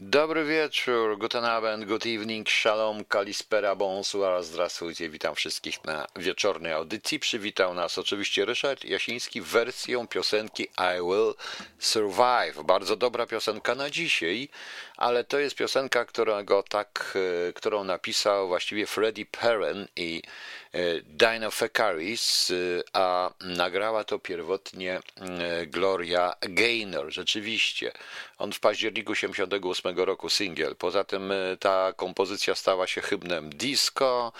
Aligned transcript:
Dobry 0.00 0.44
wieczór, 0.44 1.18
guten 1.18 1.44
Abend, 1.44 1.84
good 1.84 2.06
evening, 2.06 2.48
shalom, 2.48 3.04
kalispera, 3.04 3.74
bonsoir, 3.74 4.44
zdrawstwujcie, 4.44 5.08
witam 5.08 5.34
wszystkich 5.34 5.84
na 5.84 6.06
wieczornej 6.16 6.72
audycji. 6.72 7.18
Przywitał 7.18 7.74
nas 7.74 7.98
oczywiście 7.98 8.44
Ryszard 8.44 8.84
Jasiński 8.84 9.40
wersją 9.40 10.08
piosenki 10.08 10.62
I 10.62 11.02
Will 11.02 11.34
Survive. 11.78 12.64
Bardzo 12.64 12.96
dobra 12.96 13.26
piosenka 13.26 13.74
na 13.74 13.90
dzisiaj, 13.90 14.48
ale 14.96 15.24
to 15.24 15.38
jest 15.38 15.56
piosenka, 15.56 16.04
którego 16.04 16.62
tak, 16.62 17.18
e, 17.48 17.52
którą 17.52 17.84
napisał 17.84 18.48
właściwie 18.48 18.86
Freddie 18.86 19.26
Perren 19.26 19.88
i 19.96 20.22
Dino 21.04 21.50
Fekaris, 21.50 22.50
e, 22.50 22.54
a 22.92 23.30
nagrała 23.40 24.04
to 24.04 24.18
pierwotnie 24.18 25.00
Gloria 25.66 26.34
Gaynor. 26.40 27.12
Rzeczywiście, 27.12 27.92
on 28.38 28.52
w 28.52 28.60
październiku 28.60 29.14
1978 29.14 30.06
roku 30.06 30.28
singiel. 30.28 30.76
Poza 30.76 31.04
tym 31.04 31.32
ta 31.60 31.92
kompozycja 31.96 32.54
stała 32.54 32.86
się 32.86 33.00
hymnem 33.00 33.50
disco, 33.50 34.32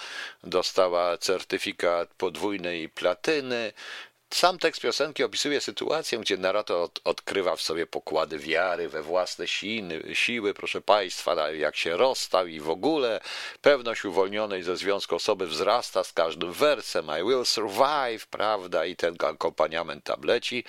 dostała 0.44 1.18
certyfikat 1.18 2.14
podwójnej 2.14 2.88
platyny, 2.88 3.72
sam 4.30 4.58
tekst 4.58 4.80
piosenki 4.80 5.24
opisuje 5.24 5.60
sytuację, 5.60 6.18
gdzie 6.18 6.36
narrator 6.36 6.76
od, 6.76 7.00
odkrywa 7.04 7.56
w 7.56 7.62
sobie 7.62 7.86
pokłady 7.86 8.38
wiary 8.38 8.88
we 8.88 9.02
własne 9.02 9.48
siny, 9.48 10.02
siły, 10.12 10.54
proszę 10.54 10.80
Państwa, 10.80 11.50
jak 11.50 11.76
się 11.76 11.96
rozstał 11.96 12.46
i 12.46 12.60
w 12.60 12.70
ogóle 12.70 13.20
pewność 13.60 14.04
uwolnionej 14.04 14.62
ze 14.62 14.76
związku 14.76 15.14
osoby 15.14 15.46
wzrasta 15.46 16.04
z 16.04 16.12
każdym 16.12 16.52
wersem. 16.52 17.06
I 17.20 17.24
will 17.24 17.44
survive, 17.44 18.26
prawda, 18.30 18.84
i 18.84 18.96
ten 18.96 19.16
akompaniament 19.20 20.04
tableci. 20.04 20.64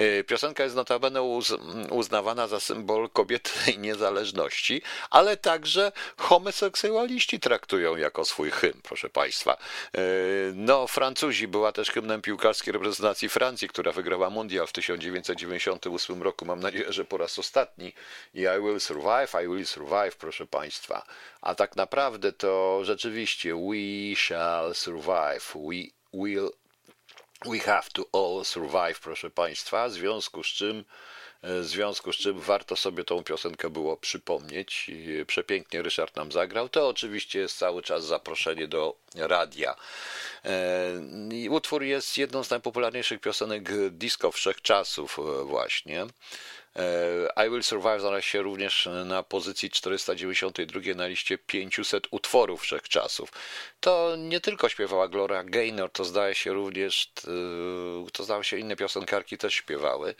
Y, 0.00 0.24
piosenka 0.26 0.64
jest 0.64 0.76
notabene 0.76 1.22
uz, 1.22 1.54
uznawana 1.90 2.48
za 2.48 2.60
symbol 2.60 3.10
kobietnej 3.10 3.78
niezależności, 3.86 4.82
ale 5.10 5.36
także 5.36 5.92
homoseksualiści 6.16 7.40
traktują 7.40 7.96
jako 7.96 8.24
swój 8.24 8.50
hymn, 8.50 8.80
proszę 8.82 9.10
Państwa. 9.10 9.56
Y, 9.96 10.52
no, 10.54 10.86
Francuzi 10.86 11.48
była 11.48 11.72
też 11.72 11.90
hymnem 11.90 12.22
piłkarskiej 12.22 12.72
Francji, 13.30 13.68
która 13.68 13.92
wygrała 13.92 14.30
mundial 14.30 14.66
w 14.66 14.72
1998 14.72 16.22
roku. 16.22 16.44
Mam 16.44 16.60
nadzieję, 16.60 16.92
że 16.92 17.04
po 17.04 17.16
raz 17.16 17.38
ostatni. 17.38 17.92
I 18.34 18.40
I 18.40 18.60
will 18.60 18.80
survive, 18.80 19.34
I 19.44 19.48
will 19.48 19.66
survive, 19.66 20.16
proszę 20.18 20.46
Państwa. 20.46 21.06
A 21.40 21.54
tak 21.54 21.76
naprawdę 21.76 22.32
to 22.32 22.80
rzeczywiście 22.84 23.54
we 23.54 24.16
shall 24.16 24.74
survive, 24.74 25.54
we 25.54 25.90
will, 26.14 26.50
we 27.44 27.58
have 27.58 27.90
to 27.92 28.04
all 28.12 28.44
survive, 28.44 29.00
proszę 29.00 29.30
Państwa. 29.30 29.88
W 29.88 29.92
związku 29.92 30.42
z 30.42 30.46
czym 30.46 30.84
w 31.46 31.64
związku 31.64 32.12
z 32.12 32.16
czym 32.16 32.40
warto 32.40 32.76
sobie 32.76 33.04
tą 33.04 33.24
piosenkę 33.24 33.70
było 33.70 33.96
przypomnieć. 33.96 34.90
Przepięknie 35.26 35.82
Ryszard 35.82 36.16
nam 36.16 36.32
zagrał. 36.32 36.68
To 36.68 36.88
oczywiście 36.88 37.38
jest 37.38 37.58
cały 37.58 37.82
czas 37.82 38.04
zaproszenie 38.04 38.68
do 38.68 38.96
radia. 39.14 39.76
E, 40.44 41.50
utwór 41.50 41.82
jest 41.82 42.18
jedną 42.18 42.44
z 42.44 42.50
najpopularniejszych 42.50 43.20
piosenek 43.20 43.90
disco 43.90 44.32
wszechczasów 44.32 45.18
e, 45.18 45.44
właśnie. 45.44 46.06
E, 46.76 47.46
I 47.46 47.50
Will 47.50 47.62
Survive 47.62 48.00
znalazł 48.00 48.26
się 48.26 48.42
również 48.42 48.88
na 49.04 49.22
pozycji 49.22 49.70
492 49.70 50.80
na 50.94 51.06
liście 51.06 51.38
500 51.38 52.06
utworów 52.10 52.62
wszechczasów. 52.62 53.32
To 53.80 54.16
nie 54.18 54.40
tylko 54.40 54.68
śpiewała 54.68 55.08
Gloria 55.08 55.44
Gaynor, 55.44 55.90
to 55.90 56.04
zdaje 56.04 56.34
się 56.34 56.52
również, 56.52 57.12
to 58.12 58.24
zdało 58.24 58.42
się 58.42 58.58
inne 58.58 58.76
piosenkarki 58.76 59.38
też 59.38 59.54
śpiewały. 59.54 60.14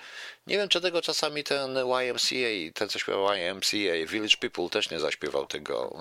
Nie 0.46 0.56
wiem, 0.56 0.68
czy 0.68 0.80
tego 0.80 1.02
czasami 1.02 1.44
ten 1.44 1.76
YMCA, 1.76 2.72
ten 2.74 2.88
co 2.88 2.98
śpiewał 2.98 3.34
YMCA, 3.34 4.06
Village 4.06 4.36
People 4.40 4.68
też 4.68 4.90
nie 4.90 5.00
zaśpiewał 5.00 5.46
tego, 5.46 5.96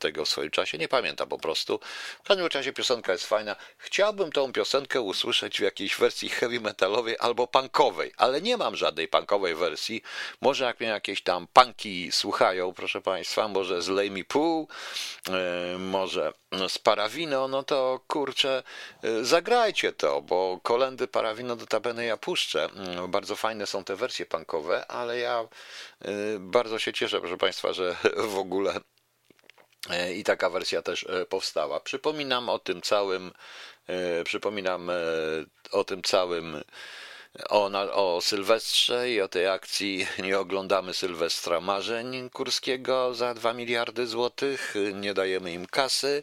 tego 0.00 0.24
w 0.24 0.28
swoim 0.28 0.50
czasie. 0.50 0.78
Nie 0.78 0.88
pamiętam 0.88 1.28
po 1.28 1.38
prostu. 1.38 1.80
W 2.24 2.28
każdym 2.28 2.46
razie 2.46 2.72
piosenka 2.72 3.12
jest 3.12 3.26
fajna. 3.26 3.56
Chciałbym 3.78 4.32
tą 4.32 4.52
piosenkę 4.52 5.00
usłyszeć 5.00 5.58
w 5.58 5.62
jakiejś 5.62 5.96
wersji 5.96 6.28
heavy 6.28 6.60
metalowej 6.60 7.16
albo 7.18 7.46
punkowej, 7.46 8.12
ale 8.16 8.42
nie 8.42 8.56
mam 8.56 8.76
żadnej 8.76 9.08
punkowej 9.08 9.54
wersji. 9.54 9.81
Może 10.40 10.64
jak 10.64 10.80
mnie 10.80 10.88
jakieś 10.88 11.22
tam 11.22 11.46
punki 11.52 12.12
słuchają, 12.12 12.72
proszę 12.72 13.00
Państwa, 13.00 13.48
może 13.48 13.82
z 13.82 13.88
Lamy 13.88 14.24
Pool, 14.24 14.66
e, 15.28 15.78
może 15.78 16.32
z 16.68 16.78
Parawino, 16.78 17.48
no 17.48 17.62
to 17.62 18.00
kurczę, 18.06 18.62
e, 19.02 19.24
zagrajcie 19.24 19.92
to, 19.92 20.22
bo 20.22 20.60
kolendy 20.62 21.08
Parawino 21.08 21.56
do 21.56 21.66
tabeny 21.66 22.04
ja 22.04 22.16
puszczę. 22.16 22.64
Mm, 22.64 23.10
bardzo 23.10 23.36
fajne 23.36 23.66
są 23.66 23.84
te 23.84 23.96
wersje 23.96 24.26
punkowe, 24.26 24.86
ale 24.86 25.18
ja 25.18 25.40
e, 26.00 26.08
bardzo 26.38 26.78
się 26.78 26.92
cieszę, 26.92 27.20
proszę 27.20 27.36
Państwa, 27.36 27.72
że 27.72 27.96
w 28.34 28.38
ogóle 28.38 28.80
i 30.14 30.24
taka 30.24 30.50
wersja 30.50 30.82
też 30.82 31.06
powstała. 31.28 31.80
Przypominam 31.80 32.48
o 32.48 32.58
tym 32.58 32.82
całym, 32.82 33.32
przypominam 34.24 34.90
o 35.72 35.84
tym 35.84 36.02
całym 36.02 36.62
o, 37.48 37.70
o 37.92 38.20
Sylwestrze 38.20 39.10
i 39.10 39.20
o 39.20 39.28
tej 39.28 39.46
akcji 39.46 40.06
nie 40.26 40.38
oglądamy 40.38 40.94
Sylwestra 40.94 41.60
Marzeń 41.60 42.30
Kurskiego 42.30 43.14
za 43.14 43.34
2 43.34 43.52
miliardy 43.52 44.06
złotych, 44.06 44.74
nie 44.94 45.14
dajemy 45.14 45.52
im 45.52 45.66
kasy, 45.66 46.22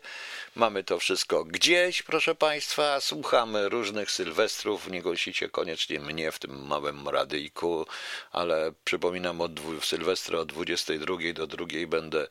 mamy 0.56 0.84
to 0.84 1.00
wszystko 1.00 1.44
gdzieś, 1.44 2.02
proszę 2.02 2.36
Państwa, 2.36 3.02
słuchamy 3.02 3.70
różnych 3.70 4.12
Sylwestrów, 4.12 4.92
nie 4.92 5.02
gąsicie 5.02 5.50
koniecznie 5.50 6.00
mnie 6.00 6.32
w 6.32 6.40
tym 6.40 6.68
małym 6.68 7.10
radyjku, 7.10 7.86
ale 8.32 8.72
przypominam 8.84 9.42
od 9.42 9.52
Sylwestra 9.82 10.40
od 10.40 10.48
22 10.48 11.18
do 11.34 11.48
2 11.48 11.66
będę, 11.88 12.28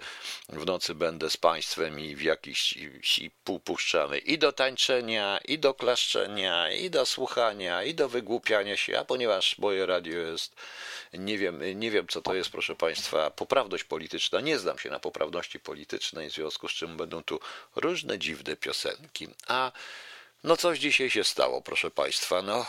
w 0.48 0.66
nocy 0.66 0.94
będę 0.94 1.30
z 1.30 1.36
Państwem 1.36 2.00
i 2.00 2.16
w 2.16 2.22
jakiś 2.22 2.76
i 3.18 3.30
puszczamy 3.64 4.18
i 4.18 4.38
do 4.38 4.52
tańczenia, 4.52 5.38
i 5.48 5.58
do 5.58 5.74
klaszczenia, 5.74 6.70
i 6.70 6.90
do 6.90 7.06
słuchania, 7.06 7.82
i 7.82 7.94
do 7.94 8.08
wygłupiania 8.08 8.67
się, 8.76 8.98
a 8.98 9.04
ponieważ 9.04 9.58
moje 9.58 9.86
radio 9.86 10.18
jest, 10.18 10.56
nie 11.12 11.38
wiem, 11.38 11.80
nie 11.80 11.90
wiem 11.90 12.06
co 12.08 12.22
to 12.22 12.34
jest, 12.34 12.50
proszę 12.50 12.76
Państwa, 12.76 13.30
poprawność 13.30 13.84
polityczna, 13.84 14.40
nie 14.40 14.58
znam 14.58 14.78
się 14.78 14.90
na 14.90 15.00
poprawności 15.00 15.60
politycznej, 15.60 16.30
w 16.30 16.34
związku 16.34 16.68
z 16.68 16.72
czym 16.72 16.96
będą 16.96 17.22
tu 17.22 17.40
różne 17.76 18.18
dziwne 18.18 18.56
piosenki, 18.56 19.28
a 19.46 19.72
no 20.44 20.56
coś 20.56 20.78
dzisiaj 20.78 21.10
się 21.10 21.24
stało, 21.24 21.62
proszę 21.62 21.90
Państwa. 21.90 22.42
No, 22.42 22.66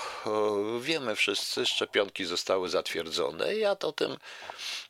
wiemy 0.81 1.15
wszyscy, 1.15 1.65
szczepionki 1.65 2.25
zostały 2.25 2.69
zatwierdzone. 2.69 3.55
Ja 3.55 3.75
to 3.75 3.91
tym, 3.91 4.17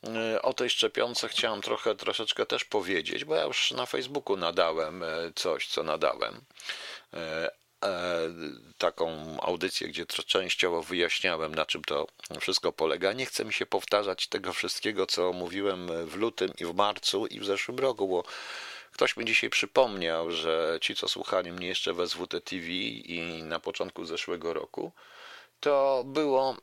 e, 0.04 0.42
o 0.42 0.54
tej 0.54 0.70
szczepionce 0.70 1.28
chciałem 1.28 1.62
trochę, 1.62 1.96
troszeczkę 1.96 2.46
też 2.46 2.66
powiedzieć, 2.66 3.26
bo 3.26 3.36
ja 3.36 3.44
już 3.44 3.72
na 3.72 3.86
Facebooku 3.86 4.38
nadałem 4.38 5.04
e, 5.04 5.08
coś, 5.36 5.68
co 5.68 5.84
nadałem. 5.84 6.42
E, 7.86 8.30
taką 8.78 9.38
audycję, 9.42 9.88
gdzie 9.88 10.06
częściowo 10.06 10.82
wyjaśniałem, 10.84 11.56
na 11.56 11.66
czym 11.66 11.84
to 11.84 12.08
wszystko 12.40 12.72
polega. 12.72 13.14
Nie 13.14 13.26
chcę 13.26 13.46
mi 13.46 13.54
się 13.54 13.66
powtarzać 13.66 14.28
tego 14.28 14.54
wszystkiego, 14.54 15.06
co 15.06 15.34
mówiłem 15.34 16.08
w 16.08 16.16
lutym 16.16 16.52
i 16.60 16.66
w 16.66 16.76
marcu 16.76 17.28
i 17.28 17.40
w 17.40 17.46
zeszłym 17.46 17.80
roku, 17.80 18.08
bo 18.08 18.24
ktoś 18.92 19.18
mi 19.18 19.26
dzisiaj 19.26 19.50
przypomniał, 19.50 20.32
że 20.32 20.78
ci, 20.82 20.96
co 20.96 21.08
słuchali 21.08 21.52
mnie 21.52 21.68
jeszcze 21.68 21.94
w 21.94 22.08
SWT 22.08 22.44
TV 22.44 22.66
i 22.68 23.44
na 23.44 23.60
początku 23.60 24.06
zeszłego 24.06 24.54
roku, 24.54 24.92
to 25.60 26.04
było, 26.06 26.56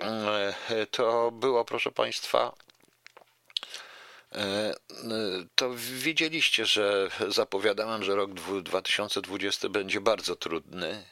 e, 0.00 0.86
to 0.90 1.30
było, 1.30 1.64
proszę 1.64 1.92
Państwa, 1.92 2.52
to 5.54 5.70
wiedzieliście, 5.76 6.66
że 6.66 7.10
zapowiadałem, 7.28 8.04
że 8.04 8.14
rok 8.14 8.30
2020 8.62 9.68
będzie 9.68 10.00
bardzo 10.00 10.36
trudny. 10.36 11.04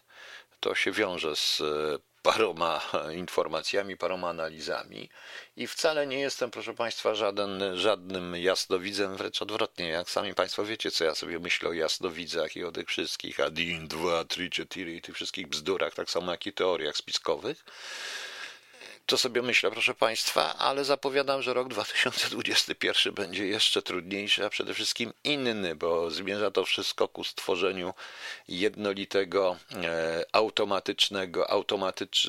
To 0.60 0.75
się 0.75 0.93
wiąże 0.93 1.37
z 1.37 1.61
e, 1.61 1.99
paroma 2.22 2.81
informacjami, 3.15 3.97
paroma 3.97 4.28
analizami 4.28 5.11
i 5.56 5.66
wcale 5.66 6.06
nie 6.06 6.21
jestem, 6.21 6.50
proszę 6.50 6.75
Państwa, 6.75 7.15
żaden, 7.15 7.62
żadnym 7.75 8.37
jasnowidzem, 8.37 9.17
wręcz 9.17 9.43
odwrotnie. 9.43 9.88
Jak 9.88 10.11
sami 10.11 10.35
Państwo 10.35 10.64
wiecie, 10.64 10.91
co 10.91 11.05
ja 11.05 11.14
sobie 11.14 11.38
myślę 11.38 11.69
o 11.69 11.73
jasnowidzach 11.73 12.56
i 12.56 12.64
o 12.64 12.73
tych 12.73 12.88
wszystkich 12.88 13.41
ADIN, 13.41 13.88
2, 13.88 14.25
3, 14.25 14.50
4 14.50 14.96
i 14.96 15.02
tych 15.02 15.14
wszystkich 15.14 15.46
bzdurach, 15.46 15.94
tak 15.94 16.11
samo 16.11 16.31
jak 16.31 16.46
i 16.46 16.52
teoriach 16.52 16.96
spiskowych 16.96 17.64
to 19.06 19.19
sobie 19.19 19.43
myślę, 19.43 19.70
proszę 19.70 19.94
Państwa, 19.94 20.58
ale 20.58 20.84
zapowiadam, 20.84 21.43
że 21.43 21.54
rok 21.54 21.69
2021 21.69 23.14
będzie 23.14 23.46
jeszcze 23.46 23.82
trudniejszy, 23.82 24.44
a 24.44 24.50
przede 24.50 24.75
wszystkim 24.75 25.12
inny, 25.25 25.75
bo 25.75 26.10
zmierza 26.10 26.50
to 26.50 26.64
wszystko 26.64 27.08
ku 27.08 27.25
stworzeniu 27.25 27.94
jednolitego, 28.49 29.56
e, 29.75 30.25
automatycznego, 30.32 31.50
automatycz, 31.50 32.28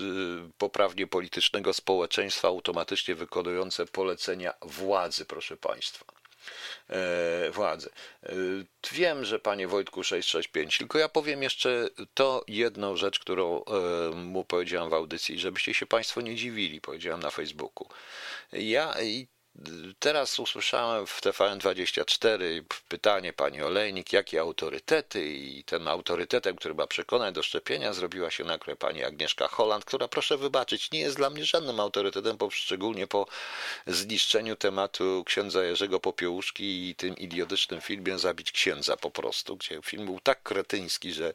poprawnie 0.57 1.07
politycznego 1.07 1.73
społeczeństwa, 1.73 2.47
automatycznie 2.47 3.15
wykonujące 3.15 3.85
polecenia 3.85 4.53
władzy, 4.61 5.25
proszę 5.25 5.57
Państwa. 5.57 6.22
E, 6.89 7.51
władzy. 7.51 7.89
E, 8.23 8.33
wiem, 8.91 9.25
że 9.25 9.39
panie 9.39 9.67
Wojtku 9.67 10.03
665, 10.03 10.77
tylko 10.77 10.99
ja 10.99 11.09
powiem 11.09 11.43
jeszcze 11.43 11.89
to 12.13 12.43
jedną 12.47 12.95
rzecz, 12.95 13.19
którą 13.19 13.63
e, 13.63 14.15
mu 14.15 14.45
powiedziałem 14.45 14.89
w 14.89 14.93
audycji, 14.93 15.39
żebyście 15.39 15.73
się 15.73 15.85
państwo 15.85 16.21
nie 16.21 16.35
dziwili, 16.35 16.81
powiedziałem 16.81 17.19
na 17.19 17.31
Facebooku. 17.31 17.87
Ja 18.53 18.95
teraz 19.99 20.39
usłyszałem 20.39 21.07
w 21.07 21.21
TVN24 21.21 22.63
pytanie 22.87 23.33
pani 23.33 23.61
Olejnik, 23.61 24.13
jakie 24.13 24.41
autorytety? 24.41 25.25
I 25.25 25.63
tym 25.63 25.87
autorytetem, 25.87 26.55
który 26.55 26.73
ma 26.73 26.87
przekonać 26.87 27.35
do 27.35 27.43
szczepienia, 27.43 27.93
zrobiła 27.93 28.31
się 28.31 28.43
nagle 28.43 28.75
pani 28.75 29.03
Agnieszka 29.03 29.47
Holland, 29.47 29.85
która 29.85 30.07
proszę 30.07 30.37
wybaczyć, 30.37 30.91
nie 30.91 30.99
jest 30.99 31.17
dla 31.17 31.29
mnie 31.29 31.45
żadnym 31.45 31.79
autorytetem, 31.79 32.37
bo 32.37 32.49
szczególnie 32.49 33.07
po 33.07 33.27
zniszczeniu 33.87 34.55
tematu 34.55 35.23
księdza 35.25 35.63
Jerzego 35.63 35.99
Popiełuszki 35.99 36.89
i 36.89 36.95
tym 36.95 37.17
idiotycznym 37.17 37.81
filmie 37.81 38.19
Zabić 38.19 38.51
księdza 38.51 38.97
po 38.97 39.11
prostu, 39.11 39.57
gdzie 39.57 39.81
film 39.81 40.05
był 40.05 40.19
tak 40.19 40.43
kretyński, 40.43 41.13
że 41.13 41.33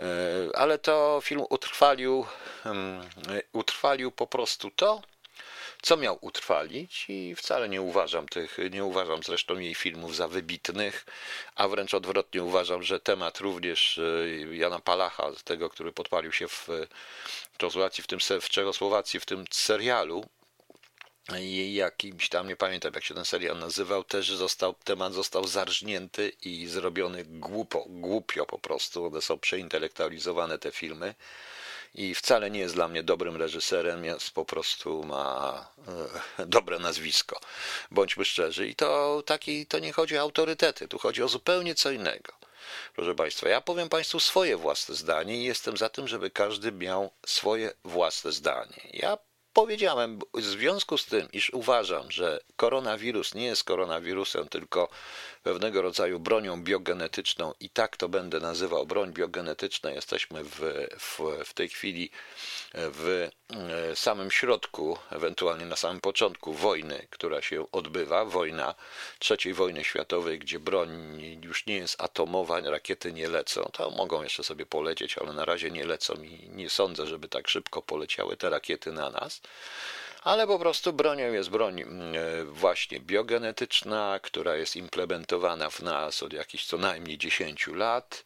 e, 0.00 0.04
ale 0.54 0.78
to 0.78 1.20
film 1.24 1.44
utrwalił, 1.50 2.26
utrwalił 3.52 4.10
po 4.10 4.26
prostu 4.26 4.70
to, 4.70 5.02
co 5.82 5.96
miał 5.96 6.18
utrwalić 6.20 7.06
i 7.08 7.34
wcale 7.36 7.68
nie 7.68 7.82
uważam 7.82 8.28
tych, 8.28 8.58
nie 8.70 8.84
uważam 8.84 9.22
zresztą 9.22 9.58
jej 9.58 9.74
filmów 9.74 10.16
za 10.16 10.28
wybitnych, 10.28 11.06
a 11.54 11.68
wręcz 11.68 11.94
odwrotnie 11.94 12.42
uważam, 12.42 12.82
że 12.82 13.00
temat 13.00 13.38
również 13.38 13.98
e, 13.98 14.56
Jana 14.56 14.80
Palacha, 14.80 15.30
tego, 15.44 15.70
który 15.70 15.92
podpalił 15.92 16.32
się 16.32 16.48
w 16.48 16.68
Czechosłowacji, 17.56 18.04
w 18.04 18.06
tym 18.06 18.18
w 18.40 18.48
Czechosłowacji, 18.48 19.20
w 19.20 19.26
tym 19.26 19.44
serialu, 19.50 20.24
i 21.38 21.74
jakimś 21.74 22.28
tam, 22.28 22.48
nie 22.48 22.56
pamiętam 22.56 22.92
jak 22.94 23.04
się 23.04 23.14
ten 23.14 23.24
serial 23.24 23.58
nazywał, 23.58 24.04
też 24.04 24.30
został, 24.30 24.74
temat 24.84 25.12
został 25.12 25.46
zarżnięty 25.46 26.32
i 26.42 26.66
zrobiony 26.66 27.24
głupo, 27.24 27.84
głupio 27.88 28.46
po 28.46 28.58
prostu. 28.58 29.06
One 29.06 29.20
są 29.20 29.38
przeintelektualizowane 29.38 30.58
te 30.58 30.70
filmy 30.70 31.14
i 31.94 32.14
wcale 32.14 32.50
nie 32.50 32.60
jest 32.60 32.74
dla 32.74 32.88
mnie 32.88 33.02
dobrym 33.02 33.36
reżyserem, 33.36 34.04
jest 34.04 34.30
po 34.30 34.44
prostu 34.44 35.04
ma 35.04 35.66
e, 36.38 36.46
dobre 36.56 36.78
nazwisko. 36.78 37.40
Bądźmy 37.90 38.24
szczerzy. 38.24 38.68
I 38.68 38.74
to 38.74 39.22
taki, 39.26 39.66
to 39.66 39.78
nie 39.78 39.92
chodzi 39.92 40.18
o 40.18 40.20
autorytety, 40.20 40.88
tu 40.88 40.98
chodzi 40.98 41.22
o 41.22 41.28
zupełnie 41.28 41.74
co 41.74 41.90
innego. 41.90 42.32
Proszę 42.94 43.14
Państwa, 43.14 43.48
ja 43.48 43.60
powiem 43.60 43.88
Państwu 43.88 44.20
swoje 44.20 44.56
własne 44.56 44.94
zdanie 44.94 45.36
i 45.36 45.44
jestem 45.44 45.76
za 45.76 45.88
tym, 45.88 46.08
żeby 46.08 46.30
każdy 46.30 46.72
miał 46.72 47.10
swoje 47.26 47.72
własne 47.84 48.32
zdanie. 48.32 48.88
Ja 48.92 49.18
powiedziałem, 49.52 50.18
w 50.34 50.42
związku 50.42 50.98
z 50.98 51.06
tym, 51.06 51.28
iż 51.32 51.50
uważam, 51.50 52.10
że 52.10 52.40
koronawirus 52.56 53.34
nie 53.34 53.44
jest 53.44 53.64
koronawirusem, 53.64 54.48
tylko 54.48 54.88
pewnego 55.42 55.82
rodzaju 55.82 56.20
bronią 56.20 56.62
biogenetyczną 56.62 57.54
i 57.60 57.70
tak 57.70 57.96
to 57.96 58.08
będę 58.08 58.40
nazywał 58.40 58.86
broń 58.86 59.12
biogenetyczna. 59.12 59.90
Jesteśmy 59.90 60.44
w, 60.44 60.60
w, 60.98 61.20
w 61.44 61.54
tej 61.54 61.68
chwili 61.68 62.10
w 62.74 63.28
e, 63.50 63.96
samym 63.96 64.30
środku, 64.30 64.98
ewentualnie 65.10 65.66
na 65.66 65.76
samym 65.76 66.00
początku 66.00 66.54
wojny, 66.54 67.06
która 67.10 67.42
się 67.42 67.70
odbywa, 67.72 68.24
wojna 68.24 68.74
trzeciej 69.18 69.54
wojny 69.54 69.84
światowej, 69.84 70.38
gdzie 70.38 70.58
broń 70.58 71.20
już 71.42 71.66
nie 71.66 71.76
jest 71.76 72.02
atomowa, 72.02 72.60
rakiety 72.60 73.12
nie 73.12 73.28
lecą. 73.28 73.70
To 73.72 73.90
mogą 73.90 74.22
jeszcze 74.22 74.44
sobie 74.44 74.66
polecieć, 74.66 75.18
ale 75.18 75.32
na 75.32 75.44
razie 75.44 75.70
nie 75.70 75.84
lecą 75.84 76.14
i 76.14 76.48
nie 76.48 76.70
sądzę, 76.70 77.06
żeby 77.06 77.28
tak 77.28 77.48
szybko 77.48 77.82
poleciały 77.82 78.36
te 78.36 78.50
rakiety 78.50 78.92
na 78.92 79.10
nas 79.10 79.40
ale 80.22 80.46
po 80.46 80.58
prostu 80.58 80.92
bronią 80.92 81.32
jest 81.32 81.50
broń 81.50 81.80
mm, 81.80 82.14
e, 82.14 82.44
właśnie 82.44 83.00
biogenetyczna, 83.00 84.20
która 84.22 84.56
jest 84.56 84.76
implementowana 84.76 85.70
w 85.70 85.80
nas 85.80 86.22
od 86.22 86.32
jakichś 86.32 86.64
co 86.64 86.78
najmniej 86.78 87.18
10 87.18 87.66
lat. 87.66 88.24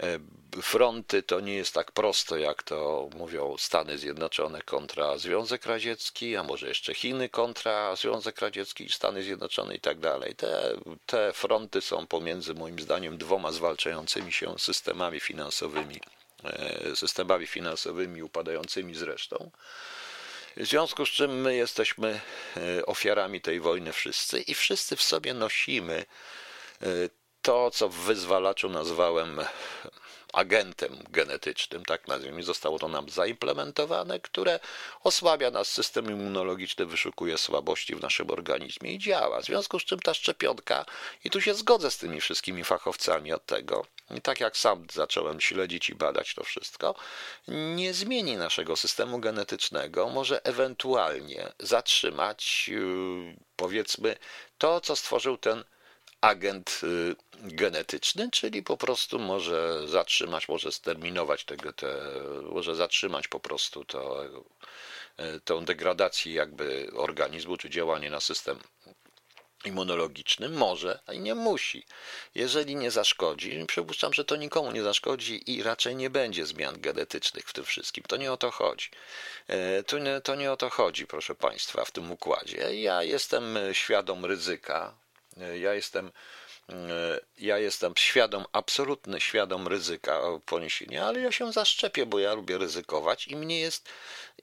E, 0.00 0.18
fronty 0.62 1.22
to 1.22 1.40
nie 1.40 1.54
jest 1.54 1.74
tak 1.74 1.92
prosto, 1.92 2.36
jak 2.36 2.62
to 2.62 3.08
mówią 3.16 3.56
Stany 3.58 3.98
Zjednoczone 3.98 4.62
kontra 4.62 5.18
Związek 5.18 5.66
Radziecki, 5.66 6.36
a 6.36 6.42
może 6.42 6.68
jeszcze 6.68 6.94
Chiny 6.94 7.28
kontra 7.28 7.96
Związek 7.96 8.40
Radziecki 8.40 8.84
i 8.84 8.90
Stany 8.90 9.22
Zjednoczone 9.22 9.74
i 9.74 9.80
tak 9.80 9.98
dalej. 9.98 10.34
Te, 10.34 10.76
te 11.06 11.32
fronty 11.32 11.80
są 11.80 12.06
pomiędzy 12.06 12.54
moim 12.54 12.80
zdaniem 12.80 13.18
dwoma 13.18 13.52
zwalczającymi 13.52 14.32
się 14.32 14.58
systemami 14.58 15.20
finansowymi, 15.20 16.00
e, 16.44 16.96
systemami 16.96 17.46
finansowymi 17.46 18.22
upadającymi 18.22 18.94
zresztą. 18.94 19.50
W 20.58 20.66
związku 20.66 21.06
z 21.06 21.08
czym 21.08 21.40
my 21.40 21.56
jesteśmy 21.56 22.20
e, 22.56 22.86
ofiarami 22.86 23.40
tej 23.40 23.60
wojny 23.60 23.92
wszyscy 23.92 24.40
i 24.40 24.54
wszyscy 24.54 24.96
w 24.96 25.02
sobie 25.02 25.34
nosimy 25.34 26.04
e, 26.82 26.86
to, 27.42 27.70
co 27.70 27.88
w 27.88 27.94
wyzwalaczu 27.94 28.68
nazwałem 28.68 29.40
agentem 30.32 31.04
genetycznym, 31.10 31.84
tak 31.84 32.08
nazwijmy, 32.08 32.42
zostało 32.42 32.78
to 32.78 32.88
nam 32.88 33.08
zaimplementowane, 33.08 34.20
które 34.20 34.60
osłabia 35.04 35.50
nas 35.50 35.70
system 35.70 36.06
immunologiczny, 36.10 36.86
wyszukuje 36.86 37.38
słabości 37.38 37.94
w 37.94 38.02
naszym 38.02 38.30
organizmie 38.30 38.92
i 38.92 38.98
działa. 38.98 39.40
W 39.40 39.44
związku 39.44 39.78
z 39.78 39.84
czym 39.84 39.98
ta 39.98 40.14
szczepionka, 40.14 40.84
i 41.24 41.30
tu 41.30 41.40
się 41.40 41.54
zgodzę 41.54 41.90
z 41.90 41.98
tymi 41.98 42.20
wszystkimi 42.20 42.64
fachowcami 42.64 43.32
od 43.32 43.46
tego, 43.46 43.86
i 44.16 44.20
tak 44.20 44.40
jak 44.40 44.56
sam 44.56 44.86
zacząłem 44.92 45.40
śledzić 45.40 45.90
i 45.90 45.94
badać 45.94 46.34
to 46.34 46.44
wszystko, 46.44 46.94
nie 47.48 47.94
zmieni 47.94 48.36
naszego 48.36 48.76
systemu 48.76 49.18
genetycznego, 49.18 50.08
może 50.08 50.44
ewentualnie 50.44 51.52
zatrzymać, 51.58 52.68
yy, 52.68 53.36
powiedzmy, 53.56 54.16
to, 54.58 54.80
co 54.80 54.96
stworzył 54.96 55.36
ten 55.38 55.64
agent 56.20 56.80
y, 56.84 57.16
genetyczny, 57.34 58.30
czyli 58.30 58.62
po 58.62 58.76
prostu 58.76 59.18
może 59.18 59.88
zatrzymać, 59.88 60.48
może 60.48 60.72
sterminować 60.72 61.44
tego, 61.44 61.72
te, 61.72 61.96
może 62.50 62.74
zatrzymać 62.74 63.28
po 63.28 63.40
prostu 63.40 63.84
to, 63.84 64.24
y, 64.24 65.40
tę 65.44 65.64
degradację 65.64 66.32
jakby 66.32 66.90
organizmu, 66.94 67.56
czy 67.56 67.70
działanie 67.70 68.10
na 68.10 68.20
system 68.20 68.58
immunologiczny 69.64 70.48
może, 70.48 71.00
i 71.12 71.20
nie 71.20 71.34
musi. 71.34 71.86
Jeżeli 72.34 72.76
nie 72.76 72.90
zaszkodzi, 72.90 73.64
przypuszczam, 73.66 74.14
że 74.14 74.24
to 74.24 74.36
nikomu 74.36 74.72
nie 74.72 74.82
zaszkodzi 74.82 75.50
i 75.52 75.62
raczej 75.62 75.96
nie 75.96 76.10
będzie 76.10 76.46
zmian 76.46 76.80
genetycznych 76.80 77.48
w 77.48 77.52
tym 77.52 77.64
wszystkim. 77.64 78.04
To 78.08 78.16
nie 78.16 78.32
o 78.32 78.36
to 78.36 78.50
chodzi. 78.50 78.90
E, 79.48 79.82
to 79.82 79.98
nie, 79.98 80.20
to 80.20 80.34
nie 80.34 80.52
o 80.52 80.56
to 80.56 80.70
chodzi, 80.70 81.06
proszę 81.06 81.34
Państwa, 81.34 81.84
w 81.84 81.90
tym 81.90 82.12
układzie. 82.12 82.80
Ja 82.80 83.02
jestem 83.02 83.58
świadom 83.72 84.24
ryzyka, 84.24 84.94
ja 85.60 85.74
jestem, 85.74 86.06
e, 86.06 86.10
ja 87.38 87.58
jestem 87.58 87.92
świadom, 87.96 88.44
absolutny 88.52 89.20
świadom 89.20 89.68
ryzyka 89.68 90.20
poniesienia, 90.46 91.06
ale 91.06 91.20
ja 91.20 91.32
się 91.32 91.52
zaszczepię, 91.52 92.06
bo 92.06 92.18
ja 92.18 92.34
lubię 92.34 92.58
ryzykować 92.58 93.28
i 93.28 93.36
mnie 93.36 93.60
jest, 93.60 93.88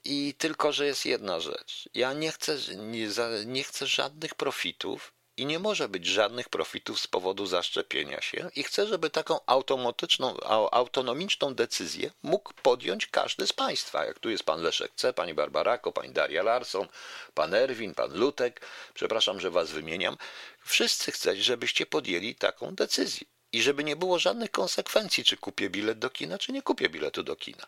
i 0.04 0.34
tylko, 0.38 0.72
że 0.72 0.86
jest 0.86 1.06
jedna 1.06 1.40
rzecz. 1.40 1.88
Ja 1.94 2.12
nie 2.12 2.32
chcę, 2.32 2.56
nie, 2.76 3.08
nie 3.46 3.64
chcę 3.64 3.86
żadnych 3.86 4.34
profitów 4.34 5.15
i 5.36 5.46
nie 5.46 5.58
może 5.58 5.88
być 5.88 6.06
żadnych 6.06 6.48
profitów 6.48 7.00
z 7.00 7.06
powodu 7.06 7.46
zaszczepienia 7.46 8.20
się 8.20 8.50
i 8.56 8.62
chcę, 8.62 8.86
żeby 8.86 9.10
taką 9.10 9.40
automatyczną, 9.46 10.36
autonomiczną 10.70 11.54
decyzję 11.54 12.10
mógł 12.22 12.52
podjąć 12.62 13.06
każdy 13.06 13.46
z 13.46 13.52
Państwa. 13.52 14.04
Jak 14.04 14.18
tu 14.18 14.30
jest 14.30 14.44
pan 14.44 14.62
Leszek 14.62 14.92
C., 14.94 15.12
pani 15.12 15.34
Barbarako, 15.34 15.92
pani 15.92 16.12
Daria 16.12 16.42
Larson, 16.42 16.88
pan 17.34 17.54
Erwin, 17.54 17.94
pan 17.94 18.18
Lutek, 18.18 18.60
przepraszam, 18.94 19.40
że 19.40 19.50
was 19.50 19.70
wymieniam. 19.70 20.16
Wszyscy 20.64 21.12
chcecie, 21.12 21.42
żebyście 21.42 21.86
podjęli 21.86 22.34
taką 22.34 22.74
decyzję 22.74 23.26
i 23.52 23.62
żeby 23.62 23.84
nie 23.84 23.96
było 23.96 24.18
żadnych 24.18 24.50
konsekwencji, 24.50 25.24
czy 25.24 25.36
kupię 25.36 25.70
bilet 25.70 25.98
do 25.98 26.10
kina, 26.10 26.38
czy 26.38 26.52
nie 26.52 26.62
kupię 26.62 26.88
biletu 26.88 27.22
do 27.22 27.36
kina. 27.36 27.66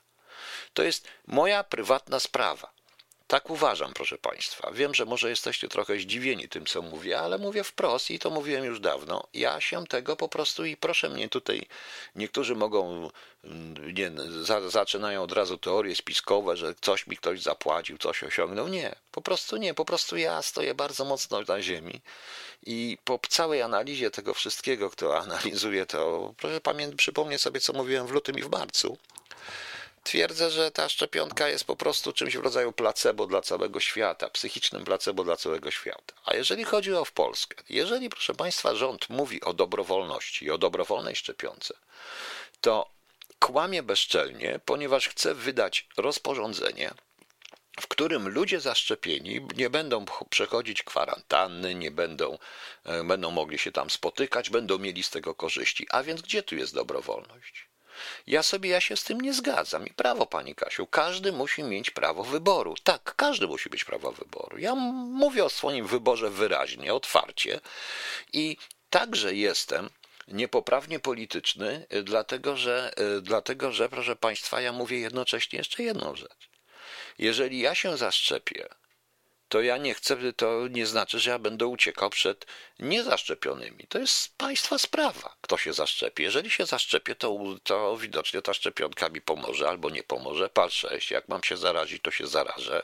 To 0.72 0.82
jest 0.82 1.08
moja 1.26 1.64
prywatna 1.64 2.20
sprawa. 2.20 2.77
Tak 3.28 3.50
uważam, 3.50 3.92
proszę 3.92 4.18
Państwa. 4.18 4.70
Wiem, 4.72 4.94
że 4.94 5.04
może 5.04 5.30
jesteście 5.30 5.68
trochę 5.68 5.98
zdziwieni 5.98 6.48
tym, 6.48 6.66
co 6.66 6.82
mówię, 6.82 7.20
ale 7.20 7.38
mówię 7.38 7.64
wprost 7.64 8.10
i 8.10 8.18
to 8.18 8.30
mówiłem 8.30 8.64
już 8.64 8.80
dawno. 8.80 9.24
Ja 9.34 9.60
się 9.60 9.86
tego 9.86 10.16
po 10.16 10.28
prostu 10.28 10.64
i 10.64 10.76
proszę 10.76 11.08
mnie 11.08 11.28
tutaj, 11.28 11.66
niektórzy 12.14 12.54
mogą, 12.54 13.10
mm, 13.44 13.94
nie, 13.94 14.10
za, 14.42 14.70
zaczynają 14.70 15.22
od 15.22 15.32
razu 15.32 15.58
teorie 15.58 15.96
spiskowe, 15.96 16.56
że 16.56 16.74
coś 16.80 17.06
mi 17.06 17.16
ktoś 17.16 17.42
zapłacił, 17.42 17.98
coś 17.98 18.22
osiągnął. 18.22 18.68
Nie, 18.68 18.94
po 19.12 19.22
prostu 19.22 19.56
nie, 19.56 19.74
po 19.74 19.84
prostu 19.84 20.16
ja 20.16 20.42
stoję 20.42 20.74
bardzo 20.74 21.04
mocno 21.04 21.42
na 21.48 21.62
ziemi 21.62 22.00
i 22.66 22.98
po 23.04 23.20
całej 23.28 23.62
analizie 23.62 24.10
tego 24.10 24.34
wszystkiego, 24.34 24.90
kto 24.90 25.18
analizuje 25.18 25.86
to, 25.86 26.34
proszę 26.36 26.60
pamiętać, 26.60 26.98
przypomnieć 26.98 27.40
sobie, 27.40 27.60
co 27.60 27.72
mówiłem 27.72 28.06
w 28.06 28.10
lutym 28.10 28.38
i 28.38 28.42
w 28.42 28.50
marcu 28.50 28.98
Twierdzę, 30.08 30.50
że 30.50 30.70
ta 30.70 30.88
szczepionka 30.88 31.48
jest 31.48 31.64
po 31.64 31.76
prostu 31.76 32.12
czymś 32.12 32.36
w 32.36 32.42
rodzaju 32.42 32.72
placebo 32.72 33.26
dla 33.26 33.42
całego 33.42 33.80
świata, 33.80 34.30
psychicznym 34.30 34.84
placebo 34.84 35.24
dla 35.24 35.36
całego 35.36 35.70
świata. 35.70 36.14
A 36.24 36.34
jeżeli 36.34 36.64
chodzi 36.64 36.94
o 36.94 37.06
Polskę, 37.14 37.62
jeżeli, 37.68 38.08
proszę 38.08 38.34
Państwa, 38.34 38.74
rząd 38.74 39.08
mówi 39.08 39.42
o 39.42 39.52
dobrowolności 39.52 40.44
i 40.44 40.50
o 40.50 40.58
dobrowolnej 40.58 41.16
szczepionce, 41.16 41.74
to 42.60 42.90
kłamie 43.38 43.82
bezczelnie, 43.82 44.60
ponieważ 44.64 45.08
chce 45.08 45.34
wydać 45.34 45.86
rozporządzenie, 45.96 46.90
w 47.80 47.88
którym 47.88 48.28
ludzie 48.28 48.60
zaszczepieni 48.60 49.40
nie 49.56 49.70
będą 49.70 50.04
przechodzić 50.30 50.82
kwarantanny, 50.82 51.74
nie 51.74 51.90
będą, 51.90 52.38
e, 52.84 53.04
będą 53.04 53.30
mogli 53.30 53.58
się 53.58 53.72
tam 53.72 53.90
spotykać, 53.90 54.50
będą 54.50 54.78
mieli 54.78 55.02
z 55.02 55.10
tego 55.10 55.34
korzyści. 55.34 55.86
A 55.90 56.02
więc 56.02 56.22
gdzie 56.22 56.42
tu 56.42 56.56
jest 56.56 56.74
dobrowolność? 56.74 57.67
Ja 58.26 58.42
sobie, 58.42 58.70
ja 58.70 58.80
się 58.80 58.96
z 58.96 59.04
tym 59.04 59.20
nie 59.20 59.34
zgadzam. 59.34 59.86
I 59.86 59.90
prawo, 59.90 60.26
pani 60.26 60.54
Kasiu, 60.54 60.86
każdy 60.86 61.32
musi 61.32 61.62
mieć 61.62 61.90
prawo 61.90 62.24
wyboru. 62.24 62.74
Tak, 62.84 63.14
każdy 63.16 63.46
musi 63.46 63.70
mieć 63.72 63.84
prawo 63.84 64.12
wyboru. 64.12 64.58
Ja 64.58 64.74
mówię 64.74 65.44
o 65.44 65.50
swoim 65.50 65.86
wyborze 65.86 66.30
wyraźnie, 66.30 66.94
otwarcie 66.94 67.60
i 68.32 68.56
także 68.90 69.34
jestem 69.34 69.90
niepoprawnie 70.28 71.00
polityczny, 71.00 71.86
dlatego 72.02 72.56
że, 72.56 72.92
dlatego 73.22 73.72
że, 73.72 73.88
proszę 73.88 74.16
państwa, 74.16 74.60
ja 74.60 74.72
mówię 74.72 74.98
jednocześnie 74.98 75.58
jeszcze 75.58 75.82
jedną 75.82 76.16
rzecz. 76.16 76.48
Jeżeli 77.18 77.58
ja 77.60 77.74
się 77.74 77.96
zaszczepię, 77.96 78.68
to 79.48 79.60
ja 79.60 79.76
nie 79.76 79.94
chcę, 79.94 80.32
to 80.36 80.68
nie 80.70 80.86
znaczy, 80.86 81.18
że 81.18 81.30
ja 81.30 81.38
będę 81.38 81.66
uciekał 81.66 82.10
przed 82.10 82.46
niezaszczepionymi. 82.78 83.86
To 83.88 83.98
jest 83.98 84.36
państwa 84.36 84.78
sprawa, 84.78 85.34
kto 85.40 85.56
się 85.56 85.72
zaszczepi. 85.72 86.22
Jeżeli 86.22 86.50
się 86.50 86.66
zaszczepię, 86.66 87.14
to, 87.14 87.38
to 87.62 87.96
widocznie 87.96 88.42
ta 88.42 88.54
szczepionka 88.54 89.08
mi 89.08 89.20
pomoże 89.20 89.68
albo 89.68 89.90
nie 89.90 90.02
pomoże. 90.02 90.48
Pal 90.48 90.70
6, 90.70 91.10
jak 91.10 91.28
mam 91.28 91.42
się 91.42 91.56
zarazić, 91.56 92.02
to 92.02 92.10
się 92.10 92.26
zarażę. 92.26 92.82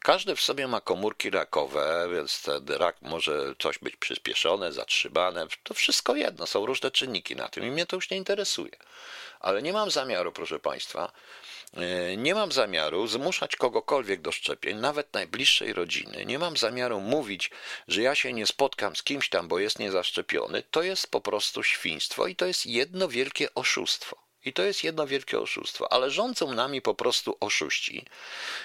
Każdy 0.00 0.36
w 0.36 0.40
sobie 0.40 0.68
ma 0.68 0.80
komórki 0.80 1.30
rakowe, 1.30 2.08
więc 2.14 2.42
ten 2.42 2.68
rak 2.68 2.96
może 3.02 3.54
coś 3.58 3.78
być 3.78 3.96
przyspieszone, 3.96 4.72
zatrzymane. 4.72 5.46
To 5.62 5.74
wszystko 5.74 6.16
jedno, 6.16 6.46
są 6.46 6.66
różne 6.66 6.90
czynniki 6.90 7.36
na 7.36 7.48
tym 7.48 7.64
i 7.64 7.70
mnie 7.70 7.86
to 7.86 7.96
już 7.96 8.10
nie 8.10 8.16
interesuje. 8.16 8.76
Ale 9.40 9.62
nie 9.62 9.72
mam 9.72 9.90
zamiaru, 9.90 10.32
proszę 10.32 10.58
Państwa, 10.58 11.12
E, 11.76 12.16
nie 12.16 12.34
mam 12.34 12.52
zamiaru 12.52 13.06
zmuszać 13.06 13.56
kogokolwiek 13.56 14.20
do 14.20 14.32
szczepień, 14.32 14.76
nawet 14.76 15.12
najbliższej 15.12 15.72
rodziny. 15.72 15.97
Nie 16.26 16.38
mam 16.38 16.56
zamiaru 16.56 17.00
mówić, 17.00 17.50
że 17.88 18.02
ja 18.02 18.14
się 18.14 18.32
nie 18.32 18.46
spotkam 18.46 18.96
z 18.96 19.02
kimś 19.02 19.28
tam, 19.28 19.48
bo 19.48 19.58
jest 19.58 19.78
niezaszczepiony. 19.78 20.62
To 20.70 20.82
jest 20.82 21.10
po 21.10 21.20
prostu 21.20 21.62
świństwo 21.62 22.26
i 22.26 22.36
to 22.36 22.46
jest 22.46 22.66
jedno 22.66 23.08
wielkie 23.08 23.54
oszustwo. 23.54 24.28
I 24.44 24.52
to 24.52 24.62
jest 24.62 24.84
jedno 24.84 25.06
wielkie 25.06 25.40
oszustwo, 25.40 25.92
ale 25.92 26.10
rządzą 26.10 26.54
nami 26.54 26.82
po 26.82 26.94
prostu 26.94 27.36
oszuści. 27.40 28.04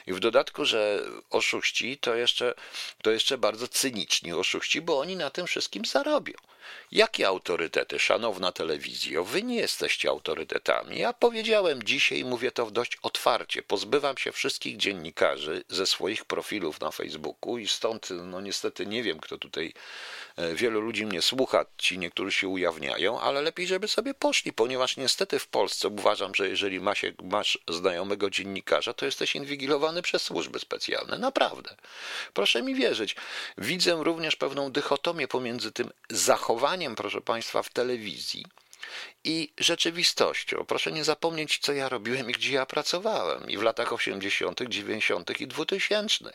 I 0.08 0.14
w 0.14 0.20
dodatku, 0.20 0.66
że 0.66 1.06
oszuści 1.30 1.98
to 1.98 2.16
jeszcze, 2.16 2.54
to 3.02 3.12
jeszcze 3.12 3.38
bardzo 3.38 3.68
cyniczni 3.68 4.34
oszuści, 4.34 4.82
bo 4.82 5.00
oni 5.00 5.16
na 5.16 5.30
tym 5.30 5.48
wszystkim 5.48 5.86
zarobią. 5.86 6.34
Jakie 6.92 7.28
autorytety, 7.28 8.00
szanowna 8.00 8.52
telewizjo? 8.52 9.24
Wy 9.24 9.44
nie 9.44 9.56
jesteście 9.56 10.10
autorytetami. 10.10 11.00
Ja 11.00 11.14
powiedziałem 11.14 11.84
dzisiaj, 11.84 12.26
mówię 12.26 12.52
to 12.52 12.72
dość 12.72 12.98
otwarcie, 13.02 13.62
pozbywam 13.64 14.18
się 14.18 14.32
wszystkich 14.32 14.78
dziennikarzy 14.78 15.64
ze 15.70 15.86
swoich 15.86 16.26
profilów 16.26 16.80
na 16.80 16.92
Facebooku 16.92 17.58
i 17.58 17.68
stąd, 17.68 18.10
no 18.10 18.42
niestety 18.42 18.86
nie 18.86 19.04
wiem, 19.04 19.20
kto 19.20 19.38
tutaj, 19.38 19.74
e, 20.36 20.56
wielu 20.56 20.82
ludzi 20.82 21.06
mnie 21.06 21.22
słucha, 21.22 21.66
ci 21.78 22.00
niektórzy 22.00 22.32
się 22.32 22.48
ujawniają, 22.48 23.20
ale 23.20 23.42
lepiej, 23.42 23.68
żeby 23.68 23.88
sobie 23.88 24.14
poszli, 24.14 24.54
ponieważ 24.54 24.98
niestety 24.98 25.40
w 25.40 25.48
Polsce 25.48 25.88
uważam, 25.88 26.36
że 26.36 26.50
jeżeli 26.50 26.80
ma 26.80 26.96
się, 26.96 27.14
masz 27.24 27.60
znajomego 27.68 28.30
dziennikarza, 28.30 28.94
to 28.94 29.06
jesteś 29.06 29.36
inwigilowany 29.36 30.02
przez 30.02 30.22
służby 30.22 30.60
specjalne. 30.60 31.18
Naprawdę. 31.18 31.76
Proszę 32.34 32.62
mi 32.62 32.76
wierzyć. 32.76 33.16
Widzę 33.58 33.98
również 34.00 34.36
pewną 34.36 34.72
dychotomię 34.72 35.28
pomiędzy 35.28 35.72
tym 35.72 35.90
zachowaniem, 36.10 36.53
proszę 36.96 37.22
Państwa, 37.22 37.64
w 37.64 37.70
telewizji 37.70 38.46
i 39.24 39.54
rzeczywistością. 39.58 40.66
Proszę 40.68 40.92
nie 40.92 41.04
zapomnieć, 41.04 41.60
co 41.62 41.74
ja 41.74 41.90
robiłem 41.90 42.30
i 42.30 42.34
gdzie 42.34 42.54
ja 42.54 42.66
pracowałem 42.66 43.50
i 43.50 43.58
w 43.58 43.62
latach 43.62 43.94
80., 43.94 44.62
90. 44.62 45.42
i 45.42 45.48
2000. 45.48 46.34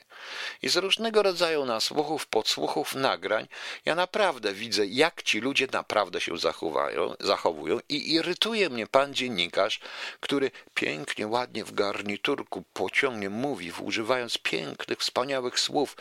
I 0.63 0.69
z 0.69 0.77
różnego 0.77 1.23
rodzaju 1.23 1.65
nasłuchów, 1.65 2.27
podsłuchów, 2.27 2.95
nagrań 2.95 3.49
ja 3.85 3.95
naprawdę 3.95 4.53
widzę, 4.53 4.87
jak 4.87 5.23
ci 5.23 5.41
ludzie 5.41 5.67
naprawdę 5.73 6.21
się 6.21 6.39
zachowują, 6.39 7.15
zachowują 7.21 7.79
i 7.89 8.13
irytuje 8.15 8.71
mnie 8.71 8.87
pan 8.87 9.15
dziennikarz, 9.15 9.81
który 10.21 10.51
pięknie, 10.75 11.27
ładnie 11.27 11.65
w 11.65 11.73
garniturku 11.73 12.65
pociągnie 12.73 13.31
mówi, 13.31 13.73
używając 13.81 14.39
pięknych, 14.39 14.99
wspaniałych 14.99 15.61
słów. 15.61 15.97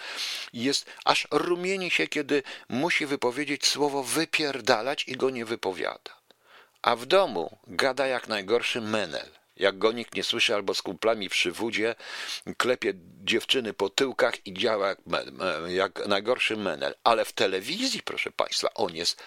Jest 0.54 0.86
aż 1.06 1.28
rumieni 1.32 1.92
się, 1.92 2.08
kiedy 2.08 2.44
musi 2.70 3.06
wypowiedzieć 3.06 3.68
słowo 3.68 4.04
wypierdalać 4.04 5.04
i 5.08 5.16
go 5.16 5.30
nie 5.30 5.46
wypowiada 5.46 6.17
a 6.82 6.96
w 6.96 7.06
domu 7.06 7.58
gada 7.68 8.08
jak 8.08 8.28
najgorszy 8.28 8.82
menel. 8.82 9.30
Jak 9.60 9.78
go 9.78 9.92
nikt 9.92 10.16
nie 10.16 10.24
słyszy, 10.24 10.56
albo 10.56 10.74
z 10.74 10.82
kumplami 10.82 11.30
przy 11.30 11.52
wódzie, 11.52 11.96
klepie 12.58 12.94
dziewczyny 13.24 13.74
po 13.74 13.90
tyłkach 13.90 14.48
i 14.48 14.54
działa 14.54 14.88
jak, 14.88 14.98
jak 15.68 16.08
najgorszy 16.08 16.58
menel. 16.58 16.96
Ale 17.04 17.26
w 17.26 17.34
telewizji, 17.34 18.02
proszę 18.06 18.32
Państwa, 18.32 18.74
on 18.74 18.96
jest 18.96 19.24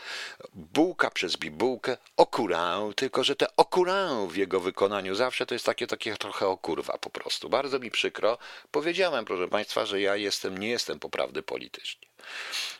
bułka 0.54 1.10
przez 1.10 1.36
bibułkę, 1.36 1.96
okurał, 2.16 2.94
tylko 2.94 3.24
że 3.24 3.36
te 3.36 3.56
okurał 3.56 4.28
w 4.28 4.36
jego 4.36 4.60
wykonaniu 4.60 5.14
zawsze 5.14 5.46
to 5.46 5.54
jest 5.54 5.66
takie, 5.66 5.86
takie 5.86 6.16
trochę 6.16 6.46
okurwa 6.46 6.98
po 6.98 7.10
prostu. 7.10 7.48
Bardzo 7.48 7.78
mi 7.78 7.90
przykro. 7.90 8.38
Powiedziałem, 8.70 9.24
proszę 9.24 9.48
Państwa, 9.48 9.86
że 9.86 10.00
ja 10.00 10.16
jestem, 10.16 10.58
nie 10.58 10.68
jestem 10.68 10.98
poprawny 10.98 11.42
politycznie. 11.42 12.08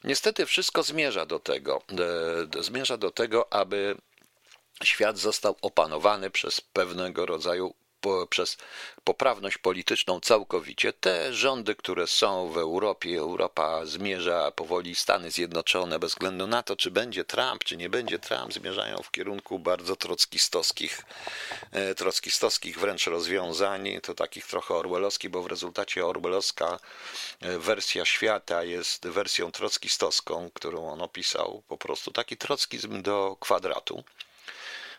Niestety 0.04 0.46
wszystko 0.46 0.82
zmierza 0.82 1.26
do 1.26 1.38
tego, 1.38 1.82
e, 2.58 2.62
zmierza 2.62 2.96
do 2.96 3.10
tego, 3.10 3.52
aby 3.52 3.96
świat 4.84 5.18
został 5.18 5.56
opanowany 5.62 6.30
przez 6.30 6.60
pewnego 6.60 7.26
rodzaju 7.26 7.74
po, 8.00 8.26
przez 8.26 8.56
poprawność 9.04 9.58
polityczną 9.58 10.20
całkowicie. 10.20 10.92
Te 10.92 11.34
rządy, 11.34 11.74
które 11.74 12.06
są 12.06 12.48
w 12.48 12.58
Europie, 12.58 13.18
Europa 13.18 13.86
zmierza 13.86 14.50
powoli, 14.50 14.94
Stany 14.94 15.30
Zjednoczone, 15.30 15.98
bez 15.98 16.10
względu 16.12 16.46
na 16.46 16.62
to, 16.62 16.76
czy 16.76 16.90
będzie 16.90 17.24
Trump, 17.24 17.64
czy 17.64 17.76
nie 17.76 17.88
będzie 17.88 18.18
Trump, 18.18 18.52
zmierzają 18.52 19.02
w 19.02 19.10
kierunku 19.10 19.58
bardzo 19.58 19.96
trockistowskich, 19.96 21.02
e, 21.72 21.94
trockistowskich 21.94 22.78
wręcz 22.78 23.06
rozwiązań, 23.06 23.88
to 24.02 24.14
takich 24.14 24.46
trochę 24.46 24.74
orwellowskich, 24.74 25.30
bo 25.30 25.42
w 25.42 25.46
rezultacie 25.46 26.06
orwellowska 26.06 26.78
e, 27.40 27.58
wersja 27.58 28.04
świata 28.04 28.64
jest 28.64 29.08
wersją 29.08 29.52
trockistowską, 29.52 30.50
którą 30.54 30.88
on 30.88 31.02
opisał, 31.02 31.62
po 31.68 31.78
prostu 31.78 32.10
taki 32.10 32.36
trockizm 32.36 33.02
do 33.02 33.36
kwadratu. 33.40 34.04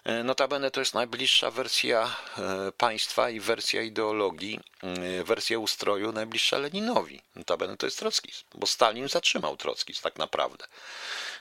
E, 0.04 0.24
notabene 0.24 0.72
to 0.72 0.80
jest 0.80 0.94
najbliższa 0.94 1.52
wersja 1.52 2.16
e, 2.38 2.72
państwa 2.72 3.30
i 3.30 3.40
wersja 3.40 3.82
ideologii, 3.82 4.60
e, 4.84 5.24
wersja 5.24 5.60
ustroju 5.60 6.12
najbliższa 6.12 6.58
Leninowi. 6.58 7.22
Notabene 7.36 7.78
to 7.78 7.88
jest 7.88 8.00
trockizm, 8.00 8.44
bo 8.56 8.68
Stalin 8.68 9.10
zatrzymał 9.10 9.58
trockizm 9.58 10.02
tak 10.02 10.18
naprawdę. 10.18 10.66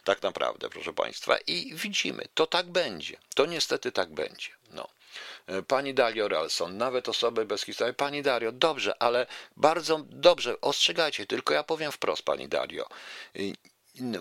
Tak 0.05 0.23
naprawdę, 0.23 0.69
proszę 0.71 0.93
Państwa. 0.93 1.37
I 1.47 1.75
widzimy, 1.75 2.25
to 2.35 2.47
tak 2.47 2.67
będzie. 2.67 3.17
To 3.35 3.47
niestety 3.47 3.93
tak 3.93 4.15
będzie. 4.15 4.49
No. 4.71 4.89
Pani 5.69 5.95
Dario 5.95 6.29
Relson, 6.29 6.77
nawet 6.77 7.09
osoby 7.09 7.45
bez 7.45 7.63
historii. 7.63 7.95
Pani 7.95 8.23
Dario, 8.23 8.53
dobrze, 8.53 9.03
ale 9.03 9.27
bardzo 9.57 10.01
dobrze, 10.09 10.61
ostrzegajcie, 10.61 11.27
tylko 11.27 11.55
ja 11.55 11.63
powiem 11.65 11.93
wprost, 11.93 12.23
Pani 12.23 12.49
Dario. 12.49 12.89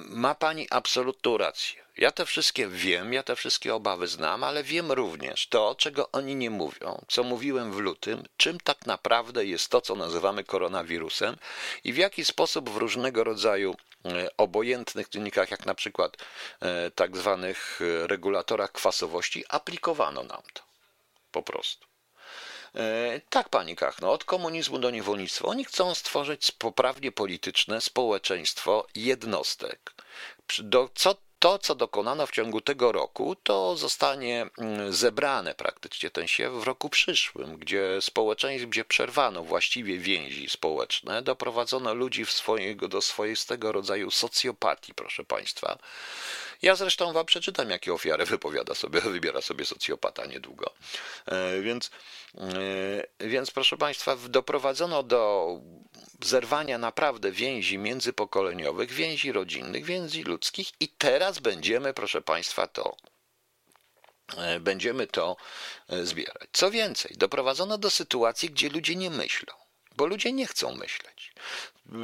Ma 0.10 0.36
Pani 0.36 0.68
absolutną 0.70 1.38
rację. 1.38 1.82
Ja 1.98 2.12
te 2.12 2.26
wszystkie 2.26 2.68
wiem, 2.68 3.14
ja 3.14 3.24
te 3.24 3.36
wszystkie 3.36 3.76
obawy 3.76 4.08
znam, 4.08 4.44
ale 4.44 4.64
wiem 4.64 4.92
również 4.92 5.48
to, 5.48 5.76
czego 5.76 6.12
oni 6.12 6.36
nie 6.36 6.50
mówią, 6.50 7.06
co 7.08 7.24
mówiłem 7.24 7.72
w 7.72 7.78
lutym, 7.78 8.24
czym 8.38 8.60
tak 8.60 8.86
naprawdę 8.86 9.46
jest 9.46 9.72
to, 9.72 9.82
co 9.82 9.96
nazywamy 9.96 10.44
koronawirusem 10.44 11.38
i 11.84 11.94
w 11.94 11.98
jaki 11.98 12.26
sposób 12.26 12.70
w 12.70 12.78
różnego 12.78 13.24
rodzaju 13.24 13.76
e, 14.06 14.38
obojętnych 14.38 15.10
czynnikach, 15.10 15.52
jak 15.52 15.66
na 15.66 15.76
przykład 15.76 16.18
e, 16.62 16.92
tak 16.92 17.18
zwanych 17.18 17.80
e, 17.82 18.08
regulatorach 18.08 18.72
kwasowości, 18.72 19.44
aplikowano 19.50 20.24
nam 20.24 20.42
to. 20.54 20.64
Po 21.32 21.44
prostu. 21.44 21.89
Tak, 23.30 23.50
pani 23.50 23.76
Kachno, 23.76 24.12
od 24.12 24.24
komunizmu 24.24 24.80
do 24.80 24.90
niewolnictwa. 24.90 25.48
Oni 25.48 25.66
chcą 25.66 25.96
stworzyć 25.96 26.52
poprawnie 26.52 27.12
polityczne 27.12 27.82
społeczeństwo 27.82 28.88
jednostek. 28.96 29.94
Do, 30.60 30.90
co 30.96 31.16
to, 31.40 31.60
co 31.60 31.76
dokonano 31.76 32.28
w 32.28 32.32
ciągu 32.32 32.62
tego 32.62 32.92
roku, 32.92 33.36
to 33.44 33.78
zostanie 33.78 34.46
mm, 34.58 34.94
zebrane 34.94 35.54
praktycznie 35.54 36.10
ten 36.10 36.28
siew 36.28 36.54
w 36.54 36.64
roku 36.64 36.90
przyszłym, 36.90 37.58
gdzie 37.58 38.02
społeczeństw, 38.02 38.70
gdzie 38.70 38.86
przerwano 38.86 39.44
właściwie 39.44 39.98
więzi 39.98 40.50
społeczne, 40.50 41.22
doprowadzono 41.22 41.94
ludzi 41.94 42.26
w 42.26 42.32
swojego, 42.32 42.88
do 42.88 43.02
swoistego 43.02 43.72
rodzaju 43.72 44.12
socjopatii, 44.12 44.94
proszę 44.94 45.24
Państwa. 45.24 45.78
Ja 46.62 46.76
zresztą 46.76 47.14
wam 47.14 47.26
przeczytam, 47.26 47.70
jakie 47.70 47.94
ofiary 47.94 48.26
wypowiada 48.36 48.76
sobie, 48.76 49.02
wybiera 49.02 49.42
sobie 49.42 49.66
socjopata 49.66 50.26
niedługo. 50.26 50.74
E, 51.26 51.62
więc, 51.62 51.92
e, 52.38 53.28
więc 53.28 53.52
proszę 53.52 53.78
Państwa, 53.78 54.16
doprowadzono 54.16 55.04
do 55.04 55.48
zerwania 56.22 56.78
naprawdę 56.78 57.32
więzi 57.32 57.78
międzypokoleniowych, 57.78 58.92
więzi 58.92 59.32
rodzinnych, 59.32 59.86
więzi 59.86 60.24
ludzkich 60.24 60.72
i 60.80 60.88
teraz 60.88 61.29
będziemy, 61.38 61.94
proszę 61.94 62.22
Państwa, 62.22 62.68
to 62.68 62.96
e, 64.38 64.60
będziemy 64.60 65.08
to 65.08 65.36
zbierać. 65.90 66.50
Co 66.54 66.72
więcej, 66.72 67.16
doprowadzono 67.18 67.78
do 67.78 67.90
sytuacji, 67.90 68.50
gdzie 68.50 68.70
ludzie 68.70 68.96
nie 68.96 69.10
myślą, 69.10 69.54
bo 69.96 70.06
ludzie 70.06 70.32
nie 70.32 70.48
chcą 70.48 70.76
myśleć. 70.76 71.34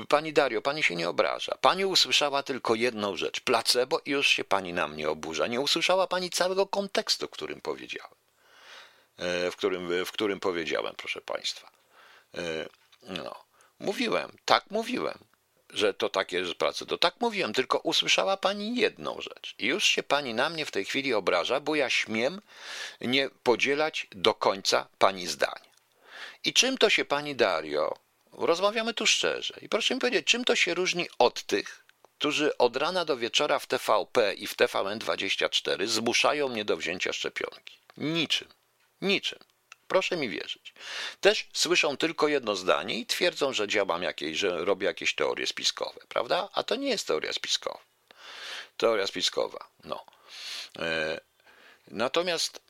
Pani 0.09 0.33
Dario, 0.33 0.61
pani 0.61 0.83
się 0.83 0.95
nie 0.95 1.09
obraża. 1.09 1.57
Pani 1.61 1.85
usłyszała 1.85 2.43
tylko 2.43 2.75
jedną 2.75 3.15
rzecz, 3.15 3.39
placebo 3.39 3.99
i 4.05 4.11
już 4.11 4.27
się 4.27 4.43
pani 4.43 4.73
na 4.73 4.87
mnie 4.87 5.09
oburza. 5.09 5.47
Nie 5.47 5.61
usłyszała 5.61 6.07
pani 6.07 6.29
całego 6.29 6.67
kontekstu, 6.67 7.27
którym 7.27 7.61
powiedziałem. 7.61 8.15
w 9.51 9.55
którym, 9.55 10.05
w 10.05 10.11
którym 10.11 10.39
powiedziałem, 10.39 10.95
proszę 10.97 11.21
Państwa. 11.21 11.71
No, 13.01 13.35
mówiłem, 13.79 14.37
tak 14.45 14.71
mówiłem, 14.71 15.19
że 15.69 15.93
to 15.93 16.09
takie 16.09 16.45
że 16.45 16.55
prace. 16.55 16.85
To 16.85 16.97
tak 16.97 17.15
mówiłem, 17.19 17.53
tylko 17.53 17.79
usłyszała 17.79 18.37
Pani 18.37 18.75
jedną 18.75 19.21
rzecz. 19.21 19.55
I 19.59 19.65
już 19.65 19.83
się 19.83 20.03
Pani 20.03 20.33
na 20.33 20.49
mnie 20.49 20.65
w 20.65 20.71
tej 20.71 20.85
chwili 20.85 21.13
obraża, 21.13 21.59
bo 21.59 21.75
ja 21.75 21.89
śmiem 21.89 22.41
nie 23.01 23.29
podzielać 23.43 24.07
do 24.11 24.33
końca 24.33 24.87
Pani 24.97 25.27
zdań. 25.27 25.59
I 26.43 26.53
czym 26.53 26.77
to 26.77 26.89
się 26.89 27.05
Pani 27.05 27.35
Dario, 27.35 27.95
rozmawiamy 28.31 28.93
tu 28.93 29.07
szczerze, 29.07 29.53
i 29.61 29.69
proszę 29.69 29.93
mi 29.93 29.99
powiedzieć, 29.99 30.27
czym 30.27 30.45
to 30.45 30.55
się 30.55 30.73
różni 30.73 31.07
od 31.19 31.43
tych, 31.43 31.85
którzy 32.17 32.57
od 32.57 32.77
rana 32.77 33.05
do 33.05 33.17
wieczora 33.17 33.59
w 33.59 33.67
TVP 33.67 34.33
i 34.33 34.47
w 34.47 34.55
TVN24 34.55 35.87
zmuszają 35.87 36.49
mnie 36.49 36.65
do 36.65 36.77
wzięcia 36.77 37.13
szczepionki? 37.13 37.77
Niczym. 37.97 38.47
Niczym. 39.01 39.39
Proszę 39.87 40.17
mi 40.17 40.29
wierzyć. 40.29 40.73
Też 41.21 41.47
słyszą 41.53 41.97
tylko 41.97 42.27
jedno 42.27 42.55
zdanie 42.55 42.99
i 42.99 43.05
twierdzą, 43.05 43.53
że 43.53 43.67
działam 43.67 44.03
jakieś, 44.03 44.37
że 44.37 44.65
robię 44.65 44.87
jakieś 44.87 45.15
teorie 45.15 45.47
spiskowe, 45.47 46.01
prawda? 46.09 46.49
A 46.53 46.63
to 46.63 46.75
nie 46.75 46.89
jest 46.89 47.07
teoria 47.07 47.33
spiskowa. 47.33 47.79
Teoria 48.77 49.07
spiskowa, 49.07 49.67
no. 49.83 50.05
E, 50.79 51.19
natomiast 51.87 52.65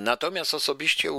Natomiast 0.00 0.54
osobiście, 0.54 1.10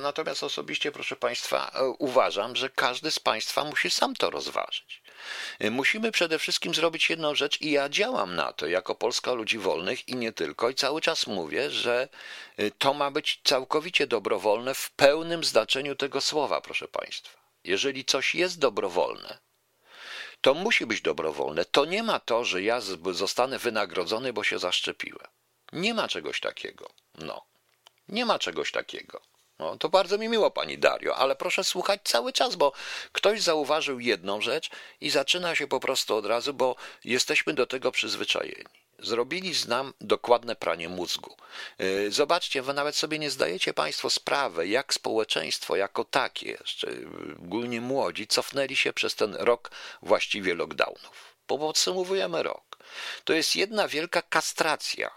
natomiast 0.00 0.42
osobiście, 0.42 0.92
proszę 0.92 1.16
Państwa, 1.16 1.70
e, 1.74 1.84
uważam, 1.84 2.56
że 2.56 2.70
każdy 2.70 3.10
z 3.10 3.18
Państwa 3.18 3.64
musi 3.64 3.90
sam 3.90 4.16
to 4.16 4.30
rozważyć. 4.30 5.02
Musimy 5.70 6.12
przede 6.12 6.38
wszystkim 6.38 6.74
zrobić 6.74 7.10
jedną 7.10 7.34
rzecz 7.34 7.60
i 7.60 7.70
ja 7.70 7.88
działam 7.88 8.36
na 8.36 8.52
to 8.52 8.66
jako 8.66 8.94
Polska 8.94 9.32
Ludzi 9.32 9.58
Wolnych 9.58 10.08
i 10.08 10.16
nie 10.16 10.32
tylko 10.32 10.70
i 10.70 10.74
cały 10.74 11.00
czas 11.00 11.26
mówię, 11.26 11.70
że 11.70 12.08
y, 12.60 12.72
to 12.78 12.94
ma 12.94 13.10
być 13.10 13.40
całkowicie 13.44 14.06
dobrowolne 14.06 14.74
w 14.74 14.90
pełnym 14.90 15.44
znaczeniu 15.44 15.96
tego 15.96 16.20
słowa, 16.20 16.60
proszę 16.60 16.88
Państwa. 16.88 17.38
Jeżeli 17.64 18.04
coś 18.04 18.34
jest 18.34 18.58
dobrowolne, 18.58 19.38
to 20.40 20.54
musi 20.54 20.86
być 20.86 21.00
dobrowolne. 21.00 21.64
To 21.64 21.84
nie 21.84 22.02
ma 22.02 22.20
to, 22.20 22.44
że 22.44 22.62
ja 22.62 22.80
zostanę 23.12 23.58
wynagrodzony, 23.58 24.32
bo 24.32 24.44
się 24.44 24.58
zaszczepiłem. 24.58 25.26
Nie 25.72 25.94
ma 25.94 26.08
czegoś 26.08 26.40
takiego. 26.40 26.90
No. 27.14 27.44
Nie 28.08 28.26
ma 28.26 28.38
czegoś 28.38 28.72
takiego. 28.72 29.20
No, 29.58 29.76
to 29.76 29.88
bardzo 29.88 30.18
mi 30.18 30.28
miło, 30.28 30.50
pani 30.50 30.78
Dario, 30.78 31.16
ale 31.16 31.36
proszę 31.36 31.64
słuchać 31.64 32.00
cały 32.04 32.32
czas, 32.32 32.56
bo 32.56 32.72
ktoś 33.12 33.42
zauważył 33.42 34.00
jedną 34.00 34.40
rzecz 34.40 34.70
i 35.00 35.10
zaczyna 35.10 35.54
się 35.54 35.66
po 35.66 35.80
prostu 35.80 36.16
od 36.16 36.26
razu, 36.26 36.54
bo 36.54 36.76
jesteśmy 37.04 37.54
do 37.54 37.66
tego 37.66 37.92
przyzwyczajeni. 37.92 38.78
Zrobili 38.98 39.54
z 39.54 39.68
nam 39.68 39.92
dokładne 40.00 40.56
pranie 40.56 40.88
mózgu. 40.88 41.36
Y, 41.80 42.10
zobaczcie, 42.10 42.62
wy 42.62 42.72
nawet 42.72 42.96
sobie 42.96 43.18
nie 43.18 43.30
zdajecie 43.30 43.74
Państwo 43.74 44.10
sprawy, 44.10 44.68
jak 44.68 44.94
społeczeństwo 44.94 45.76
jako 45.76 46.04
takie, 46.04 46.50
jeszcze 46.50 46.88
ogólnie 47.38 47.80
młodzi, 47.80 48.26
cofnęli 48.26 48.76
się 48.76 48.92
przez 48.92 49.14
ten 49.14 49.34
rok 49.34 49.70
właściwie 50.02 50.54
lockdownów. 50.54 51.34
Bo 51.48 51.58
podsumowujemy 51.58 52.42
rok. 52.42 52.78
To 53.24 53.32
jest 53.32 53.56
jedna 53.56 53.88
wielka 53.88 54.22
kastracja 54.22 55.10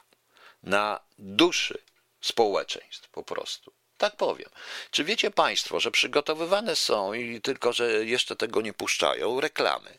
na 0.63 0.99
duszy 1.19 1.81
społeczeństw 2.21 3.09
po 3.09 3.23
prostu. 3.23 3.80
Tak 4.01 4.15
powiem. 4.15 4.49
Czy 4.91 5.03
wiecie 5.03 5.31
Państwo, 5.31 5.79
że 5.79 5.91
przygotowywane 5.91 6.75
są, 6.75 7.13
i 7.13 7.41
tylko 7.41 7.73
że 7.73 8.05
jeszcze 8.05 8.35
tego 8.35 8.61
nie 8.61 8.73
puszczają, 8.73 9.41
reklamy 9.41 9.97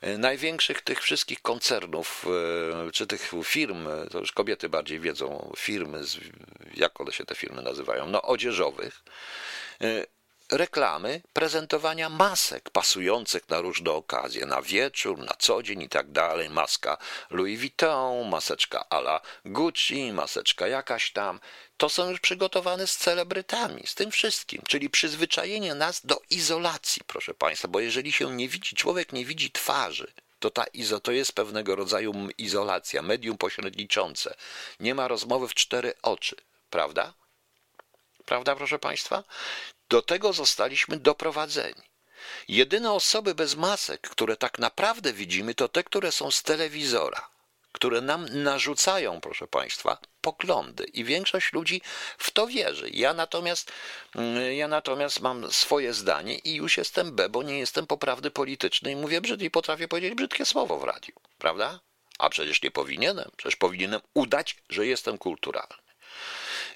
e, 0.00 0.18
największych 0.18 0.82
tych 0.82 1.02
wszystkich 1.02 1.42
koncernów, 1.42 2.26
e, 2.86 2.90
czy 2.90 3.06
tych 3.06 3.32
firm, 3.44 3.88
to 4.10 4.18
już 4.18 4.32
kobiety 4.32 4.68
bardziej 4.68 5.00
wiedzą, 5.00 5.52
firmy, 5.56 6.00
jak 6.74 7.00
one 7.00 7.12
się 7.12 7.24
te 7.24 7.34
firmy 7.34 7.62
nazywają, 7.62 8.06
no 8.06 8.22
odzieżowych, 8.22 9.02
e, 9.80 10.06
reklamy 10.52 11.22
prezentowania 11.32 12.08
masek 12.08 12.70
pasujących 12.70 13.48
na 13.48 13.60
różne 13.60 13.90
okazje, 13.90 14.46
na 14.46 14.62
wieczór, 14.62 15.18
na 15.18 15.34
co 15.38 15.62
dzień 15.62 15.82
i 15.82 15.88
tak 15.88 16.12
dalej. 16.12 16.50
Maska 16.50 16.98
Louis 17.30 17.60
Vuitton, 17.60 18.28
maseczka 18.28 18.88
ala 18.88 19.20
Gucci, 19.44 20.12
maseczka 20.12 20.68
jakaś 20.68 21.12
tam. 21.12 21.40
To 21.76 21.88
są 21.88 22.10
już 22.10 22.20
przygotowane 22.20 22.86
z 22.86 22.96
celebrytami, 22.96 23.82
z 23.86 23.94
tym 23.94 24.10
wszystkim, 24.10 24.62
czyli 24.68 24.90
przyzwyczajenie 24.90 25.74
nas 25.74 26.06
do 26.06 26.20
izolacji, 26.30 27.02
proszę 27.06 27.34
Państwa, 27.34 27.68
bo 27.68 27.80
jeżeli 27.80 28.12
się 28.12 28.36
nie 28.36 28.48
widzi, 28.48 28.76
człowiek 28.76 29.12
nie 29.12 29.24
widzi 29.24 29.50
twarzy, 29.50 30.12
to 30.38 30.50
ta 30.50 30.64
izo, 30.64 31.00
to 31.00 31.12
jest 31.12 31.32
pewnego 31.32 31.76
rodzaju 31.76 32.14
izolacja, 32.38 33.02
medium 33.02 33.38
pośredniczące. 33.38 34.34
Nie 34.80 34.94
ma 34.94 35.08
rozmowy 35.08 35.48
w 35.48 35.54
cztery 35.54 35.94
oczy, 36.02 36.36
prawda? 36.70 37.14
Prawda, 38.24 38.56
proszę 38.56 38.78
Państwa? 38.78 39.24
Do 39.88 40.02
tego 40.02 40.32
zostaliśmy 40.32 40.96
doprowadzeni. 40.96 41.82
Jedyne 42.48 42.92
osoby 42.92 43.34
bez 43.34 43.56
masek, 43.56 44.00
które 44.00 44.36
tak 44.36 44.58
naprawdę 44.58 45.12
widzimy, 45.12 45.54
to 45.54 45.68
te, 45.68 45.84
które 45.84 46.12
są 46.12 46.30
z 46.30 46.42
telewizora, 46.42 47.28
które 47.72 48.00
nam 48.00 48.42
narzucają, 48.42 49.20
proszę 49.20 49.46
Państwa, 49.46 49.98
poglądy 50.20 50.84
i 50.84 51.04
większość 51.04 51.52
ludzi 51.52 51.82
w 52.18 52.30
to 52.30 52.46
wierzy. 52.46 52.90
Ja 52.92 53.14
natomiast, 53.14 53.72
mm, 54.14 54.52
ja 54.52 54.68
natomiast 54.68 55.20
mam 55.20 55.52
swoje 55.52 55.94
zdanie 55.94 56.38
i 56.38 56.54
już 56.54 56.76
jestem 56.76 57.14
B, 57.16 57.28
bo 57.28 57.42
nie 57.42 57.58
jestem 57.58 57.86
poprawny 57.86 58.30
polityczny 58.30 58.96
mówię 58.96 59.20
brzydko 59.20 59.44
i 59.44 59.50
potrafię 59.50 59.88
powiedzieć 59.88 60.14
brzydkie 60.14 60.44
słowo 60.44 60.78
w 60.78 60.84
radiu, 60.84 61.14
prawda? 61.38 61.80
A 62.18 62.30
przecież 62.30 62.62
nie 62.62 62.70
powinienem, 62.70 63.30
przecież 63.36 63.56
powinienem 63.56 64.00
udać, 64.14 64.56
że 64.68 64.86
jestem 64.86 65.18
kulturalny. 65.18 65.76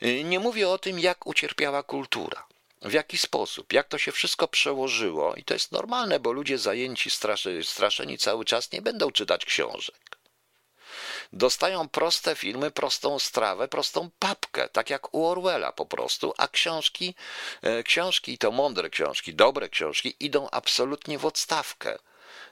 Y, 0.02 0.24
nie 0.24 0.40
mówię 0.40 0.68
o 0.68 0.78
tym, 0.78 0.98
jak 0.98 1.26
ucierpiała 1.26 1.82
kultura 1.82 2.46
w 2.82 2.92
jaki 2.92 3.18
sposób, 3.18 3.72
jak 3.72 3.88
to 3.88 3.98
się 3.98 4.12
wszystko 4.12 4.48
przełożyło, 4.48 5.34
i 5.34 5.44
to 5.44 5.54
jest 5.54 5.72
normalne, 5.72 6.20
bo 6.20 6.32
ludzie 6.32 6.58
zajęci, 6.58 7.10
straszy, 7.10 7.64
straszeni 7.64 8.18
cały 8.18 8.44
czas 8.44 8.72
nie 8.72 8.82
będą 8.82 9.10
czytać 9.10 9.44
książek. 9.44 10.18
Dostają 11.32 11.88
proste 11.88 12.36
filmy, 12.36 12.70
prostą 12.70 13.18
strawę, 13.18 13.68
prostą 13.68 14.10
papkę, 14.18 14.68
tak 14.68 14.90
jak 14.90 15.14
u 15.14 15.26
Orwella 15.26 15.72
po 15.72 15.86
prostu, 15.86 16.34
a 16.36 16.48
książki, 16.48 17.14
e, 17.62 17.82
książki 17.82 18.38
to 18.38 18.50
mądre 18.50 18.90
książki, 18.90 19.34
dobre 19.34 19.68
książki 19.68 20.16
idą 20.20 20.50
absolutnie 20.50 21.18
w 21.18 21.26
odstawkę, 21.26 21.98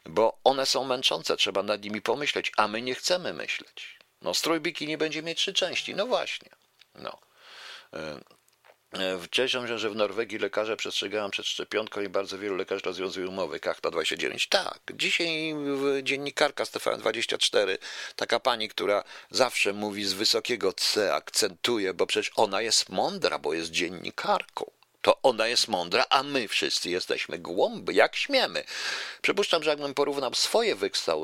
bo 0.04 0.38
one 0.44 0.66
są 0.66 0.84
męczące, 0.84 1.36
trzeba 1.36 1.62
nad 1.62 1.82
nimi 1.82 2.02
pomyśleć, 2.02 2.52
a 2.56 2.68
my 2.68 2.82
nie 2.82 2.94
chcemy 2.94 3.32
myśleć. 3.32 3.98
No, 4.22 4.34
strój 4.34 4.60
nie 4.80 4.98
będzie 4.98 5.22
mieć 5.22 5.38
trzy 5.38 5.54
części, 5.54 5.94
no 5.94 6.06
właśnie. 6.06 6.50
No. 6.94 7.18
E, 8.94 9.18
cieszę 9.30 9.68
się, 9.68 9.78
że 9.78 9.90
w 9.90 9.96
Norwegii 9.96 10.38
lekarze 10.38 10.76
przestrzegają 10.76 11.30
przed 11.30 11.46
szczepionką 11.46 12.00
i 12.00 12.08
bardzo 12.08 12.38
wielu 12.38 12.56
lekarzy 12.56 12.82
rozwiązuje 12.84 13.28
umowy. 13.28 13.60
Kachta 13.60 13.90
29. 13.90 14.48
Tak, 14.48 14.80
dzisiaj 14.94 15.54
dziennikarka 16.02 16.64
z 16.64 16.72
TVN24, 16.72 17.78
taka 18.16 18.40
pani, 18.40 18.68
która 18.68 19.04
zawsze 19.30 19.72
mówi 19.72 20.04
z 20.04 20.12
wysokiego 20.12 20.72
C, 20.72 21.14
akcentuje, 21.14 21.94
bo 21.94 22.06
przecież 22.06 22.32
ona 22.36 22.62
jest 22.62 22.88
mądra, 22.88 23.38
bo 23.38 23.54
jest 23.54 23.70
dziennikarką 23.70 24.75
to 25.06 25.18
ona 25.22 25.46
jest 25.46 25.68
mądra, 25.68 26.04
a 26.10 26.22
my 26.22 26.48
wszyscy 26.48 26.90
jesteśmy 26.90 27.38
głąby, 27.38 27.94
jak 27.94 28.16
śmiemy. 28.16 28.64
Przypuszczam, 29.22 29.62
że 29.62 29.70
jakbym 29.70 29.94
porównał 29.94 30.34
swoje 30.34 30.76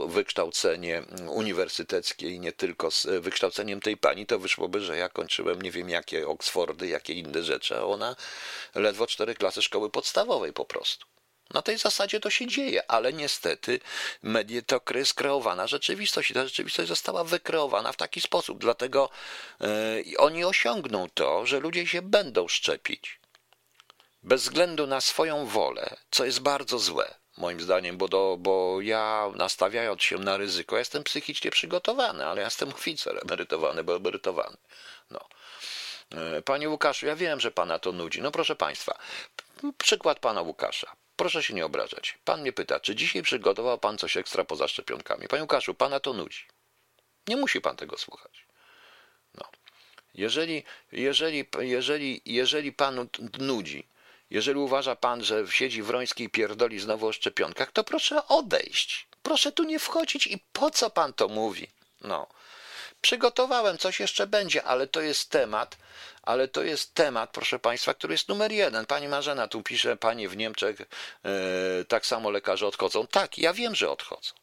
wykształcenie 0.06 1.02
uniwersyteckie 1.28 2.30
i 2.30 2.40
nie 2.40 2.52
tylko 2.52 2.90
z 2.90 3.06
wykształceniem 3.06 3.80
tej 3.80 3.96
pani, 3.96 4.26
to 4.26 4.38
wyszłoby, 4.38 4.80
że 4.80 4.96
ja 4.96 5.08
kończyłem 5.08 5.62
nie 5.62 5.70
wiem 5.70 5.88
jakie 5.88 6.28
Oxfordy, 6.28 6.88
jakie 6.88 7.12
inne 7.12 7.42
rzeczy, 7.42 7.76
a 7.76 7.84
ona 7.84 8.16
ledwo 8.74 9.06
cztery 9.06 9.34
klasy 9.34 9.62
szkoły 9.62 9.90
podstawowej 9.90 10.52
po 10.52 10.64
prostu. 10.64 11.06
Na 11.54 11.62
tej 11.62 11.78
zasadzie 11.78 12.20
to 12.20 12.30
się 12.30 12.46
dzieje, 12.46 12.90
ale 12.90 13.12
niestety 13.12 13.80
medie 14.22 14.62
to 14.62 14.80
jest 14.94 15.14
kreowana 15.14 15.66
rzeczywistość 15.66 16.30
i 16.30 16.34
ta 16.34 16.44
rzeczywistość 16.44 16.88
została 16.88 17.24
wykreowana 17.24 17.92
w 17.92 17.96
taki 17.96 18.20
sposób. 18.20 18.58
Dlatego 18.58 19.10
yy, 19.60 20.18
oni 20.18 20.44
osiągną 20.44 21.08
to, 21.14 21.46
że 21.46 21.60
ludzie 21.60 21.86
się 21.86 22.02
będą 22.02 22.48
szczepić 22.48 23.21
bez 24.22 24.42
względu 24.42 24.86
na 24.86 25.00
swoją 25.00 25.46
wolę, 25.46 25.96
co 26.10 26.24
jest 26.24 26.40
bardzo 26.40 26.78
złe, 26.78 27.14
moim 27.36 27.60
zdaniem, 27.60 27.98
bo, 27.98 28.08
do, 28.08 28.36
bo 28.38 28.80
ja 28.80 29.30
nastawiając 29.34 30.02
się 30.02 30.18
na 30.18 30.36
ryzyko, 30.36 30.78
jestem 30.78 31.04
psychicznie 31.04 31.50
przygotowany, 31.50 32.26
ale 32.26 32.40
ja 32.40 32.46
jestem 32.46 32.68
oficer 32.68 33.20
emerytowany, 33.22 33.84
bo 33.84 33.96
emerytowany. 33.96 34.56
No. 35.10 35.28
E, 36.14 36.42
panie 36.42 36.68
Łukaszu, 36.68 37.06
ja 37.06 37.16
wiem, 37.16 37.40
że 37.40 37.50
pana 37.50 37.78
to 37.78 37.92
nudzi. 37.92 38.22
No 38.22 38.30
proszę 38.30 38.56
państwa, 38.56 38.98
przykład 39.78 40.18
pana 40.18 40.42
Łukasza. 40.42 40.96
Proszę 41.16 41.42
się 41.42 41.54
nie 41.54 41.66
obrażać. 41.66 42.18
Pan 42.24 42.40
mnie 42.40 42.52
pyta, 42.52 42.80
czy 42.80 42.94
dzisiaj 42.94 43.22
przygotował 43.22 43.78
pan 43.78 43.98
coś 43.98 44.16
ekstra 44.16 44.44
poza 44.44 44.68
szczepionkami? 44.68 45.28
Panie 45.28 45.42
Łukaszu, 45.42 45.74
pana 45.74 46.00
to 46.00 46.12
nudzi. 46.12 46.44
Nie 47.28 47.36
musi 47.36 47.60
pan 47.60 47.76
tego 47.76 47.98
słuchać. 47.98 48.46
No. 49.34 49.50
Jeżeli, 50.14 50.64
jeżeli, 50.92 51.44
jeżeli, 51.58 52.22
jeżeli 52.24 52.72
panu 52.72 53.06
nudzi, 53.38 53.88
jeżeli 54.32 54.58
uważa 54.58 54.96
pan, 54.96 55.24
że 55.24 55.46
siedzi 55.50 55.82
Wroński 55.82 56.24
i 56.24 56.30
pierdoli 56.30 56.80
znowu 56.80 57.06
o 57.06 57.12
szczepionkach, 57.12 57.72
to 57.72 57.84
proszę 57.84 58.28
odejść. 58.28 59.06
Proszę 59.22 59.52
tu 59.52 59.64
nie 59.64 59.78
wchodzić 59.78 60.26
i 60.26 60.38
po 60.52 60.70
co 60.70 60.90
pan 60.90 61.12
to 61.12 61.28
mówi? 61.28 61.68
No. 62.00 62.26
przygotowałem, 63.00 63.78
coś 63.78 64.00
jeszcze 64.00 64.26
będzie, 64.26 64.64
ale 64.64 64.86
to 64.86 65.00
jest 65.00 65.30
temat, 65.30 65.76
ale 66.22 66.48
to 66.48 66.62
jest 66.62 66.94
temat, 66.94 67.30
proszę 67.30 67.58
Państwa, 67.58 67.94
który 67.94 68.14
jest 68.14 68.28
numer 68.28 68.52
jeden. 68.52 68.86
Pani 68.86 69.08
Marzena 69.08 69.48
tu 69.48 69.62
pisze, 69.62 69.96
Panie 69.96 70.28
w 70.28 70.36
Niemczech 70.36 70.80
e, 70.80 70.86
tak 71.84 72.06
samo 72.06 72.30
lekarze 72.30 72.66
odchodzą. 72.66 73.06
Tak, 73.06 73.38
ja 73.38 73.52
wiem, 73.52 73.74
że 73.74 73.90
odchodzą. 73.90 74.41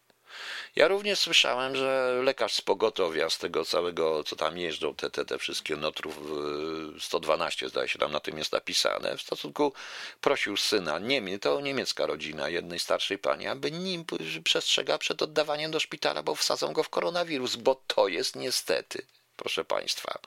Ja 0.75 0.87
również 0.87 1.19
słyszałem, 1.19 1.75
że 1.75 2.21
lekarz 2.23 2.53
z 2.53 2.61
pogotowia, 2.61 3.29
z 3.29 3.37
tego 3.37 3.65
całego, 3.65 4.23
co 4.23 4.35
tam 4.35 4.57
jeżdżą, 4.57 4.95
te, 4.95 5.09
te, 5.09 5.25
te 5.25 5.37
wszystkie 5.37 5.75
notrów 5.75 6.19
112, 6.99 7.69
zdaje 7.69 7.87
się 7.87 7.99
tam 7.99 8.11
na 8.11 8.19
tym 8.19 8.37
jest 8.37 8.51
napisane, 8.51 9.17
w 9.17 9.21
stosunku 9.21 9.73
prosił 10.21 10.57
syna, 10.57 10.99
Niemie, 10.99 11.39
to 11.39 11.61
niemiecka 11.61 12.05
rodzina 12.05 12.49
jednej 12.49 12.79
starszej 12.79 13.17
pani, 13.17 13.47
aby 13.47 13.71
nim 13.71 14.05
przestrzega 14.43 14.97
przed 14.97 15.21
oddawaniem 15.21 15.71
do 15.71 15.79
szpitala, 15.79 16.23
bo 16.23 16.35
wsadzą 16.35 16.73
go 16.73 16.83
w 16.83 16.89
koronawirus, 16.89 17.55
bo 17.55 17.81
to 17.87 18.07
jest 18.07 18.35
niestety, 18.35 19.05
proszę 19.35 19.65
Państwa, 19.65 20.19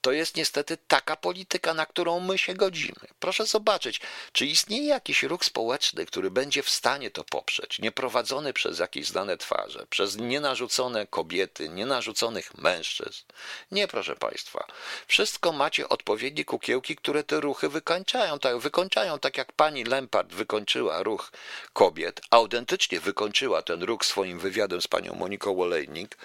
to 0.00 0.12
jest 0.12 0.36
niestety 0.36 0.78
taka 0.88 1.16
polityka, 1.16 1.74
na 1.74 1.86
którą 1.86 2.20
my 2.20 2.38
się 2.38 2.54
godzimy. 2.54 3.06
Proszę 3.20 3.46
zobaczyć, 3.46 4.00
czy 4.32 4.46
istnieje 4.46 4.86
jakiś 4.86 5.22
ruch 5.22 5.44
społeczny, 5.44 6.06
który 6.06 6.30
będzie 6.30 6.62
w 6.62 6.70
stanie 6.70 7.10
to 7.10 7.24
poprzeć, 7.24 7.78
nie 7.78 7.92
prowadzony 7.92 8.52
przez 8.52 8.78
jakieś 8.78 9.06
znane 9.06 9.36
twarze, 9.36 9.86
przez 9.90 10.16
nienarzucone 10.16 11.06
kobiety, 11.06 11.68
nienarzuconych 11.68 12.58
mężczyzn. 12.58 13.22
Nie, 13.70 13.88
proszę 13.88 14.16
Państwa. 14.16 14.66
Wszystko 15.06 15.52
macie 15.52 15.88
odpowiednie 15.88 16.44
kukiełki, 16.44 16.96
które 16.96 17.24
te 17.24 17.40
ruchy 17.40 17.68
wykończają. 17.68 18.38
Tak, 18.38 18.58
wykończają, 18.58 19.18
tak 19.18 19.36
jak 19.36 19.52
pani 19.52 19.84
Lempart 19.84 20.32
wykończyła 20.32 21.02
ruch 21.02 21.32
kobiet, 21.72 22.20
autentycznie 22.30 23.00
wykończyła 23.00 23.62
ten 23.62 23.82
ruch 23.82 24.04
swoim 24.04 24.38
wywiadem 24.38 24.82
z 24.82 24.88
panią 24.88 25.14
Moniką 25.14 25.62
Olejnik. 25.62 26.18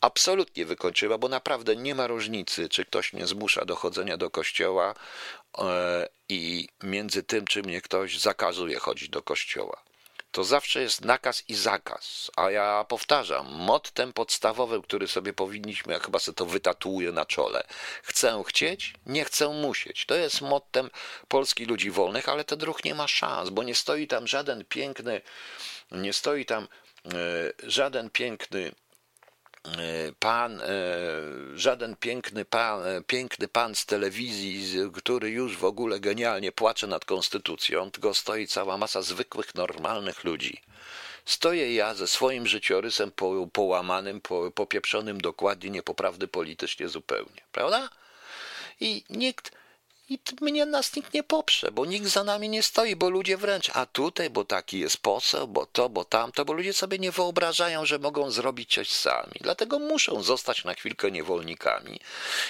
Absolutnie 0.00 0.66
wykończyła, 0.66 1.18
bo 1.18 1.28
naprawdę 1.28 1.76
nie 1.76 1.94
ma 1.94 2.06
różnicy, 2.06 2.68
czy 2.68 2.84
ktoś 2.84 3.13
mnie 3.14 3.26
zmusza 3.26 3.64
do 3.64 3.76
chodzenia 3.76 4.16
do 4.16 4.30
kościoła 4.30 4.94
e, 5.58 6.08
i 6.28 6.68
między 6.82 7.22
tym, 7.22 7.46
czy 7.46 7.62
mnie 7.62 7.80
ktoś 7.80 8.18
zakazuje 8.18 8.78
chodzić 8.78 9.08
do 9.08 9.22
kościoła. 9.22 9.82
To 10.34 10.44
zawsze 10.44 10.82
jest 10.82 11.04
nakaz 11.04 11.44
i 11.48 11.54
zakaz. 11.54 12.30
A 12.36 12.50
ja 12.50 12.84
powtarzam, 12.88 13.46
mottem 13.52 14.12
podstawowym, 14.12 14.82
który 14.82 15.08
sobie 15.08 15.32
powinniśmy, 15.32 15.92
ja 15.92 15.98
chyba 15.98 16.18
sobie 16.18 16.36
to 16.36 16.46
wytatuuję 16.46 17.12
na 17.12 17.24
czole. 17.26 17.64
Chcę 18.02 18.42
chcieć, 18.46 18.94
nie 19.06 19.24
chcę 19.24 19.48
musieć. 19.48 20.06
To 20.06 20.14
jest 20.14 20.40
mottem 20.40 20.90
Polski 21.28 21.64
Ludzi 21.64 21.90
Wolnych, 21.90 22.28
ale 22.28 22.44
ten 22.44 22.60
ruch 22.60 22.84
nie 22.84 22.94
ma 22.94 23.08
szans, 23.08 23.50
bo 23.50 23.62
nie 23.62 23.74
stoi 23.74 24.06
tam 24.06 24.26
żaden 24.26 24.64
piękny, 24.64 25.20
nie 25.90 26.12
stoi 26.12 26.44
tam 26.44 26.64
e, 26.64 27.08
żaden 27.62 28.10
piękny 28.10 28.72
pan, 30.18 30.60
e, 30.60 30.66
żaden 31.54 31.96
piękny 31.96 32.44
pan, 32.44 32.86
e, 32.86 33.02
piękny 33.06 33.48
pan 33.48 33.74
z 33.74 33.86
telewizji, 33.86 34.78
który 34.94 35.30
już 35.30 35.56
w 35.56 35.64
ogóle 35.64 36.00
genialnie 36.00 36.52
płacze 36.52 36.86
nad 36.86 37.04
konstytucją, 37.04 37.90
tylko 37.90 38.14
stoi 38.14 38.46
cała 38.46 38.76
masa 38.78 39.02
zwykłych, 39.02 39.54
normalnych 39.54 40.24
ludzi. 40.24 40.60
Stoję 41.24 41.74
ja 41.74 41.94
ze 41.94 42.06
swoim 42.06 42.46
życiorysem 42.46 43.10
po, 43.10 43.46
połamanym, 43.52 44.20
po, 44.20 44.50
popieprzonym 44.50 45.20
dokładnie, 45.20 45.70
niepoprawny 45.70 46.28
politycznie 46.28 46.88
zupełnie, 46.88 47.42
prawda? 47.52 47.88
I 48.80 49.04
nikt 49.10 49.50
i 50.08 50.18
mnie 50.40 50.66
nas 50.66 50.96
nikt 50.96 51.14
nie 51.14 51.22
poprze, 51.22 51.72
bo 51.72 51.84
nikt 51.86 52.06
za 52.06 52.24
nami 52.24 52.48
nie 52.48 52.62
stoi, 52.62 52.96
bo 52.96 53.10
ludzie 53.10 53.36
wręcz, 53.36 53.70
a 53.74 53.86
tutaj, 53.86 54.30
bo 54.30 54.44
taki 54.44 54.78
jest 54.78 54.96
poseł, 54.96 55.48
bo 55.48 55.66
to, 55.66 55.88
bo 55.88 56.04
tamto, 56.04 56.44
bo 56.44 56.52
ludzie 56.52 56.72
sobie 56.72 56.98
nie 56.98 57.12
wyobrażają, 57.12 57.86
że 57.86 57.98
mogą 57.98 58.30
zrobić 58.30 58.74
coś 58.74 58.88
sami. 58.88 59.32
Dlatego 59.40 59.78
muszą 59.78 60.22
zostać 60.22 60.64
na 60.64 60.74
chwilkę 60.74 61.10
niewolnikami. 61.10 62.00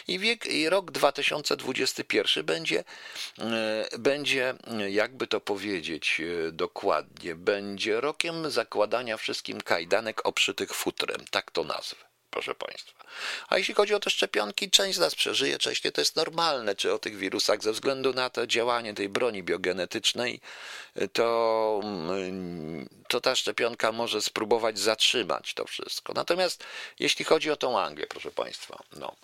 I, 0.09 0.19
wiek, 0.19 0.47
i 0.47 0.69
rok 0.69 0.91
2021 0.91 2.45
będzie, 2.45 2.85
e, 3.39 3.87
będzie, 3.99 4.55
jakby 4.89 5.27
to 5.27 5.41
powiedzieć 5.41 6.21
e, 6.21 6.53
dokładnie, 6.53 7.35
będzie 7.35 8.01
rokiem 8.01 8.51
zakładania 8.51 9.17
wszystkim 9.17 9.61
kajdanek 9.61 10.27
obszytych 10.27 10.75
futrem. 10.75 11.25
Tak 11.31 11.51
to 11.51 11.65
nazwę 11.65 12.15
proszę 12.35 12.55
Państwa. 12.55 13.04
A 13.49 13.59
jeśli 13.59 13.75
chodzi 13.75 13.95
o 13.95 14.01
te 14.01 14.11
szczepionki, 14.11 14.71
część 14.71 14.97
z 14.97 15.01
nas 15.01 15.15
przeżyje, 15.15 15.59
część 15.59 15.85
nie, 15.85 15.93
to 15.93 16.01
jest 16.01 16.17
normalne, 16.17 16.75
czy 16.75 16.93
o 16.93 16.99
tych 16.99 17.17
wirusach, 17.17 17.63
ze 17.63 17.73
względu 17.73 18.13
na 18.13 18.31
to 18.31 18.47
działanie 18.47 18.95
tej 18.95 19.09
broni 19.09 19.43
biogenetycznej, 19.43 20.41
to, 21.13 21.81
mm, 21.85 22.89
to 23.09 23.21
ta 23.21 23.37
szczepionka 23.37 23.93
może 23.93 24.23
spróbować 24.23 24.79
zatrzymać 24.79 25.55
to 25.55 25.67
wszystko. 25.67 26.13
Natomiast 26.13 26.65
jeśli 26.99 27.25
chodzi 27.25 27.51
o 27.51 27.57
tą 27.57 27.81
Anglię, 27.81 28.07
proszę 28.07 28.31
Państwa, 28.31 28.83
no, 28.97 29.15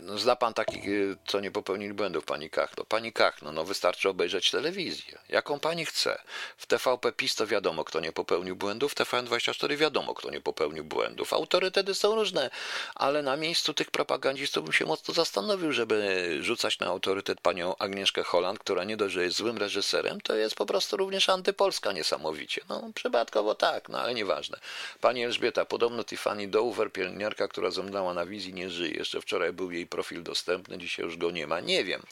no, 0.00 0.18
zna 0.18 0.36
pan 0.36 0.54
takich, 0.54 0.84
e, 0.86 1.16
co 1.26 1.40
nie 1.40 1.50
popełnili 1.50 1.94
błędów, 1.94 2.24
pani 2.24 2.50
Kachno. 2.50 2.84
Pani 2.84 3.12
Kachno, 3.12 3.52
no 3.52 3.64
wystarczy 3.64 4.08
obejrzeć 4.08 4.50
telewizję, 4.50 5.18
jaką 5.28 5.60
pani 5.60 5.86
chce. 5.86 6.22
W 6.56 6.66
TVP 6.66 7.12
PiS 7.12 7.34
to 7.34 7.46
wiadomo, 7.46 7.84
kto 7.84 8.00
nie 8.00 8.12
popełnił 8.12 8.56
błędów, 8.56 8.92
w 8.92 8.94
TVN24 8.94 9.76
wiadomo, 9.76 10.14
kto 10.14 10.30
nie 10.30 10.40
popełnił 10.40 10.84
błędów. 10.84 11.32
Autorytety 11.32 11.94
są 11.94 12.14
różne, 12.14 12.50
ale 12.94 13.22
na 13.22 13.36
miejscu 13.36 13.74
tych 13.74 13.90
propagandzistów 13.90 14.64
bym 14.64 14.72
się 14.72 14.86
mocno 14.86 15.14
zastanowił, 15.14 15.72
żeby 15.72 16.38
rzucać 16.40 16.78
na 16.78 16.86
autorytet 16.86 17.40
panią 17.40 17.76
Agnieszkę 17.78 18.22
Holland, 18.22 18.58
która 18.58 18.84
nie 18.84 18.96
dość, 18.96 19.14
że 19.14 19.24
jest 19.24 19.36
złym 19.36 19.58
reżyserem, 19.58 20.20
to 20.20 20.34
jest 20.34 20.54
po 20.54 20.66
prostu 20.66 20.96
również 20.96 21.28
antypolska 21.28 21.92
niesamowicie. 21.92 22.60
No, 22.68 22.90
przypadkowo 22.94 23.54
tak, 23.54 23.88
no 23.88 24.00
ale 24.00 24.14
nieważne. 24.14 24.58
Pani 25.00 25.24
Elżbieta, 25.24 25.64
podobno 25.64 26.04
Tiffany 26.04 26.48
Dover, 26.48 26.92
pielęgniarka, 26.92 27.48
która 27.48 27.70
zemdlała 27.70 28.14
na 28.14 28.26
wizji, 28.26 28.54
nie 28.54 28.70
żyje 28.70 29.01
jeszcze 29.02 29.20
wczoraj 29.20 29.52
był 29.52 29.70
jej 29.70 29.86
profil 29.86 30.22
dostępny, 30.22 30.78
dzisiaj 30.78 31.04
już 31.04 31.16
go 31.16 31.30
nie 31.30 31.46
ma. 31.46 31.60
Nie 31.60 31.84
wiem. 31.84 32.02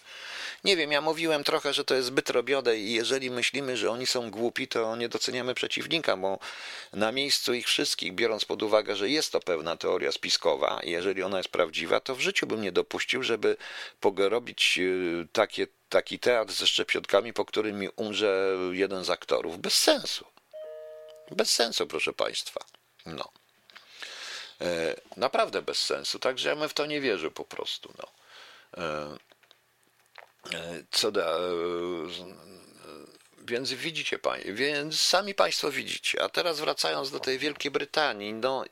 Nie 0.65 0.77
wiem, 0.77 0.93
ja 0.93 1.01
mówiłem 1.01 1.45
trochę, 1.45 1.75
że 1.75 1.85
to 1.85 1.95
jest 1.95 2.07
zbyt 2.07 2.31
robione 2.31 2.77
i 2.77 2.93
jeżeli 2.93 3.31
myślimy, 3.31 3.77
że 3.77 3.91
oni 3.91 4.07
są 4.07 4.31
głupi, 4.31 4.69
to 4.69 4.97
nie 4.97 5.09
doceniamy 5.09 5.55
przeciwnika, 5.55 6.17
bo 6.17 6.39
na 6.93 7.13
miejscu 7.13 7.55
ich 7.55 7.67
wszystkich, 7.67 8.15
biorąc 8.15 8.45
pod 8.45 8.63
uwagę, 8.63 8.97
że 8.97 9.09
jest 9.09 9.33
to 9.33 9.41
pewna 9.41 9.77
teoria 9.77 10.13
spiskowa 10.13 10.81
jeżeli 10.91 11.23
ona 11.23 11.37
jest 11.37 11.49
prawdziwa, 11.49 12.01
to 12.01 12.15
w 12.15 12.21
życiu 12.21 12.47
bym 12.47 12.63
nie 12.63 12.73
dopuścił, 12.73 13.23
żeby 13.23 13.57
robić 14.17 14.79
y, 14.79 15.29
takie, 15.33 15.67
taki 15.89 16.19
teatr 16.19 16.53
ze 16.53 16.67
szczepionkami, 16.67 17.33
po 17.33 17.45
którym 17.45 17.89
umrze 17.97 18.57
jeden 18.73 19.05
z 19.05 19.11
aktorów. 19.11 19.59
Bez 19.59 19.75
sensu. 19.75 20.25
Bez 21.31 21.51
sensu, 21.51 21.87
proszę 21.87 22.13
Państwa. 22.13 22.61
No. 23.07 23.33
E, 24.61 24.95
naprawdę 25.17 25.63
bez 25.63 25.79
sensu. 25.79 26.19
Także 26.19 26.49
ja 26.49 26.69
w 26.69 26.75
to 26.75 26.87
nie 26.87 27.01
wierzę 27.01 27.31
po 27.31 27.45
prostu. 27.45 27.93
No. 27.99 28.09
E, 28.85 29.17
e, 30.55 30.83
co 30.91 31.13
da. 31.13 31.39
Więc 33.41 33.73
widzicie 33.73 34.19
więc 34.45 35.01
sami 35.01 35.35
Państwo 35.35 35.71
widzicie. 35.71 36.23
A 36.23 36.29
teraz 36.29 36.61
wracając 36.61 37.11
do 37.11 37.21
tej 37.21 37.39
Wielkiej 37.39 37.71
Brytanii, 37.71 38.33
no 38.33 38.65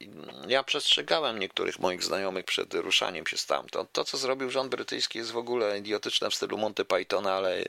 ja 0.49 0.63
przestrzegałem 0.63 1.39
niektórych 1.39 1.79
moich 1.79 2.05
znajomych 2.05 2.45
przed 2.45 2.75
ruszaniem 2.75 3.27
się 3.27 3.37
stamtąd. 3.37 3.93
To, 3.93 4.05
co 4.05 4.17
zrobił 4.19 4.51
rząd 4.51 4.71
brytyjski 4.71 5.19
jest 5.19 5.31
w 5.31 5.37
ogóle 5.37 5.79
idiotyczne 5.79 6.31
w 6.31 6.35
stylu 6.35 6.59
Monty 6.59 6.85
Pythona, 6.85 7.33
ale 7.33 7.65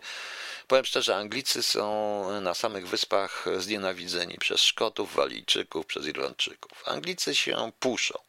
powiem 0.67 0.85
szczerze, 0.85 1.15
Anglicy 1.15 1.63
są 1.63 2.41
na 2.41 2.53
samych 2.53 2.87
wyspach 2.87 3.45
znienawidzeni 3.57 4.37
przez 4.37 4.61
Szkotów, 4.61 5.15
Walijczyków, 5.15 5.85
przez 5.85 6.07
Irlandczyków. 6.07 6.83
Anglicy 6.85 7.35
się 7.35 7.71
puszą. 7.79 8.19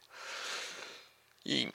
I 1.45 1.67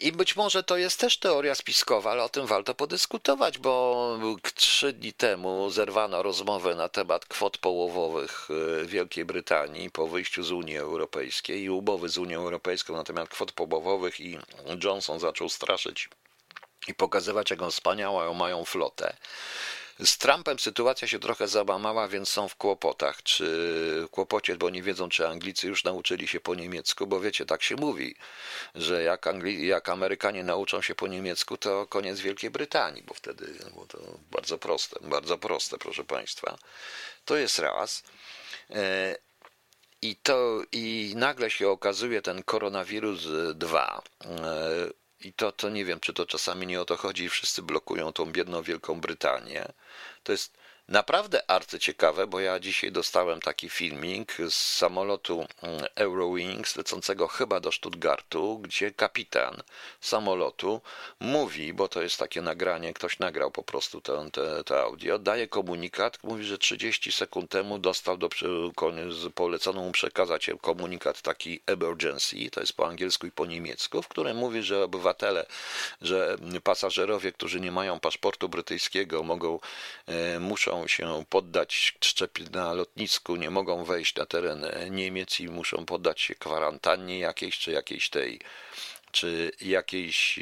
i 0.00 0.12
być 0.12 0.36
może 0.36 0.62
to 0.62 0.76
jest 0.76 1.00
też 1.00 1.18
teoria 1.18 1.54
spiskowa, 1.54 2.10
ale 2.10 2.24
o 2.24 2.28
tym 2.28 2.46
warto 2.46 2.74
podyskutować, 2.74 3.58
bo 3.58 4.18
trzy 4.54 4.92
dni 4.92 5.12
temu 5.12 5.70
zerwano 5.70 6.22
rozmowę 6.22 6.74
na 6.74 6.88
temat 6.88 7.26
kwot 7.26 7.58
połowowych 7.58 8.48
e, 8.82 8.84
Wielkiej 8.86 9.24
Brytanii 9.24 9.90
po 9.90 10.06
wyjściu 10.06 10.42
z 10.42 10.52
Unii 10.52 10.76
Europejskiej 10.76 11.62
i 11.62 11.70
umowy 11.70 12.08
z 12.08 12.18
Unią 12.18 12.38
Europejską 12.38 12.94
na 12.94 13.04
temat 13.04 13.28
kwot 13.28 13.52
połowowych 13.52 14.20
i 14.20 14.38
Johnson 14.84 15.20
zaczął 15.20 15.48
straszyć 15.48 16.08
i 16.88 16.94
pokazywać, 16.94 17.50
jaką 17.50 17.70
wspaniałą 17.70 18.34
mają 18.34 18.64
flotę. 18.64 19.16
Z 20.00 20.18
Trumpem 20.18 20.58
sytuacja 20.58 21.08
się 21.08 21.18
trochę 21.18 21.48
załamała, 21.48 22.08
więc 22.08 22.28
są 22.28 22.48
w 22.48 22.56
kłopotach. 22.56 23.22
Czy 23.22 23.44
w 24.06 24.10
kłopocie, 24.10 24.56
bo 24.56 24.70
nie 24.70 24.82
wiedzą, 24.82 25.08
czy 25.08 25.28
Anglicy 25.28 25.66
już 25.66 25.84
nauczyli 25.84 26.28
się 26.28 26.40
po 26.40 26.54
niemiecku, 26.54 27.06
bo 27.06 27.20
wiecie, 27.20 27.46
tak 27.46 27.62
się 27.62 27.76
mówi, 27.76 28.14
że 28.74 29.02
jak, 29.02 29.26
Angli 29.26 29.66
jak 29.66 29.88
Amerykanie 29.88 30.44
nauczą 30.44 30.82
się 30.82 30.94
po 30.94 31.06
niemiecku, 31.06 31.56
to 31.56 31.86
koniec 31.86 32.20
Wielkiej 32.20 32.50
Brytanii, 32.50 33.02
bo 33.02 33.14
wtedy 33.14 33.46
bo 33.74 33.86
to 33.86 33.98
bardzo 34.30 34.58
proste, 34.58 34.96
bardzo 35.02 35.38
proste, 35.38 35.78
proszę 35.78 36.04
Państwa. 36.04 36.58
To 37.24 37.36
jest 37.36 37.58
raz. 37.58 38.02
E, 38.70 39.16
I 40.02 40.16
to 40.16 40.62
i 40.72 41.12
nagle 41.16 41.50
się 41.50 41.68
okazuje 41.68 42.22
ten 42.22 42.42
koronawirus 42.42 43.20
2 43.54 44.02
i 45.24 45.32
to, 45.32 45.52
to 45.52 45.70
nie 45.70 45.84
wiem, 45.84 46.00
czy 46.00 46.12
to 46.12 46.26
czasami 46.26 46.66
nie 46.66 46.80
o 46.80 46.84
to 46.84 46.96
chodzi 46.96 47.24
i 47.24 47.28
wszyscy 47.28 47.62
blokują 47.62 48.12
tą 48.12 48.32
biedną 48.32 48.62
Wielką 48.62 49.00
Brytanię. 49.00 49.72
To 50.22 50.32
jest 50.32 50.56
naprawdę 50.88 51.50
arcyciekawe, 51.50 52.26
bo 52.26 52.40
ja 52.40 52.60
dzisiaj 52.60 52.92
dostałem 52.92 53.40
taki 53.40 53.68
filmik 53.68 54.36
z 54.48 54.54
samolotu 54.54 55.46
mm, 55.62 55.84
Eurowings 55.94 56.76
lecącego 56.76 57.28
chyba 57.28 57.60
do 57.60 57.72
Stuttgartu, 57.72 58.58
gdzie 58.58 58.90
kapitan 58.90 59.62
samolotu 60.00 60.80
mówi, 61.20 61.72
bo 61.72 61.88
to 61.88 62.02
jest 62.02 62.18
takie 62.18 62.42
nagranie, 62.42 62.94
ktoś 62.94 63.18
nagrał 63.18 63.50
po 63.50 63.62
prostu 63.62 64.00
to, 64.00 64.82
audio, 64.82 65.18
daje 65.18 65.48
komunikat, 65.48 66.18
mówi, 66.22 66.44
że 66.44 66.58
30 66.58 67.12
sekund 67.12 67.50
temu 67.50 67.78
dostał 67.78 68.16
do 68.16 68.28
polecono 69.34 69.80
mu 69.80 69.92
przekazać 69.92 70.50
komunikat 70.62 71.22
taki 71.22 71.60
emergency, 71.66 72.50
to 72.50 72.60
jest 72.60 72.72
po 72.72 72.88
angielsku 72.88 73.26
i 73.26 73.30
po 73.30 73.46
niemiecku, 73.46 74.02
w 74.02 74.08
którym 74.08 74.36
mówi, 74.36 74.62
że 74.62 74.84
obywatele, 74.84 75.46
że 76.02 76.36
pasażerowie, 76.64 77.32
którzy 77.32 77.60
nie 77.60 77.72
mają 77.72 78.00
paszportu 78.00 78.48
brytyjskiego, 78.48 79.22
mogą, 79.22 79.60
e, 80.08 80.40
muszą 80.76 80.88
się 80.88 81.24
poddać 81.28 81.94
szczepieniu 82.04 82.50
na 82.50 82.72
lotnisku, 82.72 83.36
nie 83.36 83.50
mogą 83.50 83.84
wejść 83.84 84.14
na 84.14 84.26
teren 84.26 84.66
Niemiec 84.90 85.40
i 85.40 85.48
muszą 85.48 85.86
poddać 85.86 86.20
się 86.20 86.34
kwarantannie 86.34 87.18
jakiejś, 87.18 87.58
czy 87.58 87.72
jakiejś 87.72 88.10
tej, 88.10 88.40
czy 89.12 89.50
jakiejś 89.60 90.38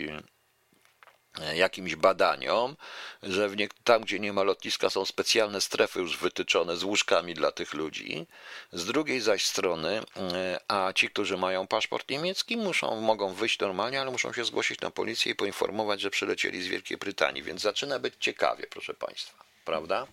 E, 1.40 1.56
jakimś 1.56 1.96
badaniom, 1.96 2.76
że 3.22 3.48
w 3.48 3.56
nie, 3.56 3.68
tam, 3.84 4.02
gdzie 4.02 4.20
nie 4.20 4.32
ma 4.32 4.42
lotniska, 4.42 4.90
są 4.90 5.04
specjalne 5.04 5.60
strefy 5.60 6.00
już 6.00 6.16
wytyczone 6.16 6.76
z 6.76 6.84
łóżkami 6.84 7.34
dla 7.34 7.52
tych 7.52 7.74
ludzi. 7.74 8.26
Z 8.72 8.84
drugiej 8.84 9.20
zaś 9.20 9.44
strony, 9.44 10.02
e, 10.16 10.60
a 10.68 10.92
ci, 10.92 11.08
którzy 11.08 11.36
mają 11.36 11.66
paszport 11.66 12.10
niemiecki, 12.10 12.56
muszą, 12.56 13.00
mogą 13.00 13.34
wyjść 13.34 13.58
normalnie, 13.58 14.00
ale 14.00 14.10
muszą 14.10 14.32
się 14.32 14.44
zgłosić 14.44 14.80
na 14.80 14.90
policję 14.90 15.32
i 15.32 15.34
poinformować, 15.34 16.00
że 16.00 16.10
przylecieli 16.10 16.62
z 16.62 16.66
Wielkiej 16.66 16.98
Brytanii, 16.98 17.42
więc 17.42 17.60
zaczyna 17.60 17.98
być 17.98 18.14
ciekawie, 18.20 18.66
proszę 18.70 18.94
Państwa, 18.94 19.44
prawda? 19.64 20.06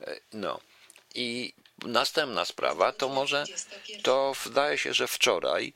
E, 0.00 0.20
no. 0.32 0.60
I 1.14 1.52
Następna 1.84 2.44
sprawa 2.44 2.92
to 2.92 3.08
może, 3.08 3.44
to 4.02 4.34
wydaje 4.44 4.78
się, 4.78 4.94
że 4.94 5.06
wczoraj 5.08 5.72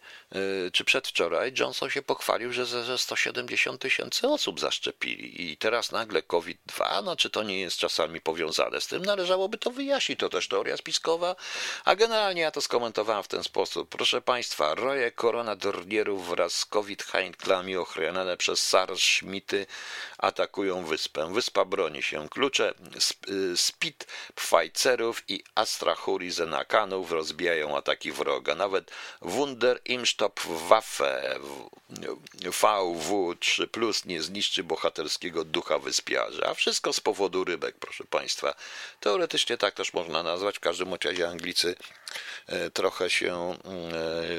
czy 0.73 0.85
przedwczoraj 0.85 1.53
Johnson 1.59 1.91
się 1.91 2.03
pochwalił, 2.03 2.53
że 2.53 2.67
ze 2.67 2.99
170 2.99 3.81
tysięcy 3.81 4.29
osób 4.29 4.61
zaszczepili 4.61 5.51
i 5.51 5.57
teraz 5.57 5.93
nagle 5.93 6.23
COVID-2, 6.23 7.05
no 7.05 7.17
czy 7.17 7.31
to 7.31 7.43
nie 7.43 7.61
jest 7.61 7.79
czasami 7.79 8.21
powiązane 8.21 8.81
z 8.81 8.87
tym? 8.87 9.05
Należałoby 9.05 9.59
to 9.59 9.71
wyjaśnić, 9.71 10.21
to 10.21 10.29
też 10.29 10.49
teoria 10.49 10.77
spiskowa, 10.77 11.37
a 11.85 11.97
generalnie 11.97 12.43
ja 12.43 12.51
to 12.51 12.61
skomentowałem 12.61 13.23
w 13.23 13.29
ten 13.29 13.43
sposób. 13.43 13.89
Proszę 13.89 14.23
Państwa, 14.23 14.75
roje 14.75 15.13
koronadornierów 15.13 16.29
wraz 16.29 16.53
z 16.53 16.65
COVID-hańklami 16.65 17.77
ochronione 17.77 18.37
przez 18.37 18.67
SARS 18.67 19.03
Schmity 19.03 19.67
atakują 20.19 20.85
wyspę. 20.85 21.33
Wyspa 21.33 21.65
broni 21.65 22.03
się. 22.03 22.29
Klucze 22.29 22.75
y, 23.29 23.57
Spit, 23.57 24.07
Pfizerów 24.35 25.23
i 25.29 25.45
Astra 25.55 25.91
Strachuri 25.91 26.31
Zenakanów 26.31 27.13
rozbijają 27.13 27.77
ataki 27.77 28.13
wroga. 28.13 28.55
Nawet 28.55 28.91
Wunder 29.23 29.81
Imstop 29.85 30.20
Waffe 30.69 31.39
VW3 32.41 33.67
Plus 33.67 34.05
nie 34.05 34.23
zniszczy 34.23 34.65
bohaterskiego 34.65 35.45
ducha 35.45 35.79
wyspiarza. 35.79 36.47
A 36.47 36.55
wszystko 36.55 36.93
z 36.93 37.01
powodu 37.01 37.45
rybek, 37.45 37.77
proszę 37.81 38.05
Państwa. 38.05 38.55
Teoretycznie 39.01 39.59
tak 39.59 39.75
też 39.75 39.93
można 39.93 40.23
nazwać. 40.23 40.57
W 40.57 40.61
każdym 40.61 40.95
razie 40.95 41.29
Anglicy 41.29 41.77
trochę 42.75 43.11
się, 43.11 43.55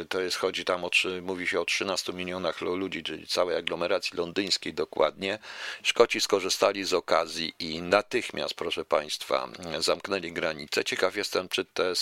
e, 0.01 0.05
to 0.05 0.21
jest, 0.21 0.37
chodzi 0.37 0.65
tam 0.65 0.85
o, 0.85 0.89
mówi 1.21 1.47
się 1.47 1.59
o 1.59 1.65
13 1.65 2.13
milionach 2.13 2.61
ludzi, 2.61 3.03
czyli 3.03 3.27
całej 3.27 3.57
aglomeracji 3.57 4.17
londyńskiej 4.17 4.73
dokładnie. 4.73 5.39
Szkoci 5.83 6.21
skorzystali 6.21 6.83
z 6.83 6.93
okazji 6.93 7.53
i 7.59 7.81
natychmiast, 7.81 8.53
proszę 8.53 8.85
Państwa, 8.85 9.49
zamknęli 9.79 10.31
granice. 10.31 10.83
Ciekaw 10.83 11.15
jestem, 11.15 11.49
czy 11.49 11.65
te 11.65 11.95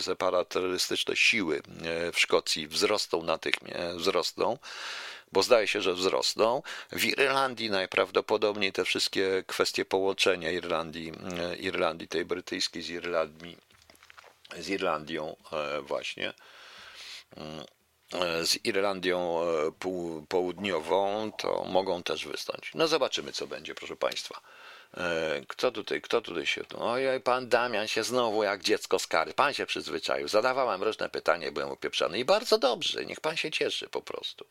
separatystyczne 0.00 1.16
siły 1.16 1.62
e, 1.84 2.12
w 2.12 2.20
Szkocji 2.20 2.68
wzrosną 2.68 3.22
natychmiast, 3.22 3.96
wzrosną 3.96 4.58
bo 5.32 5.42
zdaje 5.42 5.66
się, 5.66 5.82
że 5.82 5.94
wzrosną. 5.94 6.62
W 6.92 7.04
Irlandii 7.04 7.70
najprawdopodobniej 7.70 8.72
te 8.72 8.84
wszystkie 8.84 9.44
kwestie 9.46 9.84
połączenia 9.84 10.50
Irlandii, 10.50 11.12
e, 11.40 11.56
Irlandii 11.56 12.08
tej 12.08 12.24
brytyjskiej 12.24 12.82
z 12.82 12.90
Irlandii, 12.90 13.56
z 14.58 14.68
Irlandią 14.68 15.36
e, 15.52 15.80
właśnie, 15.80 16.32
z 18.42 18.64
Irlandią 18.64 19.40
południową, 20.28 21.32
to 21.38 21.64
mogą 21.64 22.02
też 22.02 22.26
wystąpić. 22.26 22.70
No 22.74 22.88
zobaczymy, 22.88 23.32
co 23.32 23.46
będzie, 23.46 23.74
proszę 23.74 23.96
Państwa. 23.96 24.40
E, 24.96 25.42
kto 25.48 25.72
tutaj, 25.72 26.00
kto 26.02 26.20
tutaj 26.20 26.46
się... 26.46 26.62
Ojej, 26.78 27.20
pan 27.20 27.48
Damian 27.48 27.88
się 27.88 28.02
znowu 28.02 28.42
jak 28.42 28.62
dziecko 28.62 28.98
z 28.98 29.06
kary. 29.06 29.34
Pan 29.34 29.54
się 29.54 29.66
przyzwyczaił. 29.66 30.28
Zadawałem 30.28 30.82
różne 30.82 31.08
pytania, 31.08 31.52
byłem 31.52 31.70
upieprzony 31.70 32.18
i 32.18 32.24
bardzo 32.24 32.58
dobrze. 32.58 33.04
Niech 33.06 33.20
pan 33.20 33.36
się 33.36 33.50
cieszy 33.50 33.88
po 33.88 34.02
prostu. 34.02 34.46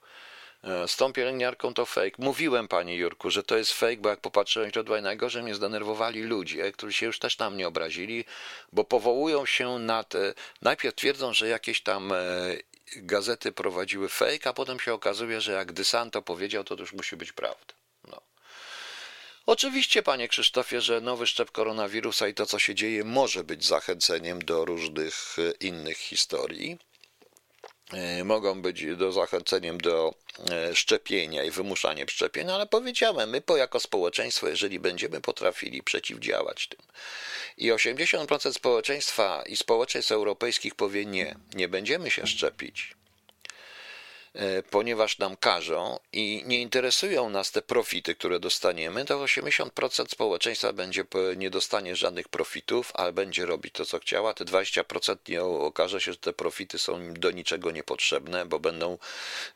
E, 0.64 0.88
z 0.88 0.96
tą 0.96 1.14
pielęgniarką 1.14 1.74
to 1.74 1.86
fake. 1.86 2.12
Mówiłem, 2.18 2.68
panie 2.68 2.96
Jurku, 2.96 3.30
że 3.30 3.44
to 3.44 3.58
jest 3.58 3.74
fake, 3.74 3.98
bo 3.98 4.10
jak 4.10 4.20
popatrzyłem, 4.20 4.72
to 4.72 4.84
dwaj 4.84 5.02
najgorzej 5.02 5.44
mnie 5.44 5.56
zdenerwowali 5.56 6.22
ludzie, 6.22 6.72
którzy 6.72 6.94
się 6.94 7.06
już 7.06 7.20
też 7.20 7.38
na 7.38 7.50
mnie 7.50 7.68
obrazili, 7.68 8.26
bo 8.74 8.84
powołują 8.84 9.46
się 9.46 9.80
na 9.80 10.04
te... 10.04 10.34
Najpierw 10.62 10.96
twierdzą, 10.96 11.34
że 11.34 11.48
jakieś 11.48 11.82
tam 11.82 12.12
e, 12.12 12.16
gazety 12.96 13.52
prowadziły 13.52 14.10
fake, 14.10 14.50
a 14.50 14.54
potem 14.54 14.80
się 14.80 14.94
okazuje, 14.94 15.42
że 15.42 15.52
jak 15.52 15.72
Dysanto 15.72 16.22
powiedział, 16.22 16.64
to, 16.64 16.76
już 16.76 16.94
musi 16.94 17.18
być 17.18 17.32
prawda. 17.32 17.74
Oczywiście, 19.50 20.04
panie 20.04 20.28
Krzysztofie, 20.28 20.82
że 20.82 21.02
nowy 21.02 21.28
szczep 21.28 21.52
koronawirusa 21.52 22.28
i 22.28 22.34
to, 22.34 22.46
co 22.46 22.60
się 22.60 22.76
dzieje, 22.76 23.04
może 23.04 23.44
być 23.44 23.66
zachęceniem 23.66 24.40
do 24.40 24.66
różnych 24.66 25.36
e, 25.40 25.52
innych 25.52 25.98
historii. 25.98 26.78
E, 27.94 28.24
mogą 28.24 28.62
być 28.62 28.86
do 28.96 29.12
zachęceniem 29.12 29.78
do 29.78 30.14
e, 30.52 30.76
szczepienia 30.76 31.44
i 31.44 31.52
wymuszania 31.52 32.06
szczepień, 32.08 32.50
ale 32.50 32.68
powiedziałem, 32.68 33.30
my 33.30 33.42
po 33.42 33.58
jako 33.58 33.80
społeczeństwo, 33.80 34.48
jeżeli 34.48 34.80
będziemy 34.80 35.22
potrafili 35.22 35.84
przeciwdziałać 35.84 36.68
tym. 36.68 36.80
I 37.58 37.72
80% 37.72 38.54
społeczeństwa 38.54 39.44
i 39.48 39.58
społeczeństw 39.58 40.12
europejskich 40.12 40.76
powie 40.76 41.06
nie, 41.06 41.36
nie 41.54 41.68
będziemy 41.68 42.12
się 42.12 42.28
szczepić, 42.28 42.96
ponieważ 44.70 45.18
nam 45.18 45.38
każą 45.38 46.00
i 46.14 46.44
nie 46.46 46.62
interesują 46.62 47.30
nas 47.30 47.52
te 47.52 47.62
profity, 47.62 48.16
które 48.16 48.40
dostaniemy, 48.40 49.06
to 49.06 49.20
80% 49.20 50.10
społeczeństwa 50.10 50.74
będzie 50.74 51.04
nie 51.38 51.50
dostanie 51.50 51.96
żadnych 51.96 52.28
profitów, 52.28 52.92
ale 52.94 53.14
będzie 53.14 53.46
robić 53.46 53.74
to, 53.74 53.86
co 53.86 54.00
chciała. 54.00 54.34
Te 54.34 54.46
20% 54.46 55.18
nie 55.28 55.44
okaże 55.44 56.02
się, 56.02 56.12
że 56.12 56.18
te 56.18 56.34
profity 56.34 56.80
są 56.80 57.14
do 57.14 57.32
niczego 57.32 57.72
niepotrzebne, 57.72 58.46
bo 58.46 58.60
będą 58.60 58.98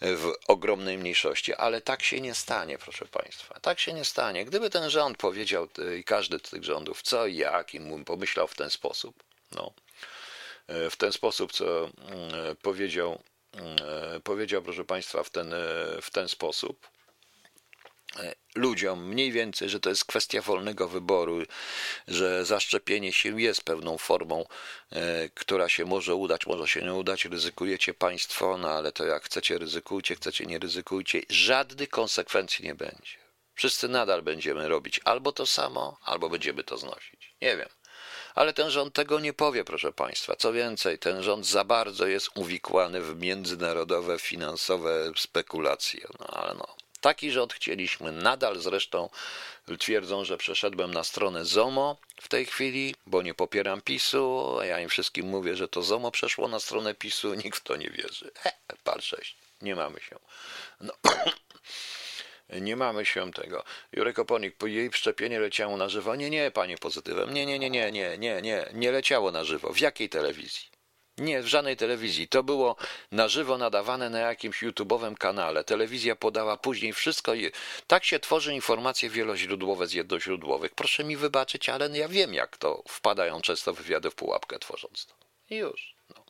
w 0.01 0.33
ogromnej 0.47 0.97
mniejszości, 0.97 1.53
ale 1.53 1.81
tak 1.81 2.03
się 2.03 2.21
nie 2.21 2.35
stanie, 2.35 2.77
proszę 2.77 3.05
Państwa. 3.05 3.59
Tak 3.59 3.79
się 3.79 3.93
nie 3.93 4.05
stanie. 4.05 4.45
Gdyby 4.45 4.69
ten 4.69 4.89
rząd 4.89 5.17
powiedział, 5.17 5.67
i 5.99 6.03
każdy 6.03 6.37
z 6.37 6.41
tych 6.41 6.63
rządów, 6.63 7.01
co 7.01 7.27
i 7.27 7.35
jak, 7.35 7.73
i 7.73 7.79
pomyślał 8.05 8.47
w 8.47 8.55
ten 8.55 8.69
sposób, 8.69 9.23
no, 9.51 9.73
e, 10.67 10.89
w 10.89 10.95
ten 10.95 11.11
sposób, 11.11 11.51
co 11.51 11.85
mm, 11.85 12.55
powiedział 12.61 13.19
E, 13.23 13.32
powiedział, 14.23 14.61
proszę 14.61 14.85
Państwa, 14.85 15.23
w 15.23 15.29
ten, 15.29 15.53
e, 15.53 15.57
w 16.01 16.09
ten 16.11 16.29
sposób 16.29 16.87
e, 18.19 18.35
ludziom 18.55 19.07
mniej 19.07 19.31
więcej, 19.31 19.69
że 19.69 19.79
to 19.79 19.89
jest 19.89 20.05
kwestia 20.05 20.41
wolnego 20.41 20.87
wyboru, 20.87 21.43
że 22.07 22.45
zaszczepienie 22.45 23.13
się 23.13 23.41
jest 23.41 23.61
pewną 23.61 23.97
formą, 23.97 24.45
która 25.33 25.69
się 25.69 25.85
może 25.85 26.15
udać, 26.15 26.45
może 26.45 26.67
się 26.67 26.81
nie 26.81 26.93
udać, 26.93 27.25
ryzykujecie 27.25 27.93
Państwo, 27.93 28.57
no 28.57 28.69
ale 28.69 28.91
to 28.91 29.05
jak 29.05 29.23
chcecie 29.23 29.57
ryzykujcie, 29.57 30.15
chcecie 30.15 30.45
nie 30.45 30.59
ryzykujcie, 30.59 31.21
żadnych 31.29 31.89
konsekwencji 31.89 32.65
nie 32.65 32.75
będzie. 32.75 33.17
Wszyscy 33.55 33.87
nadal 33.87 34.21
będziemy 34.21 34.67
robić 34.67 34.99
albo 35.03 35.31
to 35.31 35.45
samo, 35.45 35.97
albo 36.05 36.29
będziemy 36.29 36.63
to 36.63 36.77
znosić. 36.77 37.35
Nie 37.41 37.57
wiem. 37.57 37.69
Ale 38.35 38.53
ten 38.53 38.69
rząd 38.69 38.93
tego 38.93 39.19
nie 39.19 39.33
powie, 39.33 39.63
proszę 39.63 39.93
Państwa. 39.93 40.35
Co 40.35 40.53
więcej, 40.53 40.99
ten 40.99 41.23
rząd 41.23 41.45
za 41.45 41.63
bardzo 41.63 42.07
jest 42.07 42.29
uwikłany 42.35 43.01
w 43.01 43.21
międzynarodowe, 43.21 44.19
finansowe 44.19 45.11
spekulacje. 45.17 46.07
No 46.19 46.27
ale 46.27 46.53
no, 46.53 46.67
taki 47.01 47.31
rząd 47.31 47.53
chcieliśmy. 47.53 48.11
Nadal 48.11 48.59
zresztą 48.59 49.09
twierdzą, 49.79 50.25
że 50.25 50.37
przeszedłem 50.37 50.93
na 50.93 51.03
stronę 51.03 51.45
ZOMO 51.45 51.97
w 52.21 52.27
tej 52.27 52.45
chwili, 52.45 52.95
bo 53.07 53.21
nie 53.21 53.33
popieram 53.33 53.81
PiSu, 53.81 54.57
a 54.59 54.65
ja 54.65 54.79
im 54.79 54.89
wszystkim 54.89 55.27
mówię, 55.27 55.55
że 55.55 55.67
to 55.67 55.83
ZOMO 55.83 56.11
przeszło 56.11 56.47
na 56.47 56.59
stronę 56.59 56.95
PiSu, 56.95 57.33
nikt 57.33 57.59
w 57.59 57.63
to 57.63 57.75
nie 57.75 57.89
wierzy. 57.89 58.31
He, 58.35 58.51
par 58.83 59.03
6, 59.03 59.35
nie 59.61 59.75
mamy 59.75 59.99
się. 59.99 60.19
No. 60.81 60.93
Nie 62.61 62.75
mamy 62.75 63.05
się 63.05 63.31
tego. 63.31 63.63
Jurek 63.91 64.19
Oponik, 64.19 64.55
jej 64.63 64.89
wszczepienie 64.89 65.39
leciało 65.39 65.77
na 65.77 65.89
żywo. 65.89 66.15
Nie, 66.15 66.29
nie, 66.29 66.51
panie 66.51 66.77
pozytywem. 66.77 67.33
Nie, 67.33 67.45
nie, 67.45 67.59
nie, 67.59 67.69
nie, 67.69 67.91
nie, 67.91 68.17
nie, 68.17 68.41
nie, 68.41 68.65
nie 68.73 68.91
leciało 68.91 69.31
na 69.31 69.43
żywo. 69.43 69.73
W 69.73 69.79
jakiej 69.79 70.09
telewizji? 70.09 70.73
Nie, 71.17 71.41
w 71.41 71.47
żadnej 71.47 71.77
telewizji. 71.77 72.27
To 72.27 72.43
było 72.43 72.75
na 73.11 73.27
żywo 73.27 73.57
nadawane 73.57 74.09
na 74.09 74.19
jakimś 74.19 74.63
YouTube'owym 74.63 75.15
kanale. 75.15 75.63
Telewizja 75.63 76.15
podała 76.15 76.57
później 76.57 76.93
wszystko. 76.93 77.31
Tak 77.87 78.05
się 78.05 78.19
tworzy 78.19 78.53
informacje 78.53 79.09
wieloźródłowe 79.09 79.87
z 79.87 79.93
jednoźródłowych. 79.93 80.75
Proszę 80.75 81.03
mi 81.03 81.17
wybaczyć, 81.17 81.69
ale 81.69 81.97
ja 81.97 82.07
wiem, 82.07 82.33
jak 82.33 82.57
to 82.57 82.83
wpadają 82.87 83.41
często 83.41 83.73
wywiady 83.73 84.09
w 84.09 84.15
pułapkę 84.15 84.59
tworząc 84.59 85.05
to. 85.05 85.13
I 85.49 85.55
już. 85.55 85.95
No. 86.09 86.25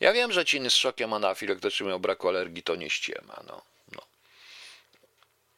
Ja 0.00 0.12
wiem, 0.12 0.32
że 0.32 0.44
ci 0.44 0.70
z 0.70 0.74
szokiem 0.74 1.12
anafilaktycznym 1.12 1.92
o 1.92 1.98
braku 1.98 2.28
alergii 2.28 2.62
to 2.62 2.76
nie 2.76 2.90
ściema. 2.90 3.42
No. 3.46 3.73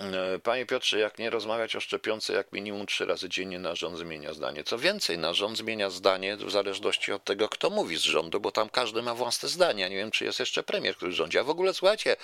E, 0.00 0.38
panie 0.38 0.66
Piotrze, 0.66 0.98
jak 0.98 1.18
nie 1.18 1.30
rozmawiać 1.30 1.76
o 1.76 1.80
szczepionce, 1.80 2.32
jak 2.32 2.52
minimum 2.52 2.86
trzy 2.86 3.06
razy 3.06 3.28
dziennie 3.28 3.58
narząd 3.58 3.98
zmienia 3.98 4.32
zdanie. 4.32 4.64
Co 4.64 4.78
więcej, 4.78 5.18
narząd 5.18 5.58
zmienia 5.58 5.90
zdanie 5.90 6.36
w 6.36 6.50
zależności 6.50 7.12
od 7.12 7.24
tego, 7.24 7.48
kto 7.48 7.70
mówi 7.70 7.96
z 7.96 8.02
rządu, 8.02 8.40
bo 8.40 8.52
tam 8.52 8.68
każdy 8.68 9.02
ma 9.02 9.14
własne 9.14 9.48
zdanie. 9.48 9.82
Ja 9.82 9.88
nie 9.88 9.96
wiem, 9.96 10.10
czy 10.10 10.24
jest 10.24 10.40
jeszcze 10.40 10.62
premier, 10.62 10.96
który 10.96 11.12
rządzi. 11.12 11.38
A 11.38 11.44
w 11.44 11.50
ogóle 11.50 11.74
słuchajcie, 11.74 12.16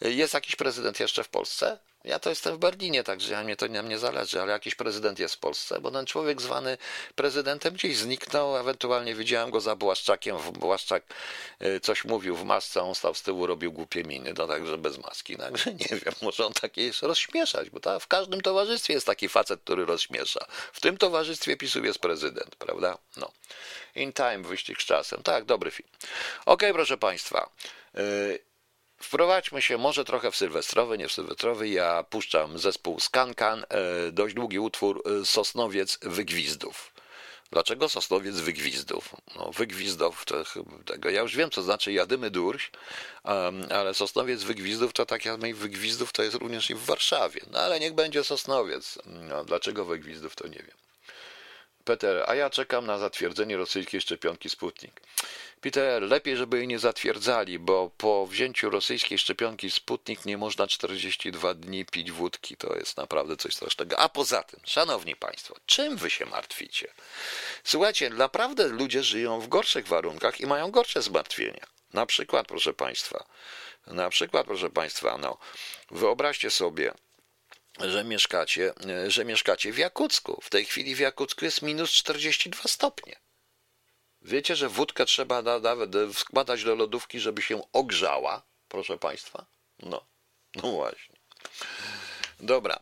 jest 0.00 0.34
jakiś 0.34 0.56
prezydent 0.56 1.00
jeszcze 1.00 1.24
w 1.24 1.28
Polsce? 1.28 1.78
Ja 2.04 2.18
to 2.18 2.30
jestem 2.30 2.56
w 2.56 2.58
Berlinie, 2.58 3.04
także 3.04 3.44
mnie 3.44 3.56
to 3.56 3.68
na 3.68 3.82
mnie 3.82 3.98
zależy, 3.98 4.42
ale 4.42 4.52
jakiś 4.52 4.74
prezydent 4.74 5.18
jest 5.18 5.34
w 5.34 5.38
Polsce, 5.38 5.80
bo 5.80 5.90
ten 5.90 6.06
człowiek 6.06 6.40
zwany 6.40 6.78
prezydentem 7.14 7.74
gdzieś 7.74 7.96
zniknął, 7.96 8.56
ewentualnie 8.56 9.14
widziałem 9.14 9.50
go 9.50 9.60
za 9.60 9.76
Błaszczakiem, 9.76 10.36
Błaszczak 10.52 11.02
e, 11.58 11.80
coś 11.80 12.04
mówił 12.04 12.36
w 12.36 12.44
masce, 12.44 12.82
on 12.82 12.94
stał 12.94 13.14
z 13.14 13.22
tyłu, 13.22 13.46
robił 13.46 13.72
głupie 13.72 14.04
miny, 14.04 14.34
no 14.38 14.46
także 14.46 14.78
bez 14.78 14.98
maski, 14.98 15.36
także 15.36 15.74
nie 15.90 15.98
wiem, 16.04 16.14
może 16.22 16.46
on 16.46 16.52
taki 16.52 16.84
jest 16.84 17.02
rozśmieszać, 17.02 17.70
bo 17.70 17.80
ta, 17.80 17.98
w 17.98 18.06
każdym 18.06 18.40
towarzystwie 18.40 18.94
jest 18.94 19.06
taki 19.06 19.28
facet, 19.28 19.60
który 19.60 19.84
rozśmiesza. 19.84 20.46
W 20.72 20.80
tym 20.80 20.98
towarzystwie 20.98 21.56
PiSu 21.56 21.84
jest 21.84 21.98
prezydent, 21.98 22.56
prawda? 22.56 22.98
No. 23.16 23.32
In 23.94 24.12
Time, 24.12 24.38
wyścig 24.38 24.82
z 24.82 24.84
czasem, 24.84 25.22
tak, 25.22 25.44
dobry 25.44 25.70
film. 25.70 25.88
Okej, 25.92 26.54
okay, 26.54 26.72
proszę 26.72 26.98
Państwa. 26.98 27.50
Wprowadźmy 29.04 29.62
się 29.62 29.78
może 29.78 30.04
trochę 30.04 30.30
w 30.30 30.36
sylwestrowy, 30.36 30.98
nie 30.98 31.08
w 31.08 31.12
sylwestrowy. 31.12 31.68
Ja 31.68 32.04
puszczam 32.10 32.58
zespół 32.58 33.00
Skankan, 33.00 33.64
e, 33.68 34.12
dość 34.12 34.34
długi 34.34 34.58
utwór 34.58 35.02
e, 35.06 35.24
Sosnowiec 35.24 35.98
Wygwizdów. 36.02 36.92
Dlaczego 37.52 37.88
Sosnowiec 37.88 38.36
Wygwizdów? 38.36 39.16
No, 39.36 39.50
Wygwizdów 39.52 40.24
to 40.24 40.44
tego. 40.84 41.10
Ja 41.10 41.20
już 41.20 41.36
wiem, 41.36 41.50
co 41.50 41.62
znaczy 41.62 41.92
jadymy 41.92 42.30
durś, 42.30 42.70
ale 43.70 43.94
Sosnowiec 43.94 44.42
Wygwizdów 44.42 44.92
to 44.92 45.06
tak 45.06 45.24
jak 45.24 45.56
Wygwizdów 45.56 46.12
to 46.12 46.22
jest 46.22 46.36
również 46.36 46.70
i 46.70 46.74
w 46.74 46.84
Warszawie. 46.84 47.40
No 47.50 47.58
ale 47.58 47.80
niech 47.80 47.94
będzie 47.94 48.24
Sosnowiec. 48.24 48.98
No, 49.06 49.44
dlaczego 49.44 49.84
Wygwizdów 49.84 50.36
to 50.36 50.48
nie 50.48 50.58
wiem. 50.58 50.76
Peter, 51.84 52.24
a 52.26 52.34
ja 52.34 52.50
czekam 52.50 52.86
na 52.86 52.98
zatwierdzenie 52.98 53.56
rosyjskiej 53.56 54.00
szczepionki 54.00 54.50
Sputnik. 54.50 55.00
Peter, 55.64 56.02
lepiej, 56.02 56.36
żeby 56.36 56.58
jej 56.58 56.68
nie 56.68 56.78
zatwierdzali, 56.78 57.58
bo 57.58 57.90
po 57.96 58.26
wzięciu 58.26 58.70
rosyjskiej 58.70 59.18
szczepionki 59.18 59.70
Sputnik 59.70 60.24
nie 60.24 60.38
można 60.38 60.66
42 60.66 61.54
dni 61.54 61.86
pić 61.86 62.12
wódki. 62.12 62.56
To 62.56 62.76
jest 62.76 62.96
naprawdę 62.96 63.36
coś 63.36 63.54
strasznego. 63.54 63.98
A 63.98 64.08
poza 64.08 64.42
tym, 64.42 64.60
szanowni 64.64 65.16
państwo, 65.16 65.56
czym 65.66 65.96
wy 65.96 66.10
się 66.10 66.26
martwicie? 66.26 66.92
Słuchajcie, 67.64 68.10
naprawdę 68.10 68.68
ludzie 68.68 69.02
żyją 69.02 69.40
w 69.40 69.48
gorszych 69.48 69.86
warunkach 69.86 70.40
i 70.40 70.46
mają 70.46 70.70
gorsze 70.70 71.02
zmartwienia. 71.02 71.66
Na 71.92 72.06
przykład, 72.06 72.46
proszę 72.46 72.74
państwa, 72.74 73.24
na 73.86 74.10
przykład, 74.10 74.46
proszę 74.46 74.70
państwa, 74.70 75.18
no, 75.18 75.38
wyobraźcie 75.90 76.50
sobie, 76.50 76.94
że 77.80 78.04
mieszkacie, 78.04 78.72
że 79.06 79.24
mieszkacie 79.24 79.72
w 79.72 79.78
Jakucku. 79.78 80.40
W 80.42 80.50
tej 80.50 80.64
chwili 80.64 80.94
w 80.94 80.98
Jakucku 80.98 81.44
jest 81.44 81.62
minus 81.62 81.90
42 81.90 82.62
stopnie. 82.68 83.23
Wiecie, 84.24 84.56
że 84.56 84.68
wódkę 84.68 85.04
trzeba 85.04 85.42
nawet 85.42 85.90
składać 86.12 86.64
do 86.64 86.74
lodówki, 86.74 87.20
żeby 87.20 87.42
się 87.42 87.72
ogrzała, 87.72 88.42
proszę 88.68 88.98
Państwa? 88.98 89.46
No, 89.82 90.04
no 90.54 90.62
właśnie. 90.62 91.16
Dobra. 92.40 92.80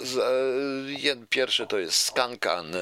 E, 0.00 1.26
pierwszy 1.30 1.66
to 1.66 1.78
jest 1.78 2.04
Skankan, 2.04 2.74
e, 2.76 2.78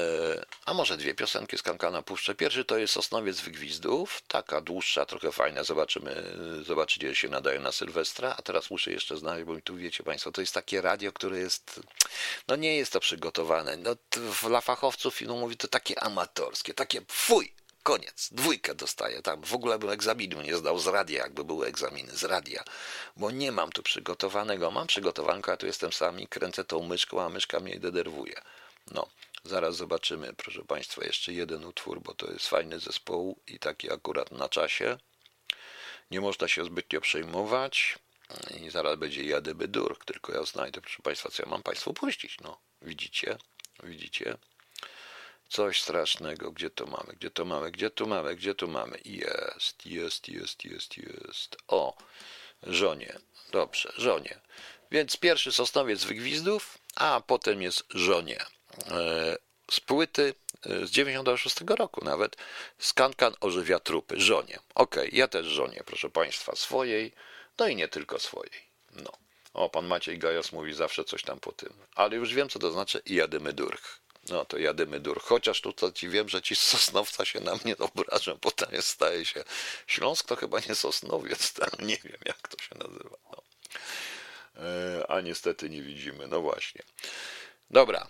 a 0.65 0.73
może 0.73 0.97
dwie 0.97 1.15
piosenki 1.15 1.57
Skankana 1.57 2.01
puszczę. 2.01 2.35
Pierwszy 2.35 2.65
to 2.65 2.77
jest 2.77 2.97
Osnowiec 2.97 3.41
Wygwizdów, 3.41 4.21
taka 4.27 4.61
dłuższa, 4.61 5.05
trochę 5.05 5.31
fajna, 5.31 5.63
zobaczymy, 5.63 6.23
zobaczycie, 6.65 7.15
się 7.15 7.29
nadaje 7.29 7.59
na 7.59 7.71
Sylwestra, 7.71 8.35
a 8.37 8.41
teraz 8.41 8.71
muszę 8.71 8.91
jeszcze 8.91 9.17
znaleźć, 9.17 9.45
bo 9.45 9.53
mi 9.53 9.61
tu 9.61 9.75
wiecie 9.75 10.03
Państwo, 10.03 10.31
to 10.31 10.41
jest 10.41 10.53
takie 10.53 10.81
radio, 10.81 11.11
które 11.11 11.39
jest, 11.39 11.79
no 12.47 12.55
nie 12.55 12.77
jest 12.77 12.91
to 12.91 12.99
przygotowane, 12.99 13.77
no 13.77 13.95
dla 14.47 14.61
fachowców, 14.61 15.21
no 15.21 15.35
mówi 15.35 15.57
to 15.57 15.67
takie 15.67 16.03
amatorskie, 16.03 16.73
takie 16.73 17.01
fuj, 17.07 17.53
Koniec. 17.87 18.29
Dwójkę 18.31 18.75
dostaję 18.75 19.21
tam. 19.21 19.43
W 19.43 19.53
ogóle 19.53 19.79
bym 19.79 19.89
egzaminu 19.89 20.41
nie 20.41 20.57
zdał 20.57 20.79
z 20.79 20.87
radia, 20.87 21.23
jakby 21.23 21.43
były 21.43 21.67
egzaminy 21.67 22.17
z 22.17 22.23
radia, 22.23 22.63
bo 23.17 23.31
nie 23.31 23.51
mam 23.51 23.71
tu 23.71 23.83
przygotowanego. 23.83 24.71
Mam 24.71 24.87
przygotowankę, 24.87 25.51
a 25.51 25.57
tu 25.57 25.65
jestem 25.65 25.93
sam 25.93 26.19
i 26.19 26.27
kręcę 26.27 26.63
tą 26.63 26.83
myszką, 26.83 27.21
a 27.21 27.29
myszka 27.29 27.59
mnie 27.59 27.79
denerwuje. 27.79 28.41
No, 28.91 29.07
zaraz 29.43 29.75
zobaczymy, 29.75 30.33
proszę 30.33 30.63
Państwa, 30.63 31.05
jeszcze 31.05 31.33
jeden 31.33 31.65
utwór, 31.65 32.01
bo 32.01 32.13
to 32.13 32.31
jest 32.31 32.47
fajny 32.47 32.79
zespół 32.79 33.39
i 33.47 33.59
taki 33.59 33.91
akurat 33.91 34.31
na 34.31 34.49
czasie. 34.49 34.97
Nie 36.11 36.21
można 36.21 36.47
się 36.47 36.65
zbytnio 36.65 37.01
przejmować. 37.01 37.99
I 38.61 38.69
zaraz 38.69 38.99
będzie 38.99 39.23
Jadyby 39.23 39.67
Durk, 39.67 40.05
tylko 40.05 40.33
ja 40.33 40.43
znajdę, 40.43 40.81
proszę 40.81 41.03
Państwa, 41.03 41.29
co 41.29 41.43
ja 41.43 41.49
mam 41.49 41.63
Państwu 41.63 41.93
puścić. 41.93 42.37
No, 42.41 42.57
widzicie? 42.81 43.37
Widzicie? 43.83 44.37
Coś 45.49 45.81
strasznego. 45.81 46.51
Gdzie 46.51 46.69
to 46.69 46.85
mamy? 46.85 47.13
Gdzie 47.13 47.31
to 47.31 47.45
mamy? 47.45 47.71
Gdzie 47.71 47.89
tu 47.89 48.07
mamy? 48.07 48.35
Gdzie 48.35 48.55
tu 48.55 48.67
mamy? 48.67 48.99
Jest, 49.05 49.85
jest, 49.85 50.27
jest, 50.29 50.65
jest, 50.65 50.97
jest. 50.97 51.57
O, 51.67 51.97
żonie. 52.63 53.19
Dobrze, 53.51 53.93
żonie. 53.97 54.39
Więc 54.91 55.17
pierwszy 55.17 55.51
Sosnowiec 55.51 56.03
Wygwizdów, 56.03 56.77
a 56.95 57.21
potem 57.27 57.61
jest 57.61 57.83
żonie. 57.89 58.45
E, 58.91 59.37
z 59.71 59.79
płyty 59.79 60.33
e, 60.65 60.85
z 60.85 60.91
96 60.91 61.55
roku 61.67 62.05
nawet. 62.05 62.37
Skankan 62.79 63.33
ożywia 63.39 63.79
trupy. 63.79 64.19
Żonie. 64.19 64.59
Okej, 64.75 65.07
okay, 65.07 65.17
ja 65.17 65.27
też 65.27 65.45
żonie, 65.45 65.83
proszę 65.85 66.09
Państwa, 66.09 66.55
swojej, 66.55 67.11
no 67.59 67.67
i 67.67 67.75
nie 67.75 67.87
tylko 67.87 68.19
swojej. 68.19 68.67
No. 68.91 69.11
O, 69.53 69.69
pan 69.69 69.87
Maciej 69.87 70.19
Gajos 70.19 70.51
mówi 70.51 70.73
zawsze 70.73 71.03
coś 71.03 71.23
tam 71.23 71.39
po 71.39 71.51
tym. 71.51 71.73
Ale 71.95 72.15
już 72.15 72.33
wiem, 72.33 72.49
co 72.49 72.59
to 72.59 72.71
znaczy 72.71 73.01
i 73.05 73.15
jadymy 73.15 73.53
durch. 73.53 73.99
No 74.29 74.45
to 74.45 74.57
jadymy 74.57 74.99
dur. 74.99 75.21
Chociaż 75.21 75.61
tutaj 75.61 75.93
ci 75.93 76.09
wiem, 76.09 76.29
że 76.29 76.41
ci 76.41 76.55
z 76.55 76.61
Sosnowca 76.61 77.25
się 77.25 77.39
na 77.39 77.55
mnie 77.55 77.77
obrażą, 77.77 78.37
bo 78.41 78.51
tam 78.51 78.69
jest, 78.71 78.87
staje 78.87 79.25
się. 79.25 79.43
Śląsk 79.87 80.27
to 80.27 80.35
chyba 80.35 80.59
nie 80.59 80.75
Sosnowiec, 80.75 81.53
tam 81.59 81.87
nie 81.87 81.97
wiem 82.03 82.19
jak 82.25 82.47
to 82.47 82.63
się 82.63 82.75
nazywa. 82.75 83.17
No. 83.31 83.43
E, 84.63 85.11
a 85.11 85.21
niestety 85.21 85.69
nie 85.69 85.81
widzimy. 85.81 86.27
No 86.27 86.41
właśnie. 86.41 86.81
Dobra. 87.69 88.07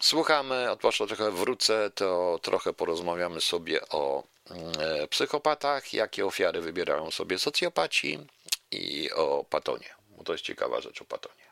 Słuchamy, 0.00 0.70
odpocznę 0.70 1.06
trochę, 1.06 1.30
wrócę, 1.30 1.90
to 1.94 2.38
trochę 2.42 2.72
porozmawiamy 2.72 3.40
sobie 3.40 3.88
o 3.88 4.22
e, 4.50 5.06
psychopatach, 5.08 5.92
jakie 5.92 6.26
ofiary 6.26 6.60
wybierają 6.60 7.10
sobie 7.10 7.38
socjopaci 7.38 8.18
i 8.70 9.10
o 9.12 9.44
patonie. 9.50 9.94
Bo 10.08 10.24
to 10.24 10.32
jest 10.32 10.44
ciekawa 10.44 10.80
rzecz 10.80 11.02
o 11.02 11.04
patonie. 11.04 11.49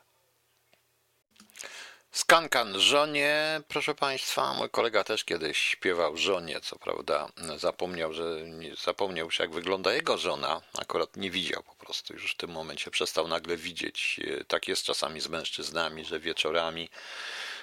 Skankan 2.11 2.79
żonie, 2.79 3.61
proszę 3.67 3.95
Państwa. 3.95 4.53
Mój 4.53 4.69
kolega 4.69 5.03
też 5.03 5.23
kiedyś 5.23 5.57
śpiewał 5.57 6.17
żonie, 6.17 6.61
co 6.61 6.75
prawda 6.75 7.27
zapomniał, 7.57 8.13
że 8.13 8.37
zapomniał 8.83 9.31
się, 9.31 9.43
jak 9.43 9.53
wygląda 9.53 9.93
jego 9.93 10.17
żona. 10.17 10.61
Akurat 10.77 11.17
nie 11.17 11.31
widział 11.31 11.63
po 11.63 11.75
prostu. 11.85 12.13
Już 12.13 12.33
w 12.33 12.37
tym 12.37 12.51
momencie 12.51 12.91
przestał 12.91 13.27
nagle 13.27 13.57
widzieć. 13.57 14.19
Tak 14.47 14.67
jest 14.67 14.83
czasami 14.83 15.21
z 15.21 15.27
mężczyznami, 15.27 16.05
że 16.05 16.19
wieczorami 16.19 16.89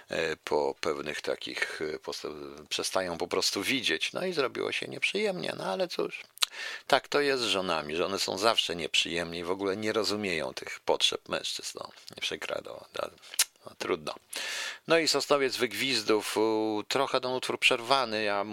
e, 0.09 0.37
po 0.37 0.75
pewnych 0.81 1.21
takich 1.21 1.83
e, 1.83 2.65
przestają 2.69 3.19
po 3.19 3.29
prostu 3.29 3.63
widzieć. 3.63 4.13
No 4.13 4.27
i 4.27 4.33
zrobiło 4.33 4.73
się 4.73 4.87
nieprzyjemnie, 4.89 5.55
no 5.59 5.65
ale 5.65 5.89
cóż. 5.89 6.21
Tak 6.87 7.09
to 7.09 7.21
jest 7.21 7.43
z 7.43 7.47
żonami. 7.47 7.97
Żony 7.97 8.19
są 8.19 8.39
zawsze 8.39 8.77
nieprzyjemne 8.77 9.39
i 9.39 9.45
w 9.45 9.51
ogóle 9.51 9.77
nie 9.77 9.93
rozumieją 9.93 10.55
tych 10.55 10.81
potrzeb 10.81 11.29
mężczyzn. 11.29 11.79
No, 11.79 11.91
nie 12.17 13.46
trudno. 13.79 14.15
No 14.89 14.99
i 14.99 15.09
Sosnowiec 15.09 15.57
Wygwizdów, 15.57 16.37
trochę 16.89 17.21
ten 17.21 17.31
utwór 17.31 17.59
przerwany, 17.59 18.23
ja 18.23 18.45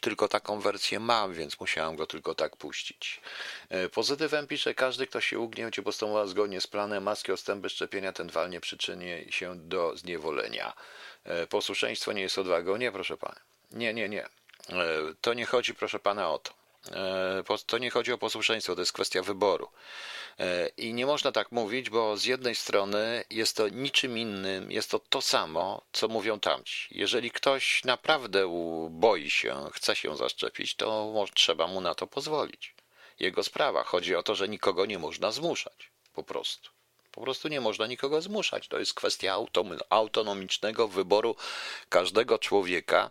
tylko 0.00 0.28
taką 0.28 0.60
wersję 0.60 1.00
mam, 1.00 1.34
więc 1.34 1.60
musiałem 1.60 1.96
go 1.96 2.06
tylko 2.06 2.34
tak 2.34 2.56
puścić. 2.56 3.20
E, 3.68 3.88
pozytywem 3.88 4.46
pisze, 4.46 4.74
każdy, 4.74 5.06
kto 5.06 5.20
się 5.20 5.38
ugnie, 5.38 5.70
czy 5.70 5.82
postępował 5.82 6.28
zgodnie 6.28 6.60
z 6.60 6.66
planem 6.66 7.02
maski 7.02 7.32
ostępy 7.32 7.68
szczepienia, 7.68 8.12
ten 8.12 8.28
walnie 8.28 8.60
przyczyni 8.60 9.26
się 9.30 9.56
do 9.56 9.96
zniewolenia. 9.96 10.72
E, 11.24 11.46
posłuszeństwo 11.46 12.12
nie 12.12 12.22
jest 12.22 12.38
odwagą. 12.38 12.76
Nie, 12.76 12.92
proszę 12.92 13.16
pana. 13.16 13.40
Nie, 13.70 13.94
nie, 13.94 14.08
nie. 14.08 14.24
E, 14.24 14.28
to 15.20 15.34
nie 15.34 15.46
chodzi, 15.46 15.74
proszę 15.74 15.98
pana, 15.98 16.30
o 16.30 16.38
to. 16.38 16.57
To 17.66 17.78
nie 17.78 17.90
chodzi 17.90 18.12
o 18.12 18.18
posłuszeństwo, 18.18 18.74
to 18.74 18.80
jest 18.80 18.92
kwestia 18.92 19.22
wyboru. 19.22 19.68
I 20.76 20.94
nie 20.94 21.06
można 21.06 21.32
tak 21.32 21.52
mówić, 21.52 21.90
bo 21.90 22.16
z 22.16 22.24
jednej 22.24 22.54
strony 22.54 23.24
jest 23.30 23.56
to 23.56 23.68
niczym 23.68 24.18
innym, 24.18 24.72
jest 24.72 24.90
to 24.90 24.98
to 24.98 25.22
samo, 25.22 25.82
co 25.92 26.08
mówią 26.08 26.40
tamci. 26.40 26.88
Jeżeli 26.90 27.30
ktoś 27.30 27.84
naprawdę 27.84 28.48
boi 28.90 29.30
się, 29.30 29.70
chce 29.72 29.96
się 29.96 30.16
zaszczepić, 30.16 30.74
to 30.74 31.24
trzeba 31.34 31.66
mu 31.66 31.80
na 31.80 31.94
to 31.94 32.06
pozwolić. 32.06 32.74
Jego 33.20 33.44
sprawa. 33.44 33.84
Chodzi 33.84 34.16
o 34.16 34.22
to, 34.22 34.34
że 34.34 34.48
nikogo 34.48 34.86
nie 34.86 34.98
można 34.98 35.32
zmuszać. 35.32 35.90
Po 36.14 36.22
prostu. 36.22 36.70
Po 37.12 37.20
prostu 37.20 37.48
nie 37.48 37.60
można 37.60 37.86
nikogo 37.86 38.22
zmuszać. 38.22 38.68
To 38.68 38.78
jest 38.78 38.94
kwestia 38.94 39.36
autonomicznego 39.90 40.88
wyboru 40.88 41.36
każdego 41.88 42.38
człowieka 42.38 43.10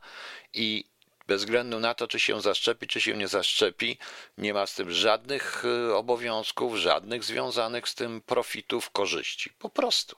i 0.53 0.86
bez 1.28 1.41
względu 1.41 1.80
na 1.80 1.93
to, 1.93 2.07
czy 2.07 2.19
się 2.19 2.41
zaszczepi, 2.41 2.88
czy 2.88 3.01
się 3.01 3.17
nie 3.17 3.28
zaszczepi, 3.28 3.97
nie 4.38 4.53
ma 4.53 4.67
z 4.67 4.75
tym 4.75 4.91
żadnych 4.91 5.65
y, 5.65 5.95
obowiązków, 5.95 6.75
żadnych 6.75 7.23
związanych 7.23 7.89
z 7.89 7.95
tym 7.95 8.21
profitów, 8.21 8.89
korzyści. 8.89 9.49
Po 9.59 9.69
prostu. 9.69 10.15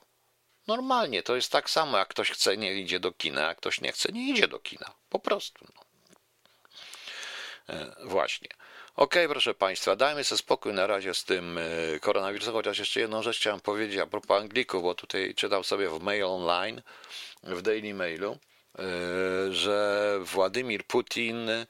Normalnie 0.66 1.22
to 1.22 1.36
jest 1.36 1.52
tak 1.52 1.70
samo, 1.70 1.98
jak 1.98 2.08
ktoś 2.08 2.30
chce, 2.30 2.56
nie 2.56 2.74
idzie 2.74 3.00
do 3.00 3.12
kina, 3.12 3.48
a 3.48 3.54
ktoś 3.54 3.80
nie 3.80 3.92
chce, 3.92 4.12
nie 4.12 4.30
idzie 4.30 4.48
do 4.48 4.58
kina. 4.58 4.94
Po 5.08 5.18
prostu. 5.18 5.66
No. 5.74 5.82
E, 7.74 7.96
właśnie. 8.04 8.48
OK, 8.96 9.14
proszę 9.28 9.54
Państwa, 9.54 9.96
dajmy 9.96 10.24
sobie 10.24 10.38
spokój 10.38 10.72
na 10.72 10.86
razie 10.86 11.14
z 11.14 11.24
tym 11.24 11.58
e, 11.58 11.62
koronawirusem, 12.00 12.52
chociaż 12.52 12.78
jeszcze 12.78 13.00
jedną 13.00 13.22
rzecz 13.22 13.36
chciałem 13.36 13.60
powiedzieć 13.60 13.98
a 13.98 14.06
propos 14.06 14.40
Anglików, 14.40 14.82
bo 14.82 14.94
tutaj 14.94 15.34
czytał 15.34 15.64
sobie 15.64 15.88
w 15.88 16.02
Mail 16.02 16.24
Online, 16.24 16.82
w 17.42 17.62
Daily 17.62 17.94
Mailu, 17.94 18.38
że 19.50 20.18
Władimir 20.22 20.84
Putin 20.84 21.50
e, 21.50 21.66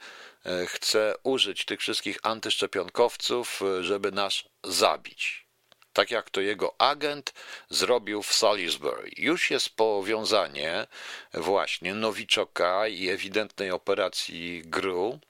chce 0.67 1.15
użyć 1.23 1.65
tych 1.65 1.81
wszystkich 1.81 2.19
antyszczepionkowców, 2.23 3.61
żeby 3.81 4.13
nas 4.13 4.43
zabić. 4.65 5.47
Tak 5.93 6.11
jak 6.11 6.31
to 6.31 6.41
jego 6.41 6.81
agent 6.81 7.33
zrobił 7.71 8.23
w 8.23 8.33
Salisbury. 8.33 9.11
Już 9.17 9.51
jest 9.51 9.77
powiązanie 9.77 10.87
właśnie 11.35 11.95
Nowiczoka 11.95 12.89
i 12.89 13.09
ewidentnej 13.09 13.71
operacji 13.71 14.63
GRU 14.65 15.21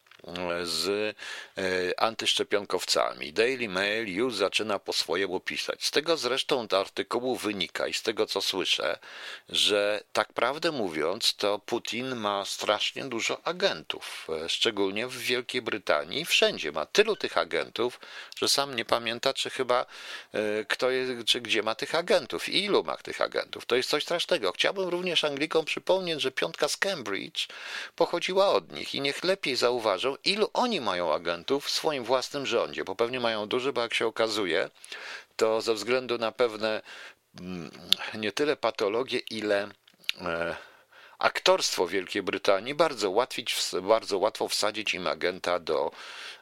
z 0.62 1.16
e, 1.58 2.00
antyszczepionkowcami. 2.00 3.32
Daily 3.32 3.68
Mail 3.68 4.14
już 4.14 4.34
zaczyna 4.34 4.78
po 4.78 4.92
swojemu 4.92 5.40
pisać. 5.40 5.84
Z 5.84 5.90
tego 5.90 6.16
zresztą 6.16 6.66
artykułu 6.70 7.36
wynika 7.36 7.86
i 7.86 7.94
z 7.94 8.02
tego 8.02 8.26
co 8.26 8.40
słyszę, 8.40 8.98
że 9.48 10.02
tak 10.12 10.32
prawdę 10.32 10.72
mówiąc, 10.72 11.34
to 11.34 11.58
Putin 11.58 12.16
ma 12.16 12.44
strasznie 12.44 13.04
dużo 13.04 13.40
agentów, 13.44 14.28
e, 14.44 14.48
szczególnie 14.48 15.06
w 15.06 15.18
Wielkiej 15.18 15.62
Brytanii. 15.62 16.24
Wszędzie 16.24 16.72
ma 16.72 16.86
tylu 16.86 17.16
tych 17.16 17.38
agentów, 17.38 18.00
że 18.36 18.48
sam 18.48 18.76
nie 18.76 18.84
pamięta, 18.84 19.34
czy 19.34 19.50
chyba 19.50 19.86
e, 20.34 20.64
kto 20.64 20.90
jest, 20.90 21.24
czy 21.26 21.40
gdzie 21.40 21.62
ma 21.62 21.74
tych 21.74 21.94
agentów 21.94 22.48
i 22.48 22.64
ilu 22.64 22.84
ma 22.84 22.96
tych 22.96 23.20
agentów. 23.20 23.66
To 23.66 23.76
jest 23.76 23.88
coś 23.88 24.02
strasznego. 24.02 24.52
Chciałbym 24.52 24.88
również 24.88 25.24
Anglikom 25.24 25.64
przypomnieć, 25.64 26.20
że 26.20 26.30
piątka 26.30 26.68
z 26.68 26.76
Cambridge 26.76 27.48
pochodziła 27.96 28.48
od 28.48 28.72
nich 28.72 28.94
i 28.94 29.00
niech 29.00 29.24
lepiej 29.24 29.56
zauważą, 29.56 30.09
ilu 30.24 30.50
oni 30.52 30.80
mają 30.80 31.14
agentów 31.14 31.66
w 31.66 31.70
swoim 31.70 32.04
własnym 32.04 32.46
rządzie, 32.46 32.84
bo 32.84 32.94
pewnie 32.94 33.20
mają 33.20 33.46
duży, 33.46 33.72
bo 33.72 33.80
jak 33.80 33.94
się 33.94 34.06
okazuje, 34.06 34.70
to 35.36 35.60
ze 35.60 35.74
względu 35.74 36.18
na 36.18 36.32
pewne 36.32 36.82
mm, 37.40 37.70
nie 38.14 38.32
tyle 38.32 38.56
patologie, 38.56 39.18
ile 39.18 39.68
e, 40.20 40.56
aktorstwo 41.18 41.86
Wielkiej 41.86 42.22
Brytanii 42.22 42.74
bardzo, 42.74 43.10
łatwić, 43.10 43.56
bardzo 43.82 44.18
łatwo 44.18 44.48
wsadzić 44.48 44.94
im 44.94 45.06
agenta 45.06 45.58
do 45.58 45.90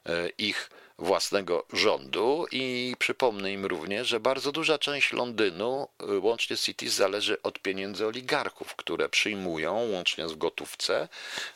e, 0.06 0.28
ich 0.28 0.70
własnego 0.98 1.64
rządu 1.72 2.46
i 2.52 2.96
przypomnę 2.98 3.52
im 3.52 3.66
również, 3.66 4.08
że 4.08 4.20
bardzo 4.20 4.52
duża 4.52 4.78
część 4.78 5.12
Londynu, 5.12 5.88
y, 6.02 6.18
łącznie 6.18 6.56
z 6.56 6.62
City, 6.62 6.90
zależy 6.90 7.42
od 7.42 7.58
pieniędzy 7.58 8.06
oligarchów, 8.06 8.76
które 8.76 9.08
przyjmują 9.08 9.74
łącznie 9.74 10.28
z 10.28 10.34
gotówce 10.34 11.08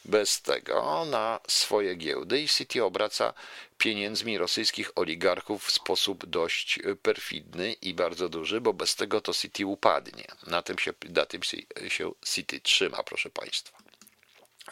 bez 0.05 0.43
tego 0.43 1.05
na 1.05 1.41
swoje 1.49 1.95
giełdy 1.95 2.41
i 2.41 2.49
City 2.49 2.85
obraca 2.85 3.35
pieniędzmi 3.79 4.39
rosyjskich 4.39 4.99
oligarchów 4.99 5.65
w 5.65 5.73
sposób 5.73 6.27
dość 6.27 6.79
y, 6.79 6.97
perfidny 6.97 7.73
i 7.73 7.95
bardzo 7.95 8.29
duży, 8.29 8.61
bo 8.61 8.73
bez 8.73 8.95
tego 8.97 9.21
to 9.21 9.35
City 9.35 9.67
upadnie. 9.67 10.25
Na 10.47 10.63
tym 10.63 10.79
się, 10.79 10.93
na 11.09 11.27
tym 11.27 11.41
się 11.89 12.13
City 12.25 12.61
trzyma, 12.61 13.03
proszę 13.03 13.31
Państwa. 13.31 13.82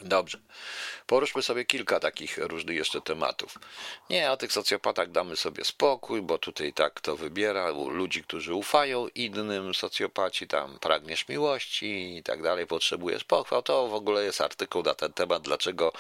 Dobrze. 0.01 0.39
Poruszmy 1.07 1.43
sobie 1.43 1.65
kilka 1.65 2.01
takich 2.01 2.39
różnych 2.39 2.77
jeszcze 2.77 3.01
tematów. 3.01 3.59
Nie, 4.11 4.31
o 4.31 4.37
tych 4.37 4.53
socjopatach 4.53 5.11
damy 5.11 5.37
sobie 5.37 5.65
spokój, 5.65 6.23
bo 6.23 6.39
tutaj 6.39 6.73
tak 6.73 7.01
to 7.01 7.17
wybiera 7.17 7.71
ludzi, 7.71 8.23
którzy 8.23 8.55
ufają 8.55 9.09
innym 9.15 9.75
socjopaci, 9.75 10.49
tam 10.49 10.79
pragniesz 10.79 11.29
miłości 11.29 12.17
i 12.17 12.23
tak 12.23 12.43
dalej, 12.43 12.67
potrzebujesz 12.67 13.25
pochwał. 13.25 13.63
To 13.63 13.89
w 13.89 13.95
ogóle 13.95 14.25
jest 14.25 14.41
artykuł 14.41 14.83
na 14.83 14.95
ten 14.95 15.13
temat, 15.13 15.43
dlaczego 15.43 15.93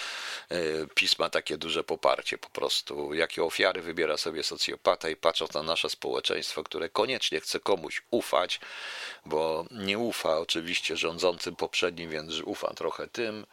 e, 0.48 0.56
pisma 0.94 1.30
takie 1.30 1.58
duże 1.58 1.84
poparcie 1.84 2.38
po 2.38 2.48
prostu, 2.48 3.14
jakie 3.14 3.44
ofiary 3.44 3.82
wybiera 3.82 4.16
sobie 4.16 4.42
socjopata 4.42 5.08
i 5.08 5.16
patrząc 5.16 5.54
na 5.54 5.62
nasze 5.62 5.90
społeczeństwo, 5.90 6.64
które 6.64 6.88
koniecznie 6.88 7.40
chce 7.40 7.60
komuś 7.60 8.02
ufać, 8.10 8.60
bo 9.26 9.64
nie 9.70 9.98
ufa 9.98 10.38
oczywiście 10.38 10.96
rządzącym 10.96 11.56
poprzednim, 11.56 12.10
więc 12.10 12.40
ufa 12.40 12.74
trochę 12.74 13.08
tym, 13.08 13.46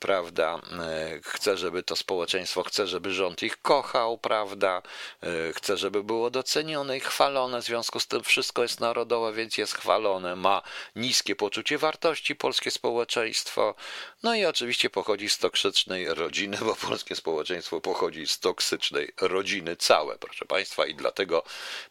prawda, 0.00 0.60
e, 0.80 1.20
chce, 1.24 1.56
żeby 1.56 1.82
to 1.82 1.96
społeczeństwo, 1.96 2.62
chce, 2.62 2.86
żeby 2.86 3.12
rząd 3.12 3.42
ich 3.42 3.62
kochał, 3.62 4.18
prawda, 4.18 4.82
e, 5.22 5.52
chce, 5.52 5.76
żeby 5.76 6.04
było 6.04 6.30
docenione 6.30 6.96
i 6.96 7.00
chwalone, 7.00 7.62
w 7.62 7.64
związku 7.64 8.00
z 8.00 8.06
tym 8.06 8.22
wszystko 8.22 8.62
jest 8.62 8.80
narodowe, 8.80 9.32
więc 9.32 9.58
jest 9.58 9.74
chwalone, 9.74 10.36
ma 10.36 10.62
niskie 10.96 11.36
poczucie 11.36 11.78
wartości 11.78 12.36
polskie 12.36 12.70
społeczeństwo, 12.70 13.74
no 14.22 14.34
i 14.34 14.44
oczywiście 14.44 14.90
pochodzi 14.90 15.28
z 15.28 15.38
toksycznej 15.38 16.14
rodziny, 16.14 16.58
bo 16.66 16.76
polskie 16.76 17.16
społeczeństwo 17.16 17.80
pochodzi 17.80 18.26
z 18.26 18.38
toksycznej 18.38 19.12
rodziny 19.20 19.76
całe, 19.76 20.18
proszę 20.18 20.44
Państwa, 20.44 20.86
i 20.86 20.94
dlatego 20.94 21.42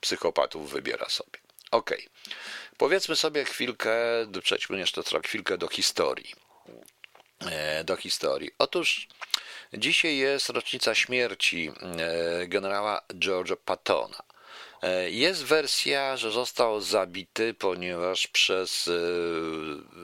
psychopatów 0.01 0.71
wybiera 0.71 1.09
sobie. 1.09 1.39
Okej. 1.71 2.07
Okay. 2.07 2.35
Powiedzmy 2.77 3.15
sobie 3.15 3.45
chwilkę, 3.45 3.95
przejdźmy 4.43 4.79
jeszcze 4.79 5.03
trochę 5.03 5.27
chwilkę 5.27 5.57
do 5.57 5.67
historii. 5.67 6.46
E, 7.45 7.83
do 7.83 7.95
historii. 7.95 8.51
Otóż 8.57 9.07
dzisiaj 9.73 10.17
jest 10.17 10.49
rocznica 10.49 10.95
śmierci 10.95 11.71
e, 11.81 12.47
generała 12.47 13.01
George'a 13.13 13.57
Pattona. 13.65 14.23
E, 14.81 15.09
jest 15.09 15.43
wersja, 15.43 16.17
że 16.17 16.31
został 16.31 16.81
zabity, 16.81 17.53
ponieważ 17.53 18.27
przez, 18.27 18.89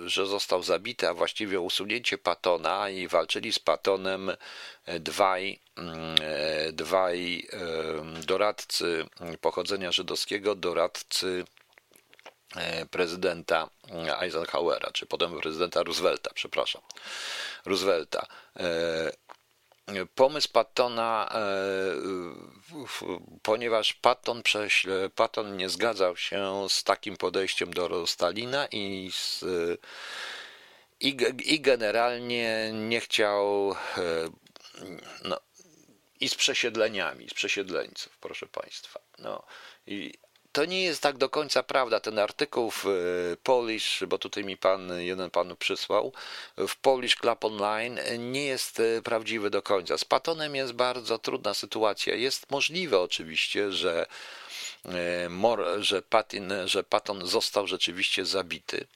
że 0.06 0.26
został 0.26 0.64
zabity, 0.64 1.08
a 1.08 1.14
właściwie 1.14 1.60
usunięcie 1.60 2.18
Patona 2.18 2.90
i 2.90 3.08
walczyli 3.08 3.54
z 3.54 3.60
Patonem 3.60 4.32
dwaj, 5.00 5.60
mm, 5.78 6.16
dwaj 6.74 7.48
doradcy 8.26 9.06
pochodzenia 9.42 9.92
żydowskiego, 9.92 10.56
doradcy 10.56 11.46
prezydenta 12.92 13.70
Eisenhowera, 14.22 14.92
czy 14.92 15.06
potem 15.06 15.40
prezydenta 15.40 15.84
Roosevelta, 15.84 16.32
przepraszam, 16.34 16.82
Roosevelta. 17.66 18.28
E, 18.60 19.12
pomysł 20.16 20.50
Pattona, 20.52 21.30
e, 21.32 21.40
ponieważ 23.42 23.94
Patton, 23.94 24.44
Patton 25.16 25.58
nie 25.58 25.70
zgadzał 25.70 26.18
się 26.18 26.66
z 26.70 26.84
takim 26.84 27.18
podejściem 27.18 27.74
do 27.74 28.08
Stalina 28.08 28.68
i, 28.72 29.12
z, 29.14 29.46
i, 31.00 31.18
i 31.44 31.62
generalnie 31.62 32.72
nie 32.74 33.00
chciał 33.00 33.76
no, 35.24 35.40
i 36.20 36.30
z 36.30 36.36
przesiedleniami, 36.36 37.30
z 37.30 37.34
przesiedleńców, 37.34 38.18
proszę 38.18 38.48
Państwa. 38.48 39.00
No, 39.20 39.44
i 39.88 40.14
to 40.54 40.66
nie 40.66 40.84
jest 40.84 41.02
tak 41.02 41.18
do 41.18 41.30
końca 41.30 41.64
prawda. 41.64 42.00
Ten 42.00 42.20
artykuł 42.20 42.72
w 42.72 42.86
e, 42.86 42.90
Polish, 43.44 44.04
bo 44.08 44.18
tutaj 44.18 44.44
mi 44.44 44.58
pan, 44.58 45.02
jeden 45.02 45.30
pan 45.30 45.56
przysłał, 45.56 46.14
w 46.58 46.76
Polish 46.76 47.16
Club 47.16 47.46
Online 47.46 48.00
nie 48.18 48.46
jest 48.46 48.80
e, 48.80 49.02
prawdziwy 49.02 49.50
do 49.50 49.62
końca. 49.62 49.98
Z 49.98 50.06
Patonem 50.06 50.56
jest 50.56 50.74
bardzo 50.74 51.20
trudna 51.20 51.54
sytuacja. 51.54 52.16
Jest 52.16 52.52
możliwe 52.52 53.00
oczywiście, 53.00 53.72
że, 53.72 54.06
e, 54.86 55.30
że, 55.80 56.02
Patin, 56.02 56.54
że 56.66 56.84
Paton 56.84 57.28
został 57.28 57.68
rzeczywiście 57.68 58.26
zabity 58.26 58.88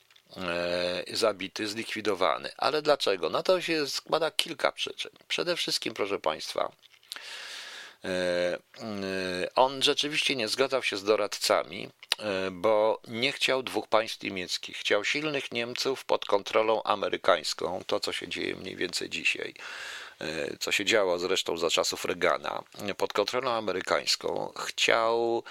zabity, 1.13 1.67
zlikwidowany. 1.67 2.51
Ale 2.57 2.81
dlaczego? 2.81 3.29
No 3.29 3.43
to 3.43 3.61
się 3.61 3.87
składa 3.87 4.31
kilka 4.31 4.71
przyczyn. 4.71 5.11
Przede 5.27 5.55
wszystkim, 5.55 5.93
proszę 5.93 6.19
Państwa, 6.19 6.71
E, 6.71 7.19
e, 7.19 7.46
on 9.55 9.83
rzeczywiście 9.83 10.35
nie 10.35 10.47
zgadzał 10.47 10.83
się 10.83 10.97
z 10.97 11.03
doradcami, 11.03 11.89
e, 12.19 12.51
bo 12.51 13.01
nie 13.07 13.31
chciał 13.31 13.63
dwóch 13.63 13.87
państw 13.87 14.23
niemieckich. 14.23 14.77
Chciał 14.77 15.03
silnych 15.03 15.51
Niemców 15.51 16.05
pod 16.05 16.25
kontrolą 16.25 16.83
amerykańską, 16.83 17.83
to 17.87 17.99
co 17.99 18.11
się 18.11 18.27
dzieje 18.27 18.55
mniej 18.55 18.75
więcej 18.75 19.09
dzisiaj. 19.09 19.53
co 20.59 20.71
się 20.71 20.85
działo 20.85 21.19
zresztą 21.19 21.57
za 21.57 21.69
czasów 21.69 22.05
Reagana, 22.05 22.63
pod 22.97 23.13
kontrolą 23.13 23.51
amerykańską, 23.51 24.53
chciał 24.59 25.43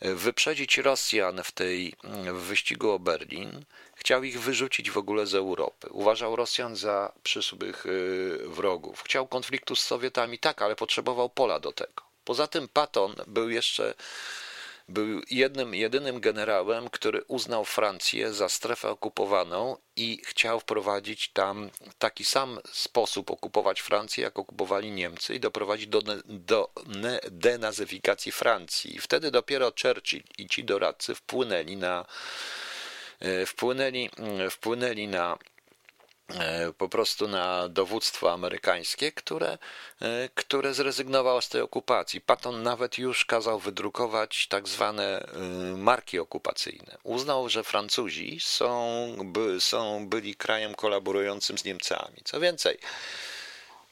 wyprzedzić 0.00 0.78
Rosjan 0.78 1.42
w 1.44 1.52
tej 1.52 1.94
w 2.32 2.40
wyścigu 2.40 2.90
o 2.90 2.98
Berlin, 2.98 3.64
chciał 3.98 4.24
ich 4.24 4.40
wyrzucić 4.40 4.90
w 4.90 4.98
ogóle 4.98 5.26
z 5.26 5.34
Europy. 5.34 5.88
Uważał 5.90 6.36
Rosjan 6.36 6.76
za 6.76 7.12
przyszłych 7.22 7.84
wrogów. 8.46 9.02
Chciał 9.02 9.26
konfliktu 9.26 9.76
z 9.76 9.80
Sowietami, 9.80 10.38
tak, 10.38 10.62
ale 10.62 10.76
potrzebował 10.76 11.30
pola 11.30 11.60
do 11.60 11.72
tego. 11.72 12.02
Poza 12.24 12.46
tym 12.46 12.68
Patton 12.68 13.14
był 13.26 13.50
jeszcze 13.50 13.94
był 14.88 15.20
jednym, 15.30 15.74
jedynym 15.74 16.20
generałem, 16.20 16.90
który 16.90 17.24
uznał 17.24 17.64
Francję 17.64 18.32
za 18.32 18.48
strefę 18.48 18.90
okupowaną 18.90 19.76
i 19.96 20.22
chciał 20.24 20.60
wprowadzić 20.60 21.28
tam 21.28 21.70
taki 21.98 22.24
sam 22.24 22.60
sposób 22.72 23.30
okupować 23.30 23.80
Francję, 23.80 24.24
jak 24.24 24.38
okupowali 24.38 24.90
Niemcy 24.90 25.34
i 25.34 25.40
doprowadzić 25.40 25.86
do, 25.86 26.02
do 26.24 26.70
denazyfikacji 27.30 28.32
Francji. 28.32 28.98
Wtedy 28.98 29.30
dopiero 29.30 29.72
Churchill 29.82 30.22
i 30.38 30.46
ci 30.46 30.64
doradcy 30.64 31.14
wpłynęli 31.14 31.76
na 31.76 32.04
wpłynęli, 33.46 34.10
wpłynęli 34.50 35.08
na 35.08 35.38
E, 36.34 36.72
po 36.72 36.88
prostu 36.88 37.28
na 37.28 37.68
dowództwo 37.68 38.32
amerykańskie, 38.32 39.12
które, 39.12 39.58
e, 40.02 40.28
które 40.34 40.74
zrezygnowało 40.74 41.40
z 41.40 41.48
tej 41.48 41.60
okupacji. 41.60 42.20
Patton 42.20 42.62
nawet 42.62 42.98
już 42.98 43.24
kazał 43.24 43.58
wydrukować 43.58 44.46
tak 44.48 44.68
zwane 44.68 45.22
e, 45.22 45.38
marki 45.76 46.18
okupacyjne. 46.18 46.98
Uznał, 47.02 47.48
że 47.48 47.64
Francuzi 47.64 48.38
są, 48.40 49.06
by, 49.24 49.60
są 49.60 50.08
byli 50.08 50.34
krajem 50.34 50.74
kolaborującym 50.74 51.58
z 51.58 51.64
Niemcami. 51.64 52.16
Co 52.24 52.40
więcej, 52.40 52.78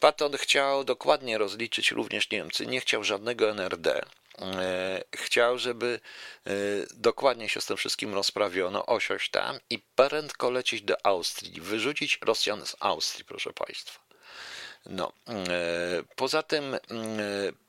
Patton 0.00 0.36
chciał 0.36 0.84
dokładnie 0.84 1.38
rozliczyć 1.38 1.90
również 1.90 2.30
Niemcy, 2.30 2.66
nie 2.66 2.80
chciał 2.80 3.04
żadnego 3.04 3.50
NRD. 3.50 4.02
E, 4.38 5.04
chciał, 5.16 5.58
żeby 5.58 6.00
e, 6.46 6.50
dokładnie 6.94 7.48
się 7.48 7.60
z 7.60 7.66
tym 7.66 7.76
wszystkim 7.76 8.14
rozprawiono, 8.14 8.86
osiąść 8.86 9.30
tam 9.30 9.58
i 9.70 9.78
prędko 9.94 10.50
lecieć 10.50 10.82
do 10.82 11.06
Austrii, 11.06 11.60
wyrzucić 11.60 12.18
Rosjan 12.22 12.66
z 12.66 12.76
Austrii, 12.80 13.24
proszę 13.24 13.52
Państwa. 13.52 14.00
No, 14.86 15.12
e, 15.28 15.34
poza 16.16 16.42
tym 16.42 16.76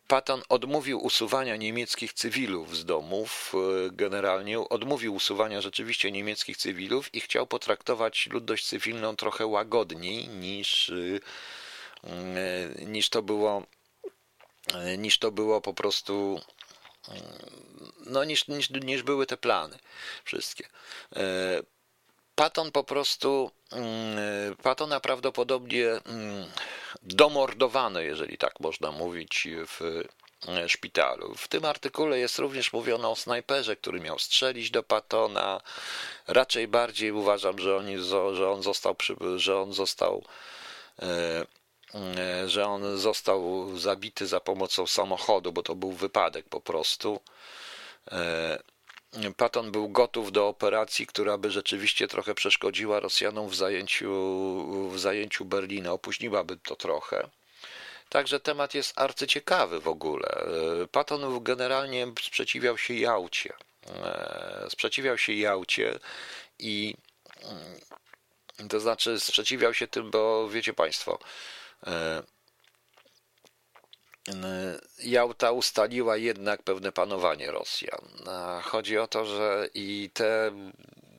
Patton 0.08 0.42
odmówił 0.50 1.00
usuwania 1.00 1.56
niemieckich 1.56 2.14
cywilów 2.14 2.78
z 2.78 2.86
domów, 2.86 3.54
generalnie 3.92 4.60
odmówił 4.60 5.16
usuwania 5.16 5.62
rzeczywiście 5.62 6.12
niemieckich 6.12 6.58
cywilów 6.58 7.16
i 7.16 7.22
chciał 7.22 7.48
potraktować 7.48 8.28
ludność 8.28 8.68
cywilną 8.68 9.16
trochę 9.16 9.46
łagodniej 9.46 10.28
niż, 10.28 10.92
niż 12.86 13.10
to 13.10 13.22
było 13.22 13.64
niż 14.98 15.20
to 15.20 15.32
było 15.32 15.62
po 15.62 15.74
prostu 15.74 16.42
no, 18.06 18.24
niż, 18.24 18.48
niż, 18.48 18.70
niż 18.70 19.04
były 19.04 19.26
te 19.26 19.38
plany 19.38 19.80
wszystkie. 20.24 20.68
E, 21.16 21.62
Patton 22.36 22.72
po 22.72 22.84
prostu, 22.84 23.52
mm, 23.72 24.56
Patona 24.56 25.00
prawdopodobnie 25.00 25.88
mm, 25.88 26.46
domordowano, 27.04 28.00
jeżeli 28.00 28.38
tak 28.38 28.60
można 28.60 28.92
mówić, 28.92 29.48
w 29.68 29.82
e, 30.48 30.70
szpitalu. 30.70 31.36
W 31.36 31.48
tym 31.48 31.66
artykule 31.66 32.20
jest 32.20 32.40
również 32.40 32.74
mówiono 32.74 33.12
o 33.12 33.16
snajperze, 33.16 33.76
który 33.76 34.00
miał 34.00 34.20
strzelić 34.20 34.72
do 34.72 34.84
Patona. 34.84 35.62
Raczej 36.28 36.68
bardziej 36.68 37.12
uważam, 37.12 37.60
że, 37.60 37.78
oni, 37.78 37.98
że 38.34 38.50
on 38.50 38.64
został, 38.64 38.96
że 39.38 39.60
on 39.60 39.74
został 39.74 40.24
E, 41.02 41.46
że 42.46 42.66
on 42.66 42.98
został 42.98 43.70
zabity 43.78 44.28
za 44.28 44.40
pomocą 44.40 44.88
samochodu, 44.88 45.52
bo 45.52 45.64
to 45.64 45.76
był 45.76 45.92
wypadek 45.92 46.50
po 46.50 46.62
prostu. 46.62 47.20
E, 48.12 48.60
Patton 49.38 49.72
był 49.72 49.90
gotów 49.90 50.32
do 50.32 50.48
operacji, 50.48 51.08
która 51.08 51.38
by 51.38 51.52
rzeczywiście 51.52 52.08
trochę 52.08 52.36
przeszkodziła 52.36 53.00
Rosjanom 53.00 53.50
w 53.50 53.56
zajęciu, 53.56 54.12
w 54.92 55.00
zajęciu 55.00 55.46
Berlina, 55.46 55.92
opóźniłaby 55.92 56.58
to 56.58 56.76
trochę. 56.76 57.30
Także 58.10 58.40
temat 58.40 58.74
jest 58.74 59.00
arcyciekawy 59.00 59.80
w 59.80 59.88
ogóle. 59.88 60.28
E, 60.84 60.88
Patton 60.88 61.44
generalnie 61.44 62.08
sprzeciwiał 62.22 62.78
się 62.78 62.94
Jałcie. 62.94 63.54
Sprzeciwiał 64.70 65.18
się 65.18 65.34
Jałcie 65.34 66.00
i 66.60 66.96
mm, 67.44 68.70
to 68.70 68.80
znaczy 68.80 69.20
sprzeciwiał 69.20 69.74
się 69.74 69.88
tym, 69.88 70.12
bo 70.12 70.50
wiecie 70.50 70.74
Państwo, 70.74 71.20
E, 71.20 71.57
Jałta 75.04 75.52
ustaliła 75.52 76.18
jednak 76.18 76.64
pewne 76.64 76.92
panowanie 76.92 77.52
Rosjan. 77.52 78.08
Chodzi 78.64 78.98
o 78.98 79.08
to, 79.08 79.26
że 79.26 79.70
i 79.74 80.10
te, 80.14 80.52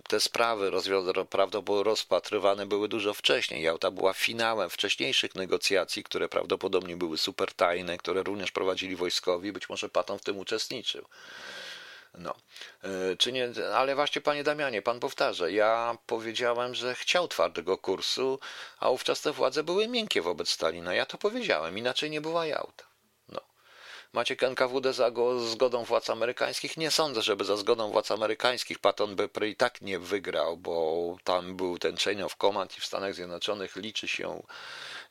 te 0.09 0.21
sprawy 0.21 0.71
prawdopodobnie 0.71 1.83
rozpatrywane 1.83 2.67
były 2.67 2.89
dużo 2.89 3.15
wcześniej. 3.15 3.63
Jałta 3.63 3.91
była 3.91 4.13
finałem 4.13 4.71
wcześniejszych 4.71 5.35
negocjacji, 5.35 6.05
które 6.05 6.29
prawdopodobnie 6.29 6.97
były 6.97 7.19
super 7.19 7.53
tajne, 7.53 7.99
które 7.99 8.23
również 8.23 8.53
prowadzili 8.53 8.97
wojskowi. 8.97 9.53
Być 9.53 9.69
może 9.69 9.89
Patton 9.89 10.19
w 10.19 10.25
tym 10.25 10.39
uczestniczył. 10.39 11.05
No. 12.19 12.35
E, 12.83 13.17
czy 13.17 13.33
nie, 13.33 13.49
ale 13.75 13.95
właśnie, 13.95 14.23
panie 14.23 14.45
Damianie, 14.45 14.83
pan 14.83 15.01
powtarza. 15.01 15.49
Ja 15.49 15.99
powiedziałem, 16.07 16.75
że 16.75 16.95
chciał 16.95 17.29
twardego 17.29 17.79
kursu, 17.79 18.39
a 18.81 18.91
ówczesne 18.91 19.33
władze 19.33 19.65
były 19.65 19.89
miękkie 19.89 20.23
wobec 20.23 20.49
Stalina. 20.51 20.95
Ja 20.95 21.07
to 21.07 21.19
powiedziałem, 21.19 21.79
inaczej 21.79 22.11
nie 22.11 22.21
była 22.21 22.47
Jałta. 22.47 22.85
No. 23.29 23.41
Macie 24.13 24.37
NKWD 24.41 24.93
za 24.93 25.11
zgodą 25.39 25.85
władz 25.85 26.11
amerykańskich? 26.11 26.77
Nie 26.77 26.91
sądzę, 26.91 27.23
żeby 27.23 27.45
za 27.45 27.57
zgodą 27.57 27.91
władz 27.91 28.11
amerykańskich 28.11 28.79
Patton 28.79 29.17
by 29.17 29.49
i 29.49 29.57
tak 29.57 29.81
nie 29.81 29.99
wygrał, 29.99 30.57
bo 30.57 31.17
tam 31.25 31.57
był 31.57 31.79
ten 31.79 31.97
chain 31.97 32.23
of 32.23 32.37
command 32.37 32.79
i 32.79 32.81
w 32.81 32.87
Stanach 32.87 33.15
Zjednoczonych 33.15 33.77
liczy 33.77 34.09
się 34.09 34.43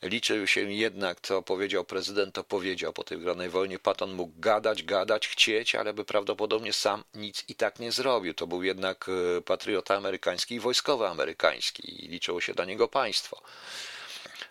Liczył 0.02 0.46
się 0.46 0.72
jednak, 0.72 1.20
co 1.20 1.42
powiedział 1.42 1.84
prezydent, 1.84 2.34
to 2.34 2.44
powiedział 2.44 2.92
po 2.92 3.04
tej 3.04 3.18
granej 3.18 3.48
wojnie. 3.48 3.78
Patton 3.78 4.12
mógł 4.12 4.32
gadać, 4.40 4.82
gadać, 4.82 5.28
chcieć, 5.28 5.74
ale 5.74 5.94
by 5.94 6.04
prawdopodobnie 6.04 6.72
sam 6.72 7.04
nic 7.14 7.44
i 7.48 7.54
tak 7.54 7.78
nie 7.78 7.92
zrobił. 7.92 8.34
To 8.34 8.46
był 8.46 8.62
jednak 8.62 9.06
e, 9.08 9.40
patriota 9.42 9.96
amerykański 9.96 10.54
i 10.54 10.60
wojskowy 10.60 11.06
amerykański 11.08 12.04
i 12.04 12.08
liczyło 12.08 12.40
się 12.40 12.54
dla 12.54 12.64
niego 12.64 12.88
państwo. 12.88 13.42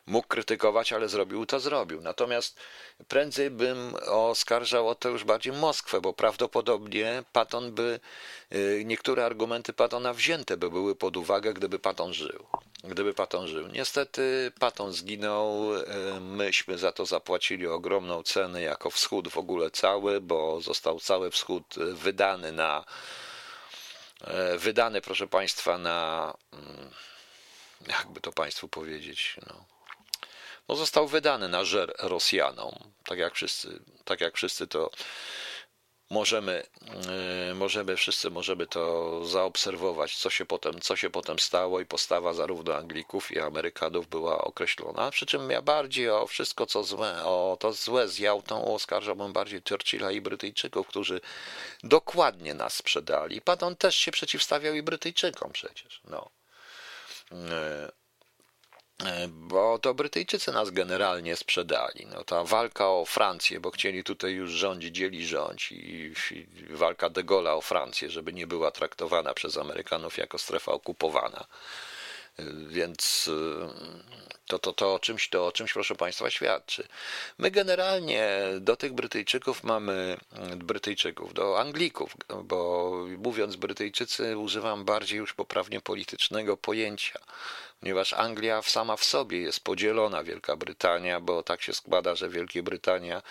Mógł 0.06 0.28
krytykować, 0.28 0.94
ale 0.94 1.10
zrobił 1.10 1.46
to, 1.46 1.60
zrobił. 1.60 2.02
Natomiast 2.02 2.60
prędzej 3.08 3.50
bym 3.50 3.96
oskarżał 4.06 4.88
o 4.88 4.96
to 4.96 5.10
już 5.10 5.24
bardziej 5.24 5.54
Moskwę, 5.54 6.02
bo 6.02 6.14
prawdopodobnie 6.14 7.24
Patton 7.34 7.72
by, 7.72 8.00
y, 8.56 8.84
niektóre 8.86 9.26
argumenty 9.26 9.74
Pattona 9.74 10.14
wzięte 10.14 10.58
by 10.58 10.70
były 10.70 10.96
pod 10.96 11.18
uwagę, 11.18 11.54
gdyby 11.54 11.80
Patton 11.80 12.14
żył. 12.14 12.46
Gdyby 12.84 13.14
Patton 13.14 13.48
żył. 13.48 13.68
Niestety 13.68 14.52
Patton 14.60 14.94
zginął, 14.94 15.76
y, 15.76 15.86
myśmy 16.20 16.78
za 16.78 16.92
to 16.92 17.06
zapłacili 17.06 17.68
ogromną 17.68 18.24
cenę 18.24 18.62
jako 18.62 18.90
wschód 18.90 19.28
w 19.28 19.38
ogóle 19.38 19.72
cały, 19.72 20.22
bo 20.22 20.62
został 20.62 21.00
cały 21.00 21.32
wschód 21.32 21.78
y, 21.78 21.94
wydany 21.94 22.52
na 22.52 22.86
wydany, 24.58 25.02
proszę 25.02 25.28
Państwa, 25.28 25.78
na 25.78 26.34
mm, 26.54 26.90
jakby 27.88 28.22
to 28.22 28.32
Państwu 28.32 28.68
powiedzieć, 28.68 29.36
no, 29.48 29.66
no 30.70 30.76
został 30.76 31.08
wydany 31.08 31.50
na 31.50 31.64
żer 31.64 31.94
Rosjanom, 32.00 32.76
tak 33.06 33.20
jak 33.20 33.36
wszyscy, 33.36 33.80
tak 34.06 34.22
jak 34.22 34.36
wszyscy 34.36 34.68
to 34.68 34.92
możemy, 36.10 36.64
yy, 37.48 37.56
możemy 37.56 37.98
wszyscy 37.98 38.30
możemy 38.30 38.68
to 38.68 39.26
zaobserwować, 39.26 40.18
co 40.18 40.30
się 40.30 40.46
potem, 40.46 40.82
co 40.82 40.96
się 40.96 41.10
potem 41.10 41.40
stało 41.40 41.80
i 41.80 41.86
postawa 41.86 42.34
zarówno 42.34 42.76
Anglików 42.76 43.32
i 43.32 43.40
Amerykanów 43.40 44.08
była 44.08 44.42
określona, 44.42 45.12
przy 45.12 45.26
czym 45.26 45.50
ja 45.50 45.62
bardziej 45.62 46.10
o 46.10 46.28
wszystko 46.28 46.66
co 46.66 46.84
złe, 46.84 47.26
o 47.26 47.58
to 47.60 47.74
złe 47.74 48.08
z 48.08 48.20
Jałtą 48.20 48.74
oskarżałbym 48.76 49.34
bardziej 49.34 49.62
Churchilla 49.70 50.12
i 50.12 50.22
Brytyjczyków, 50.22 50.88
którzy 50.88 51.22
dokładnie 51.84 52.54
nas 52.54 52.74
sprzedali. 52.74 53.42
Patton 53.42 53.76
też 53.76 53.96
się 53.96 54.12
przeciwstawiał 54.12 54.74
i 54.74 54.84
Brytyjczykom 54.84 55.52
przecież, 55.52 56.02
no. 56.04 56.30
E, 59.06 59.28
bo 59.28 59.80
to 59.80 59.94
Brytyjczycy 59.94 60.52
nas 60.52 60.70
generalnie 60.70 61.36
sprzedali. 61.36 62.08
No, 62.14 62.24
ta 62.24 62.44
walka 62.44 62.90
o 62.90 63.06
Francję, 63.06 63.60
bo 63.60 63.72
chcieli 63.72 64.04
tutaj 64.04 64.32
już 64.32 64.52
rządzić, 64.52 64.96
dzieli 64.96 65.28
rządź 65.28 65.72
i, 65.72 66.14
i 66.32 66.46
walka 66.70 67.10
de 67.10 67.24
Gaulle'a 67.24 67.58
o 67.58 67.62
Francję, 67.62 68.10
żeby 68.10 68.34
nie 68.34 68.48
była 68.48 68.72
traktowana 68.72 69.34
przez 69.34 69.58
Amerykanów 69.58 70.18
jako 70.18 70.38
strefa 70.38 70.72
okupowana. 70.72 71.46
E, 72.40 72.44
więc 72.68 73.30
e, 73.34 73.68
to, 74.48 74.60
to, 74.60 74.74
to, 74.74 74.94
o 74.94 75.00
czymś, 75.00 75.30
to 75.30 75.48
o 75.48 75.52
czymś, 75.52 75.74
proszę 75.74 75.96
Państwa, 75.96 76.30
świadczy. 76.30 76.88
My 77.38 77.52
generalnie 77.52 78.44
do 78.60 78.76
tych 78.76 78.94
Brytyjczyków 78.94 79.64
mamy, 79.64 80.18
Brytyjczyków, 80.56 81.34
do 81.34 81.60
Anglików, 81.60 82.18
bo 82.44 82.92
mówiąc 83.18 83.56
Brytyjczycy, 83.56 84.38
używam 84.38 84.86
bardziej 84.86 85.18
już 85.18 85.34
poprawnie 85.34 85.82
politycznego 85.82 86.58
pojęcia 86.58 87.20
ponieważ 87.80 88.14
Anglia 88.14 88.62
sama 88.62 88.98
w 88.98 89.04
sobie 89.04 89.40
jest 89.40 89.60
podzielona, 89.60 90.24
Wielka 90.24 90.56
Brytania, 90.56 91.20
bo 91.20 91.44
tak 91.44 91.62
się 91.62 91.74
składa, 91.74 92.16
że 92.16 92.30
Wielka 92.30 92.62
Brytania, 92.62 93.22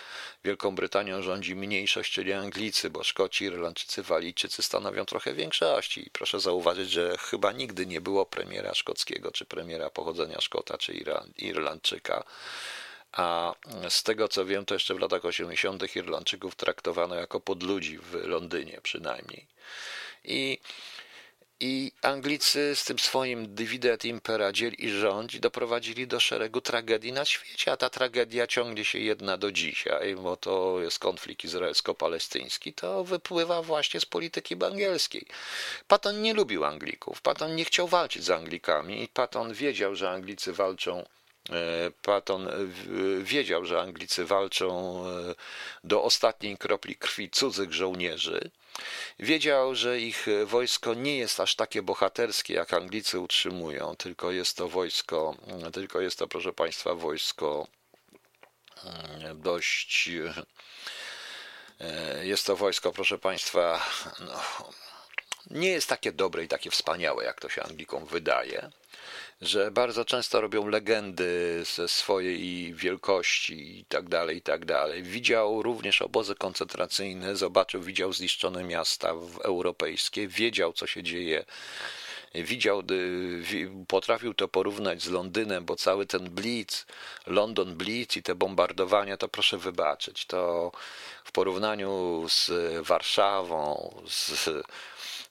Wielką 0.43 0.75
Brytanią 0.75 1.21
rządzi 1.21 1.55
mniejszość, 1.55 2.13
czyli 2.13 2.33
Anglicy, 2.33 2.89
bo 2.89 3.03
Szkoci, 3.03 3.45
Irlandczycy, 3.45 4.03
Walijczycy 4.03 4.61
stanowią 4.61 5.05
trochę 5.05 5.33
większości. 5.33 6.07
I 6.07 6.09
proszę 6.09 6.39
zauważyć, 6.39 6.89
że 6.89 7.17
chyba 7.17 7.51
nigdy 7.51 7.85
nie 7.85 8.01
było 8.01 8.25
premiera 8.25 8.73
szkockiego, 8.73 9.31
czy 9.31 9.45
premiera 9.45 9.89
pochodzenia 9.89 10.41
Szkota, 10.41 10.77
czy 10.77 10.93
Irlandczyka. 11.37 12.23
A 13.11 13.53
z 13.89 14.03
tego 14.03 14.27
co 14.27 14.45
wiem, 14.45 14.65
to 14.65 14.73
jeszcze 14.73 14.95
w 14.95 14.99
latach 14.99 15.25
80. 15.25 15.95
Irlandczyków 15.95 16.55
traktowano 16.55 17.15
jako 17.15 17.39
podludzi 17.39 17.97
w 17.97 18.13
Londynie 18.13 18.79
przynajmniej. 18.83 19.47
I 20.23 20.59
i 21.59 21.91
Anglicy 22.01 22.75
z 22.75 22.85
tym 22.85 22.99
swoim 22.99 23.55
divide 23.55 23.97
impera 24.03 24.51
dziel 24.51 24.73
i 24.77 24.89
rządź 24.89 25.39
doprowadzili 25.39 26.07
do 26.07 26.19
szeregu 26.19 26.61
tragedii 26.61 27.11
na 27.11 27.25
świecie, 27.25 27.71
a 27.71 27.77
ta 27.77 27.89
tragedia 27.89 28.47
ciągnie 28.47 28.85
się 28.85 28.99
jedna 28.99 29.37
do 29.37 29.51
dzisiaj, 29.51 30.15
bo 30.15 30.37
to 30.37 30.81
jest 30.81 30.99
konflikt 30.99 31.43
izraelsko-palestyński, 31.43 32.73
to 32.73 33.03
wypływa 33.03 33.61
właśnie 33.61 33.99
z 33.99 34.05
polityki 34.05 34.55
angielskiej. 34.65 35.25
Patton 35.87 36.21
nie 36.21 36.33
lubił 36.33 36.65
Anglików, 36.65 37.21
Patton 37.21 37.55
nie 37.55 37.65
chciał 37.65 37.87
walczyć 37.87 38.23
z 38.23 38.29
Anglikami 38.29 39.03
i 39.03 39.07
Patton 39.07 39.53
wiedział, 39.53 39.95
że 39.95 40.09
Anglicy 40.09 40.53
walczą 40.53 41.05
E, 41.51 41.91
Patton 42.01 42.49
wiedział, 43.21 43.65
że 43.65 43.81
Anglicy 43.81 44.25
walczą 44.25 45.03
e, 45.07 45.35
do 45.83 46.03
ostatniej 46.03 46.57
kropli 46.57 46.95
krwi 46.95 47.29
cudzych 47.29 47.73
żołnierzy. 47.73 48.51
Wiedział, 49.19 49.75
że 49.75 49.99
ich 49.99 50.27
wojsko 50.45 50.93
nie 50.93 51.17
jest 51.17 51.39
aż 51.39 51.55
takie 51.55 51.81
bohaterskie, 51.81 52.53
jak 52.53 52.73
Anglicy 52.73 53.19
utrzymują, 53.19 53.95
tylko 53.95 54.31
jest 54.31 54.57
to 54.57 54.67
wojsko, 54.67 55.35
tylko 55.73 56.01
jest 56.01 56.19
to, 56.19 56.27
proszę 56.27 56.53
Państwa, 56.53 56.95
wojsko 56.95 57.67
mm, 58.83 59.41
dość. 59.41 60.09
E, 61.79 62.25
jest 62.25 62.45
to 62.45 62.55
wojsko, 62.55 62.91
proszę 62.91 63.17
Państwa, 63.17 63.85
no, 64.19 64.41
nie 65.49 65.69
jest 65.69 65.89
takie 65.89 66.11
dobre 66.11 66.43
i 66.43 66.47
takie 66.47 66.71
wspaniałe, 66.71 67.23
jak 67.23 67.41
to 67.41 67.49
się 67.49 67.63
Anglikom 67.63 68.05
wydaje 68.05 68.71
że 69.41 69.71
bardzo 69.71 70.05
często 70.05 70.41
robią 70.41 70.67
legendy 70.67 71.61
ze 71.75 71.87
swojej 71.87 72.73
wielkości 72.73 73.79
i 73.79 73.85
tak 73.85 74.09
dalej, 74.09 74.37
i 74.37 74.41
tak 74.41 74.65
dalej. 74.65 75.03
Widział 75.03 75.63
również 75.63 76.01
obozy 76.01 76.35
koncentracyjne, 76.35 77.35
zobaczył, 77.35 77.81
widział 77.81 78.13
zniszczone 78.13 78.63
miasta 78.63 79.13
europejskie, 79.43 80.27
wiedział, 80.27 80.73
co 80.73 80.87
się 80.87 81.03
dzieje 81.03 81.45
widział, 82.35 82.83
potrafił 83.87 84.33
to 84.33 84.47
porównać 84.47 85.01
z 85.01 85.09
Londynem, 85.09 85.65
bo 85.65 85.75
cały 85.75 86.05
ten 86.05 86.29
Blitz, 86.29 86.85
London 87.27 87.75
Blitz 87.75 88.15
i 88.17 88.23
te 88.23 88.35
bombardowania, 88.35 89.17
to 89.17 89.27
proszę 89.27 89.57
wybaczyć, 89.57 90.25
to 90.25 90.71
w 91.23 91.31
porównaniu 91.31 92.25
z 92.29 92.51
Warszawą, 92.87 93.93
z 94.07 94.49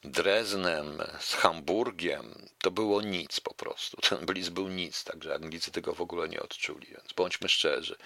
Dreznem, 0.05 1.03
z 1.21 1.35
Hamburgiem, 1.35 2.35
to 2.63 2.71
było 2.71 3.03
nic 3.03 3.41
po 3.41 3.55
prostu. 3.55 3.97
Ten 4.09 4.27
Blitz 4.27 4.49
był 4.49 4.69
nic, 4.69 5.05
także 5.05 5.35
Anglicy 5.35 5.71
tego 5.71 5.95
w 5.95 6.01
ogóle 6.01 6.29
nie 6.29 6.43
odczuli, 6.43 6.87
więc 6.87 7.13
bądźmy 7.17 7.49
szczerzy. 7.49 7.97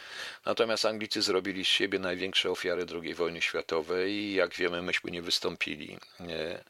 Natomiast 0.45 0.85
Anglicy 0.85 1.23
zrobili 1.23 1.65
z 1.65 1.69
siebie 1.69 1.99
największe 1.99 2.51
ofiary 2.51 2.87
II 3.03 3.15
wojny 3.15 3.43
światowej 3.43 4.13
i 4.13 4.35
jak 4.35 4.55
wiemy, 4.55 4.83
myśmy 4.83 5.11
nie 5.11 5.23
wystąpili. 5.23 5.99
Nie, 6.21 6.65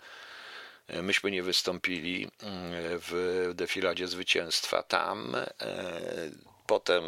myśmy 1.03 1.31
nie 1.31 1.43
wystąpili 1.43 2.31
mm, 2.43 2.73
w 2.75 3.51
defiladzie 3.55 4.09
zwycięstwa. 4.09 4.83
Tam 4.83 5.35
e, 5.35 5.47
potem 6.67 7.05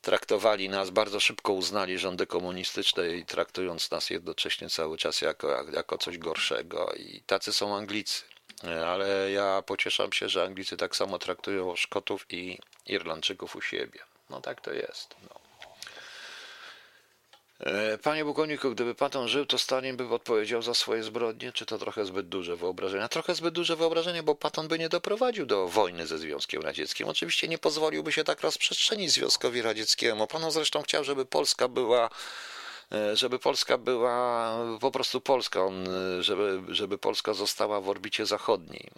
traktowali 0.00 0.68
nas, 0.68 0.90
bardzo 0.90 1.20
szybko 1.20 1.52
uznali 1.52 1.98
rządy 1.98 2.26
komunistyczne 2.26 3.16
i 3.16 3.24
traktując 3.24 3.90
nas 3.90 4.10
jednocześnie 4.10 4.70
cały 4.70 4.98
czas 4.98 5.20
jako, 5.20 5.64
jako 5.72 5.98
coś 5.98 6.18
gorszego. 6.18 6.92
I 6.96 7.22
tacy 7.26 7.52
są 7.52 7.76
Anglicy. 7.76 8.22
Ale 8.86 9.30
ja 9.30 9.62
pocieszam 9.62 10.12
się, 10.12 10.28
że 10.28 10.42
Anglicy 10.42 10.76
tak 10.76 10.96
samo 10.96 11.18
traktują 11.18 11.76
Szkotów 11.76 12.26
i 12.28 12.58
Irlandczyków 12.86 13.56
u 13.56 13.60
siebie. 13.60 14.00
No 14.30 14.40
tak 14.40 14.60
to 14.60 14.72
jest. 14.72 15.14
No. 15.22 15.49
E, 17.60 17.98
panie 17.98 18.24
Bukoniku, 18.24 18.70
gdyby 18.70 18.94
Patton 18.94 19.28
żył, 19.28 19.46
to 19.46 19.58
Stalin 19.58 19.96
by 19.96 20.08
odpowiedział 20.08 20.62
za 20.62 20.74
swoje 20.74 21.02
zbrodnie, 21.02 21.52
czy 21.52 21.66
to 21.66 21.78
trochę 21.78 22.04
zbyt 22.04 22.28
duże 22.28 22.56
wyobrażenie? 22.56 23.08
Trochę 23.08 23.34
zbyt 23.34 23.54
duże 23.54 23.76
wyobrażenie, 23.76 24.22
bo 24.22 24.34
Patton 24.34 24.68
by 24.68 24.78
nie 24.78 24.88
doprowadził 24.88 25.46
do 25.46 25.68
wojny 25.68 26.06
ze 26.06 26.18
Związkiem 26.18 26.62
Radzieckim. 26.62 27.08
Oczywiście 27.08 27.48
nie 27.48 27.58
pozwoliłby 27.58 28.12
się 28.12 28.24
tak 28.24 28.40
rozprzestrzenić 28.40 29.10
Związkowi 29.10 29.62
Radzieckiemu. 29.62 30.26
Pan 30.26 30.50
zresztą 30.50 30.82
chciał, 30.82 31.04
żeby 31.04 31.26
Polska 31.26 31.68
była 31.68 32.10
e, 32.92 33.16
żeby 33.16 33.38
Polska 33.38 33.78
była 33.78 34.56
po 34.80 34.90
prostu 34.90 35.20
Polską, 35.20 35.72
e, 36.18 36.22
żeby, 36.22 36.62
żeby 36.68 36.98
Polska 36.98 37.34
została 37.34 37.80
w 37.80 37.88
orbicie 37.88 38.26
zachodniej. 38.26 38.90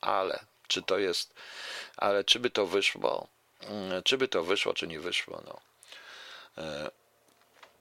Ale 0.00 0.44
czy 0.68 0.82
to 0.82 0.98
jest, 0.98 1.34
ale 1.96 2.24
czy 2.24 2.40
by 2.40 2.50
to 2.50 2.66
wyszło? 2.66 3.26
Czy 4.04 4.18
by 4.18 4.28
to 4.28 4.42
wyszło, 4.42 4.74
czy 4.74 4.86
nie 4.86 5.00
wyszło? 5.00 5.42
No. 5.46 5.60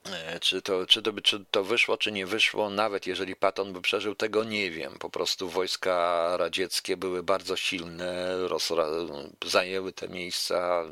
E, 0.06 0.40
czy 0.40 0.62
to, 0.62 0.86
czy, 0.88 1.02
to, 1.02 1.22
czy 1.22 1.46
to 1.52 1.64
wyszło, 1.64 1.98
czy 1.98 2.12
nie 2.12 2.26
wyszło, 2.26 2.70
nawet 2.70 3.08
jeżeli 3.08 3.36
Patton 3.36 3.74
by 3.74 3.82
przeżył, 3.82 4.16
tego 4.16 4.44
nie 4.44 4.72
wiem. 4.72 4.94
Po 5.00 5.10
prostu 5.10 5.50
wojska 5.50 6.38
radzieckie 6.38 6.98
były 6.98 7.24
bardzo 7.24 7.56
silne, 7.56 8.28
zajęły 9.46 9.94
te 9.94 10.10
miejsca 10.10 10.84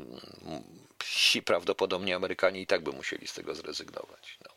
i 1.34 1.42
prawdopodobnie 1.42 2.16
Amerykanie 2.16 2.60
i 2.60 2.66
tak 2.66 2.82
by 2.82 2.92
musieli 2.92 3.26
z 3.26 3.34
tego 3.34 3.54
zrezygnować. 3.54 4.38
No. 4.44 4.54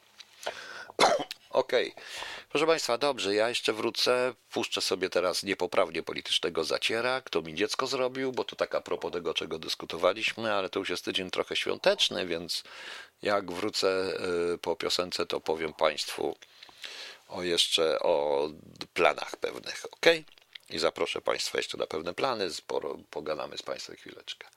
Okej. 1.49 1.91
Okay. 1.91 2.03
Proszę 2.49 2.68
Państwa, 2.68 2.97
dobrze, 2.97 3.36
ja 3.36 3.49
jeszcze 3.49 3.74
wrócę, 3.74 4.34
puszczę 4.51 4.82
sobie 4.82 5.10
teraz 5.10 5.43
niepoprawnie 5.43 6.03
politycznego 6.03 6.64
zaciera, 6.64 7.22
kto 7.22 7.41
mi 7.41 7.55
dziecko 7.55 7.88
zrobił, 7.88 8.32
bo 8.32 8.43
to 8.43 8.55
tak 8.55 8.76
a 8.76 8.82
propos 8.82 9.12
tego, 9.12 9.34
czego 9.34 9.60
dyskutowaliśmy, 9.60 10.53
ale 10.53 10.70
to 10.70 10.80
już 10.80 10.89
jest 10.89 11.05
tydzień 11.05 11.30
trochę 11.30 11.55
świąteczny, 11.55 12.28
więc 12.28 12.64
jak 13.22 13.51
wrócę 13.51 14.13
y, 14.53 14.57
po 14.57 14.76
piosence, 14.76 15.26
to 15.26 15.39
powiem 15.39 15.74
Państwu 15.74 16.38
o 17.28 17.43
jeszcze 17.43 17.99
o 17.99 18.49
planach 18.93 19.36
pewnych, 19.36 19.86
ok? 19.91 20.05
I 20.70 20.80
zaproszę 20.80 21.22
Państwa 21.22 21.57
jeszcze 21.57 21.78
na 21.78 21.88
pewne 21.88 22.13
plany, 22.13 22.49
pogadamy 23.09 23.57
z 23.57 23.61
Państwem 23.61 23.95
chwileczkę. 23.95 24.47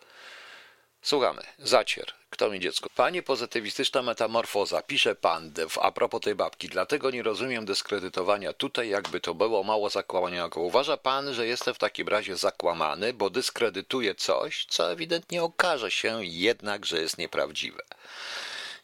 Słuchamy. 1.03 1.43
Zacier. 1.59 2.13
Kto 2.31 2.51
mi 2.51 2.61
dziecko? 2.61 2.91
Pani 2.95 3.23
pozytywistyczna 3.23 4.03
metamorfoza, 4.03 4.83
pisze 4.83 5.15
pan 5.15 5.53
a 5.81 5.93
propos 5.93 6.21
tej 6.21 6.35
babki, 6.35 6.69
dlatego 6.69 7.11
nie 7.11 7.23
rozumiem 7.23 7.65
dyskredytowania 7.65 8.53
tutaj, 8.53 8.89
jakby 8.89 9.21
to 9.21 9.35
było 9.35 9.63
mało 9.63 9.91
zakłamania. 9.91 10.49
Uważa 10.55 10.97
pan, 10.97 11.35
że 11.35 11.47
jestem 11.47 11.75
w 11.75 11.79
takim 11.79 12.09
razie 12.09 12.37
zakłamany, 12.37 13.13
bo 13.13 13.31
dyskredytuję 13.31 14.15
coś, 14.15 14.67
co 14.69 14.93
ewidentnie 14.93 15.43
okaże 15.43 15.91
się 15.91 16.25
jednak, 16.25 16.87
że 16.87 17.01
jest 17.01 17.19
nieprawdziwe. 17.19 17.83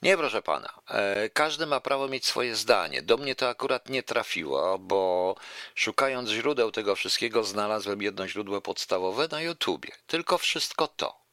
Nie, 0.03 0.17
proszę 0.17 0.43
pana. 0.43 0.69
E, 0.89 1.29
każdy 1.31 1.67
ma 1.67 1.81
prawo 1.81 2.09
mieć 2.09 2.27
swoje 2.27 2.57
zdanie. 2.57 3.03
Do 3.03 3.17
mnie 3.17 3.35
to 3.35 3.49
akurat 3.49 3.89
nie 3.89 4.03
trafiło, 4.03 4.79
bo 4.79 5.35
szukając 5.75 6.31
źródeł 6.31 6.71
tego 6.71 6.97
wszystkiego, 6.97 7.45
znalazłem 7.45 8.03
jedno 8.03 8.29
źródło 8.29 8.61
podstawowe 8.61 9.29
na 9.31 9.41
YouTubie. 9.41 9.93
Tylko 10.07 10.39
wszystko 10.39 10.89
to. 10.89 11.26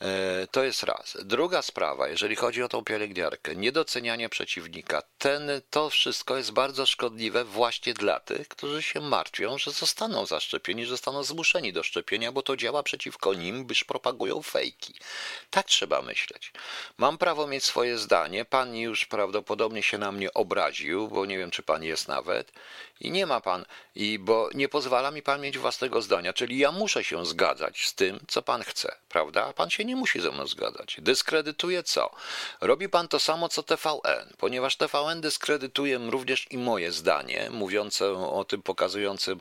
E, 0.00 0.46
to 0.46 0.64
jest 0.64 0.82
raz. 0.82 1.16
Druga 1.24 1.62
sprawa, 1.62 2.08
jeżeli 2.08 2.36
chodzi 2.36 2.62
o 2.62 2.68
tą 2.68 2.84
pielęgniarkę, 2.84 3.56
niedocenianie 3.56 4.28
przeciwnika. 4.28 5.02
Ten, 5.18 5.50
to 5.70 5.90
wszystko 5.90 6.36
jest 6.36 6.52
bardzo 6.52 6.86
szkodliwe 6.86 7.44
właśnie 7.44 7.94
dla 7.94 8.20
tych, 8.20 8.48
którzy 8.48 8.82
się 8.82 9.00
martwią, 9.00 9.58
że 9.58 9.70
zostaną 9.70 10.26
zaszczepieni, 10.26 10.84
że 10.84 10.90
zostaną 10.90 11.22
zmuszeni 11.22 11.72
do 11.72 11.82
szczepienia, 11.82 12.32
bo 12.32 12.42
to 12.42 12.56
działa 12.56 12.82
przeciwko 12.82 13.34
nim, 13.34 13.64
gdyż 13.64 13.84
propagują 13.84 14.42
fejki. 14.42 14.94
Tak 15.50 15.66
trzeba 15.66 16.02
myśleć. 16.02 16.52
Mam 16.98 17.18
prawo 17.18 17.46
mieć 17.46 17.64
swoje 17.64 17.98
zdanie. 17.98 18.44
Pan 18.44 18.76
już 18.76 19.06
prawdopodobnie 19.06 19.82
się 19.82 19.98
na 19.98 20.12
mnie 20.12 20.34
obraził, 20.34 21.08
bo 21.08 21.26
nie 21.26 21.38
wiem, 21.38 21.50
czy 21.50 21.62
pan 21.62 21.82
jest 21.84 22.08
nawet. 22.08 22.52
I 23.00 23.10
nie 23.10 23.26
ma 23.26 23.40
pan, 23.40 23.64
i 23.94 24.18
bo 24.18 24.50
nie 24.54 24.68
pozwala 24.68 25.10
mi 25.10 25.22
pan 25.22 25.40
mieć 25.40 25.58
własnego 25.58 26.02
zdania, 26.02 26.32
czyli 26.32 26.58
ja 26.58 26.72
muszę 26.72 27.04
się 27.04 27.26
zgadzać 27.26 27.86
z 27.86 27.94
tym, 27.94 28.20
co 28.28 28.42
pan 28.42 28.62
chce, 28.62 28.96
prawda? 29.08 29.52
Pan 29.52 29.70
się 29.70 29.84
nie 29.84 29.96
musi 29.96 30.20
ze 30.20 30.30
mną 30.30 30.46
zgadzać. 30.46 30.96
Dyskredytuje 30.98 31.82
co? 31.82 32.10
Robi 32.60 32.88
pan 32.88 33.08
to 33.08 33.18
samo 33.18 33.48
co 33.48 33.62
TVN, 33.62 34.32
ponieważ 34.38 34.76
TVN 34.76 35.20
dyskredytuje 35.20 35.98
również 35.98 36.46
i 36.50 36.58
moje 36.58 36.92
zdanie, 36.92 37.48
mówiące 37.50 38.12
o 38.12 38.44
tym, 38.44 38.62
pokazującym 38.62 39.40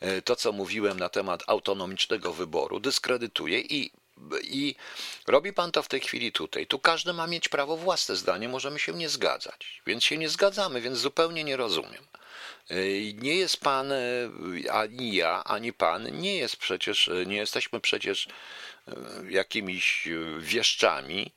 e, 0.00 0.22
to, 0.22 0.36
co 0.36 0.52
mówiłem 0.52 1.00
na 1.00 1.08
temat 1.08 1.42
autonomicznego 1.46 2.32
wyboru, 2.32 2.80
dyskredytuje 2.80 3.60
i 3.60 3.90
i 4.42 4.74
robi 5.26 5.52
pan 5.52 5.72
to 5.72 5.82
w 5.82 5.88
tej 5.88 6.00
chwili 6.00 6.32
tutaj. 6.32 6.66
Tu 6.66 6.78
każdy 6.78 7.12
ma 7.12 7.26
mieć 7.26 7.48
prawo 7.48 7.76
własne 7.76 8.16
zdanie, 8.16 8.48
możemy 8.48 8.78
się 8.78 8.92
nie 8.92 9.08
zgadzać. 9.08 9.82
Więc 9.86 10.04
się 10.04 10.18
nie 10.18 10.28
zgadzamy, 10.28 10.80
więc 10.80 10.98
zupełnie 10.98 11.44
nie 11.44 11.56
rozumiem. 11.56 12.04
Nie 13.14 13.34
jest 13.34 13.56
pan, 13.56 13.92
ani 14.70 15.14
ja, 15.14 15.44
ani 15.44 15.72
pan, 15.72 16.20
nie 16.20 16.36
jest 16.36 16.56
przecież, 16.56 17.10
nie 17.26 17.36
jesteśmy 17.36 17.80
przecież 17.80 18.28
jakimiś 19.28 20.08
wieszczami, 20.38 21.32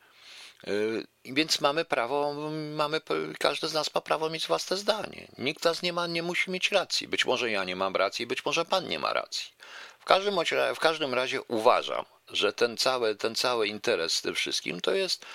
więc 1.26 1.62
mamy 1.62 1.86
prawo, 1.86 2.34
mamy, 2.76 3.02
każdy 3.40 3.68
z 3.68 3.74
nas 3.74 3.96
ma 3.96 4.02
prawo 4.02 4.30
mieć 4.30 4.48
własne 4.48 4.78
zdanie. 4.78 5.28
Nikt 5.38 5.62
z 5.62 5.66
nas 5.66 5.82
nie, 5.82 5.94
ma, 5.94 6.08
nie 6.08 6.24
musi 6.24 6.52
mieć 6.52 6.72
racji. 6.72 7.08
Być 7.08 7.26
może 7.26 7.52
ja 7.52 7.64
nie 7.64 7.76
mam 7.76 7.96
racji, 7.96 8.28
być 8.28 8.46
może 8.46 8.66
pan 8.66 8.88
nie 8.88 9.00
ma 9.00 9.14
racji. 9.14 9.53
W 10.04 10.06
każdym, 10.06 10.36
w 10.76 10.80
każdym 10.80 11.14
razie 11.14 11.42
uważam, 11.42 12.06
że 12.28 12.54
ten 12.54 12.78
cały, 12.78 13.16
ten 13.16 13.36
cały 13.36 13.68
interes 13.68 14.14
z 14.14 14.22
tym 14.22 14.36
wszystkim 14.36 14.82
to 14.82 14.92
jest, 14.92 15.26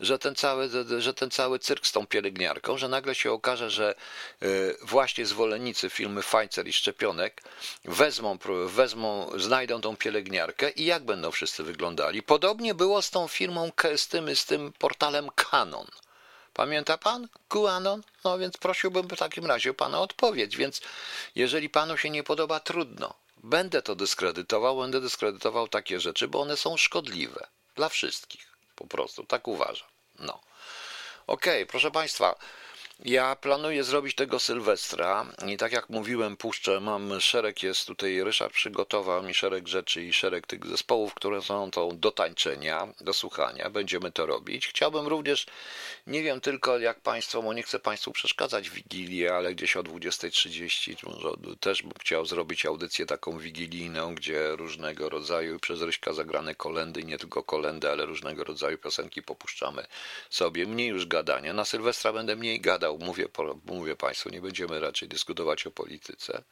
że 0.00 0.18
ten, 0.18 0.34
cały, 0.34 0.70
że 0.98 1.14
ten 1.14 1.30
cały 1.30 1.58
cyrk 1.58 1.86
z 1.86 1.92
tą 1.92 2.06
pielęgniarką, 2.06 2.78
że 2.78 2.88
nagle 2.88 3.14
się 3.14 3.32
okaże, 3.32 3.70
że 3.70 3.94
e, 4.42 4.46
właśnie 4.82 5.26
zwolennicy 5.26 5.90
filmy 5.90 6.22
Pfizer 6.22 6.66
i 6.66 6.72
szczepionek 6.72 7.42
wezmą, 7.84 8.38
wezmą, 8.66 9.30
znajdą 9.36 9.80
tą 9.80 9.96
pielęgniarkę 9.96 10.70
i 10.70 10.84
jak 10.84 11.04
będą 11.04 11.30
wszyscy 11.30 11.62
wyglądali. 11.62 12.22
Podobnie 12.22 12.74
było 12.74 13.02
z 13.02 13.10
tą 13.10 13.28
firmą, 13.28 13.72
z 13.96 14.08
tym, 14.08 14.36
z 14.36 14.44
tym 14.44 14.72
portalem 14.78 15.30
Canon. 15.36 15.86
Pamięta 16.54 16.98
pan? 16.98 17.28
QAnon? 17.48 18.02
No 18.24 18.38
więc 18.38 18.56
prosiłbym 18.56 19.08
w 19.08 19.16
takim 19.16 19.46
razie 19.46 19.74
pana 19.74 20.00
odpowiedź. 20.00 20.56
Więc 20.56 20.80
jeżeli 21.34 21.70
panu 21.70 21.96
się 21.96 22.10
nie 22.10 22.22
podoba, 22.22 22.60
trudno. 22.60 23.14
Będę 23.42 23.82
to 23.82 23.94
dyskredytował, 23.94 24.78
będę 24.78 25.00
dyskredytował 25.00 25.68
takie 25.68 26.00
rzeczy, 26.00 26.28
bo 26.28 26.40
one 26.40 26.56
są 26.56 26.76
szkodliwe 26.76 27.46
dla 27.74 27.88
wszystkich. 27.88 28.48
Po 28.76 28.86
prostu, 28.86 29.24
tak 29.24 29.48
uważam. 29.48 29.88
No. 30.18 30.40
Okej, 31.26 31.62
okay, 31.62 31.66
proszę 31.66 31.90
Państwa. 31.90 32.38
Ja 33.04 33.36
planuję 33.36 33.84
zrobić 33.84 34.14
tego 34.14 34.38
Sylwestra 34.38 35.26
i 35.46 35.56
tak 35.56 35.72
jak 35.72 35.90
mówiłem, 35.90 36.36
puszczę, 36.36 36.80
mam 36.80 37.20
szereg, 37.20 37.62
jest 37.62 37.86
tutaj, 37.86 38.24
Ryszard 38.24 38.52
przygotował 38.52 39.22
mi 39.22 39.34
szereg 39.34 39.68
rzeczy 39.68 40.04
i 40.04 40.12
szereg 40.12 40.46
tych 40.46 40.66
zespołów, 40.66 41.14
które 41.14 41.42
są 41.42 41.70
to 41.70 41.92
do 41.92 42.10
tańczenia, 42.10 42.88
do 43.00 43.12
słuchania, 43.12 43.70
będziemy 43.70 44.12
to 44.12 44.26
robić. 44.26 44.66
Chciałbym 44.66 45.06
również, 45.06 45.46
nie 46.06 46.22
wiem 46.22 46.40
tylko 46.40 46.78
jak 46.78 47.00
Państwo, 47.00 47.42
bo 47.42 47.52
nie 47.52 47.62
chcę 47.62 47.78
Państwu 47.78 48.12
przeszkadzać 48.12 48.70
w 48.70 48.74
Wigilię, 48.74 49.34
ale 49.34 49.54
gdzieś 49.54 49.76
o 49.76 49.82
20.30 49.82 51.56
też 51.60 51.82
bym 51.82 51.92
chciał 52.00 52.26
zrobić 52.26 52.66
audycję 52.66 53.06
taką 53.06 53.38
wigilijną, 53.38 54.14
gdzie 54.14 54.56
różnego 54.56 55.08
rodzaju 55.08 55.58
przez 55.58 55.82
Ryśka 55.82 56.12
zagrane 56.12 56.54
kolendy, 56.54 57.04
nie 57.04 57.18
tylko 57.18 57.42
kolendy, 57.42 57.90
ale 57.90 58.06
różnego 58.06 58.44
rodzaju 58.44 58.78
piosenki 58.78 59.22
popuszczamy 59.22 59.86
sobie. 60.30 60.66
Mniej 60.66 60.88
już 60.88 61.06
gadania. 61.06 61.52
Na 61.52 61.64
Sylwestra 61.64 62.12
będę 62.12 62.36
mniej 62.36 62.60
gadał, 62.60 62.87
mówię, 62.96 63.28
mówię 63.64 63.96
Państwu, 63.96 64.28
nie 64.28 64.40
będziemy 64.40 64.80
raczej 64.80 65.08
dyskutować 65.08 65.66
o 65.66 65.70
polityce. 65.70 66.42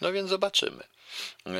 No 0.00 0.12
więc 0.12 0.30
zobaczymy. 0.30 0.84
E, 1.46 1.52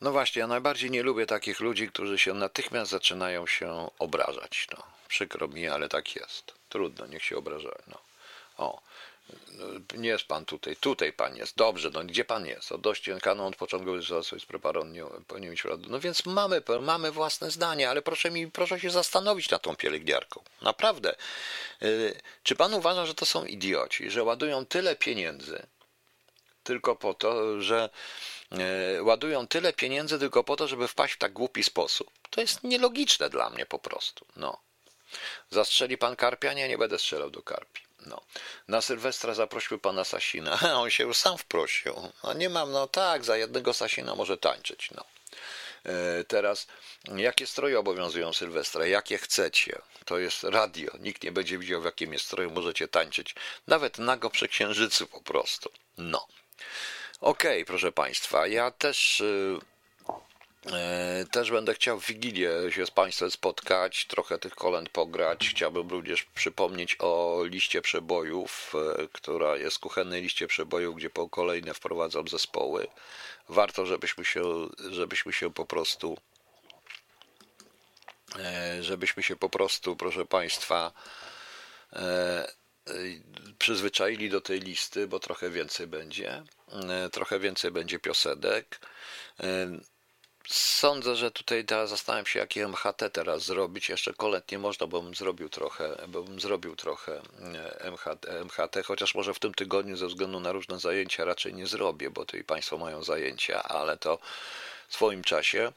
no 0.00 0.12
właśnie, 0.12 0.40
ja 0.40 0.46
najbardziej 0.46 0.90
nie 0.90 1.02
lubię 1.02 1.26
takich 1.26 1.60
ludzi, 1.60 1.88
którzy 1.88 2.18
się 2.18 2.34
natychmiast 2.34 2.90
zaczynają 2.90 3.46
się 3.46 3.90
obrażać. 3.98 4.66
No, 4.72 4.82
przykro 5.08 5.48
mi, 5.48 5.68
ale 5.68 5.88
tak 5.88 6.16
jest. 6.16 6.54
Trudno, 6.68 7.06
niech 7.06 7.24
się 7.24 7.36
obrażają. 7.36 7.82
No. 7.86 7.98
O, 8.56 8.82
nie 9.96 10.08
jest 10.08 10.24
pan 10.24 10.44
tutaj, 10.44 10.76
tutaj 10.76 11.12
pan 11.12 11.36
jest, 11.36 11.56
dobrze, 11.56 11.90
no 11.90 12.04
gdzie 12.04 12.24
pan 12.24 12.46
jest? 12.46 12.72
Od 12.72 12.80
dość 12.80 13.10
kanon 13.22 13.46
od 13.46 13.56
początku 13.56 13.96
jest 13.96 14.08
powinien 15.26 15.50
mieć 15.50 15.64
radę. 15.64 15.84
No 15.88 16.00
więc 16.00 16.26
mamy, 16.26 16.62
mamy 16.80 17.10
własne 17.12 17.50
zdanie, 17.50 17.90
ale 17.90 18.02
proszę 18.02 18.30
mi, 18.30 18.50
proszę 18.50 18.80
się 18.80 18.90
zastanowić 18.90 19.50
nad 19.50 19.62
tą 19.62 19.76
pielęgniarką. 19.76 20.42
Naprawdę. 20.62 21.14
Y, 21.82 22.20
czy 22.42 22.56
pan 22.56 22.74
uważa, 22.74 23.06
że 23.06 23.14
to 23.14 23.26
są 23.26 23.44
idioci, 23.44 24.10
że 24.10 24.24
ładują 24.24 24.66
tyle 24.66 24.96
pieniędzy 24.96 25.66
tylko 26.68 26.96
po 26.96 27.14
to, 27.14 27.60
że 27.60 27.90
y, 28.98 29.02
ładują 29.02 29.46
tyle 29.46 29.72
pieniędzy 29.72 30.18
tylko 30.18 30.44
po 30.44 30.56
to, 30.56 30.68
żeby 30.68 30.88
wpaść 30.88 31.14
w 31.14 31.18
tak 31.18 31.32
głupi 31.32 31.64
sposób? 31.64 32.10
To 32.30 32.40
jest 32.40 32.64
nielogiczne 32.64 33.30
dla 33.30 33.50
mnie 33.50 33.66
po 33.66 33.78
prostu. 33.78 34.26
No. 34.36 34.58
Zastrzeli 35.50 35.98
pan 35.98 36.16
karpia? 36.16 36.52
Nie, 36.52 36.68
nie 36.68 36.78
będę 36.78 36.98
strzelał 36.98 37.30
do 37.30 37.42
karpi. 37.42 37.87
No. 38.06 38.22
Na 38.68 38.80
Sylwestra 38.80 39.34
zaprosił 39.34 39.78
pana 39.78 40.04
Sasina. 40.04 40.58
On 40.82 40.90
się 40.90 41.14
sam 41.14 41.38
wprosił. 41.38 41.94
No 42.24 42.32
nie 42.32 42.48
mam, 42.48 42.72
no 42.72 42.86
tak, 42.86 43.24
za 43.24 43.36
jednego 43.36 43.74
Sasina 43.74 44.14
może 44.14 44.38
tańczyć. 44.38 44.90
No. 44.90 45.04
E, 45.84 46.24
teraz, 46.24 46.66
jakie 47.16 47.46
stroje 47.46 47.78
obowiązują 47.78 48.32
Sylwestra? 48.32 48.86
Jakie 48.86 49.18
chcecie? 49.18 49.78
To 50.04 50.18
jest 50.18 50.42
radio. 50.42 50.92
Nikt 51.00 51.22
nie 51.22 51.32
będzie 51.32 51.58
widział, 51.58 51.80
w 51.80 51.84
jakim 51.84 52.12
jest 52.12 52.24
stroju 52.24 52.50
możecie 52.50 52.88
tańczyć. 52.88 53.34
Nawet 53.66 53.98
nago 53.98 54.30
przy 54.30 54.48
księżycu 54.48 55.06
po 55.06 55.20
prostu. 55.20 55.72
No. 55.98 56.26
Okej, 57.20 57.62
okay, 57.62 57.64
proszę 57.64 57.92
Państwa, 57.92 58.46
ja 58.46 58.70
też 58.70 59.20
y, 59.20 59.58
E, 59.58 59.77
też 61.30 61.50
będę 61.50 61.74
chciał 61.74 62.00
w 62.00 62.06
Wigilię 62.06 62.50
się 62.70 62.86
z 62.86 62.90
Państwem 62.90 63.30
spotkać, 63.30 64.06
trochę 64.06 64.38
tych 64.38 64.54
kolęd 64.54 64.88
pograć. 64.88 65.48
Chciałbym 65.48 65.88
również 65.88 66.24
przypomnieć 66.24 66.96
o 66.98 67.42
liście 67.44 67.82
przebojów, 67.82 68.72
e, 68.98 69.08
która 69.12 69.56
jest 69.56 69.78
kuchennej 69.78 70.22
liście 70.22 70.46
przebojów, 70.46 70.96
gdzie 70.96 71.10
po 71.10 71.28
kolejne 71.28 71.74
wprowadzam 71.74 72.28
zespoły. 72.28 72.86
Warto, 73.48 73.86
żebyśmy 73.86 74.24
się, 74.24 74.68
żebyśmy 74.90 75.32
się 75.32 75.52
po 75.52 75.66
prostu 75.66 76.16
e, 78.38 78.82
żebyśmy 78.82 79.22
się 79.22 79.36
po 79.36 79.48
prostu, 79.48 79.96
proszę 79.96 80.26
Państwa, 80.26 80.92
przyzwyczaili 83.58 84.30
do 84.30 84.40
tej 84.40 84.60
listy, 84.60 85.06
bo 85.06 85.20
trochę 85.20 85.50
więcej 85.50 85.86
będzie. 85.86 86.42
Trochę 87.12 87.38
więcej 87.38 87.70
będzie 87.70 87.98
piosenek. 87.98 88.80
Sądzę, 90.50 91.16
że 91.16 91.30
tutaj 91.30 91.64
teraz 91.64 91.90
zastanawiam 91.90 92.26
się, 92.26 92.38
jaki 92.38 92.60
MHT 92.60 93.10
teraz 93.12 93.44
zrobić. 93.44 93.88
Jeszcze 93.88 94.14
kolet 94.14 94.52
nie 94.52 94.58
można, 94.58 94.86
bo 94.86 95.02
bym 95.02 95.14
zrobił 95.14 95.48
trochę, 95.48 95.96
bo 96.08 96.22
bym 96.22 96.40
zrobił 96.40 96.76
trochę 96.76 97.20
e, 97.54 97.90
MHT, 97.90 98.26
MHT, 98.26 98.82
chociaż 98.84 99.14
może 99.14 99.34
w 99.34 99.38
tym 99.38 99.54
tygodniu 99.54 99.96
ze 99.96 100.06
względu 100.06 100.40
na 100.40 100.52
różne 100.52 100.78
zajęcia 100.78 101.24
raczej 101.24 101.54
nie 101.54 101.66
zrobię, 101.66 102.10
bo 102.10 102.24
tutaj 102.24 102.44
Państwo 102.44 102.78
mają 102.78 103.02
zajęcia, 103.02 103.62
ale 103.62 103.96
to 103.96 104.18
w 104.88 104.94
swoim 104.94 105.24
czasie. 105.24 105.72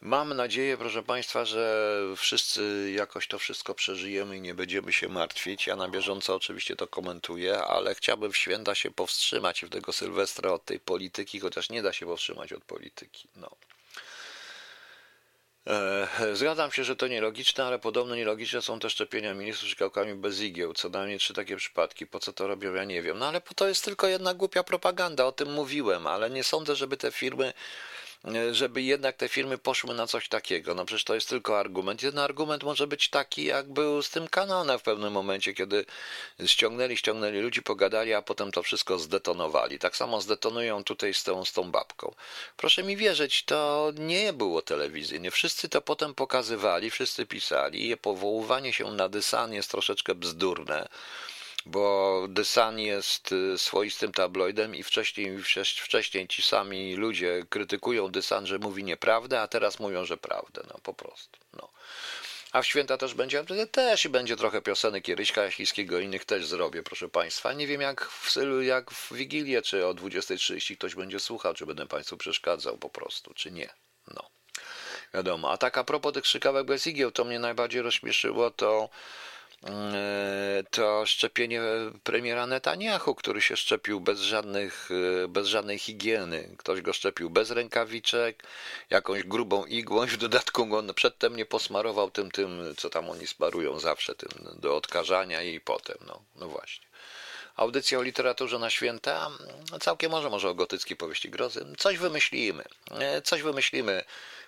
Mam 0.00 0.34
nadzieję, 0.34 0.76
proszę 0.76 1.02
Państwa, 1.02 1.44
że 1.44 2.00
wszyscy 2.16 2.92
jakoś 2.96 3.28
to 3.28 3.38
wszystko 3.38 3.74
przeżyjemy 3.74 4.36
i 4.36 4.40
nie 4.40 4.54
będziemy 4.54 4.92
się 4.92 5.08
martwić. 5.08 5.66
Ja 5.66 5.76
na 5.76 5.88
bieżąco 5.88 6.34
oczywiście 6.34 6.76
to 6.76 6.86
komentuję, 6.86 7.58
ale 7.58 7.94
chciałbym 7.94 8.32
w 8.32 8.36
święta 8.36 8.74
się 8.74 8.90
powstrzymać 8.90 9.64
w 9.64 9.68
tego 9.68 9.92
Sylwestra 9.92 10.52
od 10.52 10.64
tej 10.64 10.80
polityki, 10.80 11.40
chociaż 11.40 11.70
nie 11.70 11.82
da 11.82 11.92
się 11.92 12.06
powstrzymać 12.06 12.52
od 12.52 12.64
polityki. 12.64 13.28
No. 13.36 13.50
E, 15.66 16.36
zgadzam 16.36 16.72
się, 16.72 16.84
że 16.84 16.96
to 16.96 17.08
nielogiczne, 17.08 17.64
ale 17.64 17.78
podobno 17.78 18.14
nielogiczne 18.14 18.62
są 18.62 18.78
te 18.78 18.90
szczepienia 18.90 19.34
ministrów 19.34 19.70
szkałkami 19.70 20.14
bez 20.14 20.40
igieł. 20.40 20.74
Co 20.74 20.88
najmniej 20.88 21.18
trzy 21.18 21.34
takie 21.34 21.56
przypadki. 21.56 22.06
Po 22.06 22.20
co 22.20 22.32
to 22.32 22.48
robią, 22.48 22.74
ja 22.74 22.84
nie 22.84 23.02
wiem. 23.02 23.18
No 23.18 23.26
ale 23.26 23.40
to 23.40 23.68
jest 23.68 23.84
tylko 23.84 24.06
jedna 24.06 24.34
głupia 24.34 24.64
propaganda, 24.64 25.26
o 25.26 25.32
tym 25.32 25.52
mówiłem, 25.52 26.06
ale 26.06 26.30
nie 26.30 26.44
sądzę, 26.44 26.76
żeby 26.76 26.96
te 26.96 27.12
firmy 27.12 27.52
żeby 28.50 28.82
jednak 28.82 29.16
te 29.16 29.28
firmy 29.28 29.58
poszły 29.58 29.94
na 29.94 30.06
coś 30.06 30.28
takiego. 30.28 30.74
No 30.74 30.84
przecież 30.84 31.04
to 31.04 31.14
jest 31.14 31.28
tylko 31.28 31.58
argument. 31.58 32.02
Jeden 32.02 32.18
argument 32.18 32.62
może 32.62 32.86
być 32.86 33.08
taki, 33.08 33.44
jak 33.44 33.72
był 33.72 34.02
z 34.02 34.10
tym 34.10 34.28
kanonem 34.28 34.78
w 34.78 34.82
pewnym 34.82 35.12
momencie, 35.12 35.54
kiedy 35.54 35.84
ściągnęli, 36.46 36.96
ściągnęli 36.96 37.38
ludzi, 37.38 37.62
pogadali, 37.62 38.14
a 38.14 38.22
potem 38.22 38.52
to 38.52 38.62
wszystko 38.62 38.98
zdetonowali. 38.98 39.78
Tak 39.78 39.96
samo 39.96 40.20
zdetonują 40.20 40.84
tutaj 40.84 41.14
z 41.14 41.24
tą, 41.24 41.44
z 41.44 41.52
tą 41.52 41.70
babką. 41.70 42.14
Proszę 42.56 42.82
mi 42.82 42.96
wierzyć, 42.96 43.44
to 43.44 43.92
nie 43.96 44.32
było 44.32 44.62
telewizyjnie. 44.62 45.30
Wszyscy 45.30 45.68
to 45.68 45.80
potem 45.80 46.14
pokazywali, 46.14 46.90
wszyscy 46.90 47.26
pisali. 47.26 47.90
I 47.90 47.96
powoływanie 47.96 48.72
się 48.72 48.90
na 48.90 49.08
dysan 49.08 49.52
jest 49.52 49.70
troszeczkę 49.70 50.14
bzdurne 50.14 50.88
bo 51.66 52.28
The 52.34 52.44
Sun 52.44 52.78
jest 52.78 53.32
y, 53.32 53.58
swoistym 53.58 54.12
tabloidem 54.12 54.74
i 54.74 54.82
wcześniej, 54.82 55.38
wcześniej 55.64 56.28
ci 56.28 56.42
sami 56.42 56.96
ludzie 56.96 57.46
krytykują 57.48 58.12
The 58.12 58.22
Sun, 58.22 58.46
że 58.46 58.58
mówi 58.58 58.84
nieprawdę, 58.84 59.40
a 59.40 59.48
teraz 59.48 59.80
mówią, 59.80 60.04
że 60.04 60.16
prawdę, 60.16 60.62
no 60.68 60.80
po 60.82 60.94
prostu. 60.94 61.38
No. 61.52 61.68
A 62.52 62.62
w 62.62 62.66
święta 62.66 62.96
też 62.96 63.14
będzie, 63.14 63.44
też 63.72 64.04
i 64.04 64.08
będzie 64.08 64.36
trochę 64.36 64.62
piosenek 64.62 65.04
Kieryśka 65.04 65.42
Jaślińskiego, 65.42 65.98
innych 65.98 66.24
też 66.24 66.46
zrobię, 66.46 66.82
proszę 66.82 67.08
Państwa. 67.08 67.52
Nie 67.52 67.66
wiem 67.66 67.80
jak 67.80 68.04
w, 68.04 68.36
jak 68.62 68.90
w 68.90 69.12
Wigilię, 69.14 69.62
czy 69.62 69.86
o 69.86 69.94
20.30 69.94 70.76
ktoś 70.76 70.94
będzie 70.94 71.20
słuchał, 71.20 71.54
czy 71.54 71.66
będę 71.66 71.86
Państwu 71.86 72.16
przeszkadzał 72.16 72.78
po 72.78 72.90
prostu, 72.90 73.34
czy 73.34 73.50
nie. 73.50 73.68
No. 74.14 74.30
Wiadomo. 75.14 75.50
A 75.52 75.58
tak 75.58 75.78
a 75.78 75.84
propos 75.84 76.12
tych 76.12 76.26
strzykawek 76.26 76.66
bez 76.66 76.86
igieł, 76.86 77.10
to 77.10 77.24
mnie 77.24 77.38
najbardziej 77.38 77.82
rozśmieszyło 77.82 78.50
to 78.50 78.88
to 80.70 81.06
szczepienie 81.06 81.60
premiera 82.04 82.46
Netanyahu, 82.46 83.14
który 83.14 83.42
się 83.42 83.56
szczepił 83.56 84.00
bez, 84.00 84.20
żadnych, 84.20 84.88
bez 85.28 85.46
żadnej 85.46 85.78
higieny. 85.78 86.48
Ktoś 86.58 86.80
go 86.80 86.92
szczepił 86.92 87.30
bez 87.30 87.50
rękawiczek, 87.50 88.42
jakąś 88.90 89.22
grubą 89.22 89.64
igłą 89.64 90.04
i 90.04 90.08
w 90.08 90.16
dodatku 90.16 90.76
on 90.76 90.94
przedtem 90.94 91.36
nie 91.36 91.46
posmarował 91.46 92.10
tym, 92.10 92.30
tym, 92.30 92.74
co 92.76 92.90
tam 92.90 93.10
oni 93.10 93.26
sparują 93.26 93.80
zawsze, 93.80 94.14
tym 94.14 94.30
do 94.58 94.76
odkażania 94.76 95.42
i 95.42 95.60
potem, 95.60 95.96
no, 96.06 96.22
no 96.36 96.48
właśnie. 96.48 96.86
Audycja 97.56 97.98
o 97.98 98.02
literaturze 98.02 98.58
na 98.58 98.70
święta, 98.70 99.30
no 99.72 99.78
całkiem 99.78 100.10
może, 100.10 100.30
może 100.30 100.48
o 100.48 100.54
gotyckiej 100.54 100.96
powieści 100.96 101.30
grozy. 101.30 101.66
Coś 101.78 101.98
wymyślimy, 101.98 102.64
coś 103.24 103.42
wymyślimy 103.42 104.04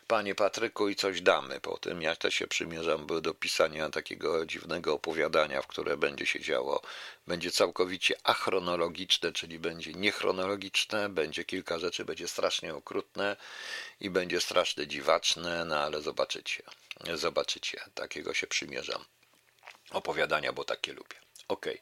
Panie 0.07 0.35
Patryku, 0.35 0.89
i 0.89 0.97
coś 0.97 1.21
damy 1.21 1.61
po 1.61 1.79
tym. 1.79 2.03
Ja 2.03 2.17
też 2.17 2.35
się 2.35 2.47
przymierzam 2.47 3.07
do 3.23 3.35
pisania 3.35 3.91
takiego 3.91 4.47
dziwnego 4.47 4.95
opowiadania, 4.95 5.63
w 5.63 5.67
które 5.67 5.97
będzie 5.97 6.27
się 6.27 6.41
działo. 6.41 6.83
Będzie 7.27 7.51
całkowicie 7.51 8.15
achronologiczne, 8.25 9.33
czyli 9.33 9.59
będzie 9.59 9.93
niechronologiczne, 9.93 11.09
będzie 11.09 11.45
kilka 11.45 11.79
rzeczy, 11.79 12.05
będzie 12.05 12.29
strasznie 12.29 12.75
okrutne 12.75 13.37
i 14.01 14.11
będzie 14.11 14.41
strasznie 14.41 14.87
dziwaczne, 14.87 15.65
no 15.65 15.81
ale 15.81 16.03
zobaczycie. 16.03 16.63
Zobaczycie. 17.15 17.81
Takiego 17.95 18.35
się 18.35 18.47
przymierzam. 18.47 19.05
Opowiadania, 19.91 20.53
bo 20.53 20.65
takie 20.65 20.93
lubię. 20.93 21.17
Okej. 21.49 21.81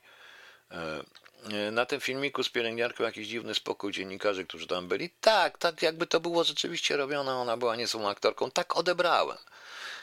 Okay. 0.71 1.24
E, 1.53 1.71
na 1.71 1.87
tym 1.87 2.01
filmiku 2.01 2.45
z 2.45 2.49
pielęgniarką 2.49 3.05
jakiś 3.05 3.29
dziwny 3.29 3.55
spokój 3.55 3.93
dziennikarzy, 3.93 4.47
którzy 4.47 4.67
tam 4.67 4.89
byli. 4.89 5.11
Tak, 5.21 5.59
tak 5.59 5.83
jakby 5.83 6.07
to 6.07 6.21
było 6.21 6.45
rzeczywiście 6.45 6.97
robione, 6.97 7.35
ona 7.35 7.57
była 7.57 7.77
niezłą 7.77 8.09
aktorką. 8.09 8.51
Tak 8.51 8.77
odebrałem. 8.77 9.39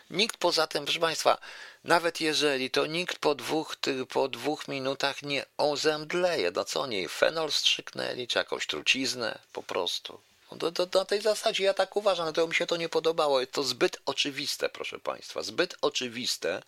Nikt 0.09 0.37
poza 0.37 0.67
tym, 0.67 0.83
proszę 0.83 0.99
Państwa, 0.99 1.37
nawet 1.83 2.21
jeżeli 2.21 2.71
to 2.71 2.85
nikt 2.85 3.19
po 3.19 3.35
dwóch, 3.35 3.75
po 4.09 4.27
dwóch 4.27 4.67
minutach 4.67 5.23
nie 5.23 5.45
ozemdleje, 5.57 6.51
no 6.55 6.65
co 6.65 6.87
nie, 6.87 7.09
fenol 7.09 7.51
strzyknęli, 7.51 8.27
czy 8.27 8.39
jakąś 8.39 8.67
truciznę 8.67 9.39
po 9.53 9.63
prostu. 9.63 10.21
No 10.51 10.57
do, 10.57 10.71
do, 10.71 10.85
do 10.85 11.05
tej 11.05 11.21
zasadzie 11.21 11.63
ja 11.63 11.73
tak 11.73 11.95
uważam, 11.97 12.25
no 12.25 12.33
to 12.33 12.47
mi 12.47 12.55
się 12.55 12.65
to 12.65 12.77
nie 12.77 12.89
podobało. 12.89 13.39
Jest 13.39 13.51
to 13.51 13.63
zbyt 13.63 13.97
oczywiste, 14.05 14.69
proszę 14.69 14.99
Państwa, 14.99 15.41
zbyt 15.41 15.75
oczywiste, 15.81 16.61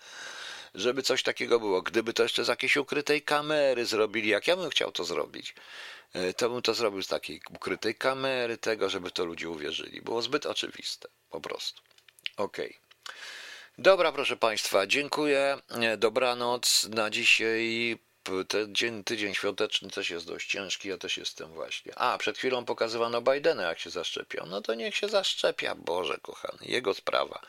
żeby 0.76 1.04
coś 1.04 1.24
takiego 1.24 1.60
było. 1.60 1.82
Gdyby 1.82 2.14
to 2.14 2.24
jeszcze 2.24 2.46
z 2.46 2.48
jakiejś 2.48 2.78
ukrytej 2.78 3.22
kamery 3.22 3.86
zrobili, 3.86 4.30
jak 4.30 4.48
ja 4.48 4.56
bym 4.56 4.70
chciał 4.70 4.92
to 4.92 5.04
zrobić, 5.04 5.56
e, 6.14 6.34
to 6.34 6.50
bym 6.50 6.62
to 6.62 6.74
zrobił 6.74 7.04
z 7.04 7.08
takiej 7.08 7.42
ukrytej 7.50 7.96
kamery, 7.96 8.58
tego, 8.58 8.90
żeby 8.90 9.12
to 9.12 9.26
ludzie 9.26 9.50
uwierzyli. 9.50 10.02
Było 10.02 10.22
zbyt 10.22 10.46
oczywiste, 10.46 11.08
po 11.30 11.42
prostu. 11.42 11.82
Okej. 12.38 12.70
Okay. 12.70 12.84
Dobra, 13.78 14.12
proszę 14.12 14.38
Państwa, 14.38 14.88
dziękuję. 14.88 15.58
E, 15.70 15.98
dobranoc 15.98 16.88
na 16.90 17.10
dzisiaj. 17.10 17.98
Ten 18.48 18.76
dzień, 18.76 19.04
tydzień 19.04 19.36
świąteczny 19.36 19.90
też 19.90 20.10
jest 20.10 20.28
dość 20.28 20.50
ciężki, 20.50 20.90
ja 20.90 20.98
też 20.98 21.18
jestem 21.18 21.54
właśnie. 21.54 22.00
A, 22.00 22.18
przed 22.18 22.38
chwilą 22.38 22.66
pokazywano 22.66 23.22
Bidena, 23.22 23.64
jak 23.64 23.80
się 23.80 23.90
zaszczepiał. 23.90 24.46
No 24.46 24.62
to 24.62 24.74
niech 24.74 24.96
się 24.96 25.10
zaszczepia, 25.10 25.76
Boże 25.76 26.18
kochany, 26.22 26.58
jego 26.62 26.94
sprawa. 26.94 27.42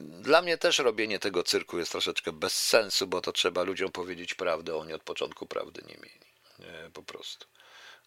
Dla 0.00 0.42
mnie 0.42 0.58
też 0.58 0.78
robienie 0.78 1.18
tego 1.18 1.42
cyrku 1.42 1.78
jest 1.78 1.92
troszeczkę 1.92 2.32
bez 2.32 2.66
sensu, 2.66 3.06
bo 3.06 3.20
to 3.20 3.32
trzeba 3.32 3.62
ludziom 3.62 3.92
powiedzieć 3.92 4.34
prawdę, 4.34 4.76
oni 4.76 4.92
od 4.92 5.02
początku 5.02 5.46
prawdy 5.46 5.82
nie 5.88 5.94
mieli. 5.94 6.32
Nie, 6.58 6.90
po 6.90 7.02
prostu. 7.02 7.46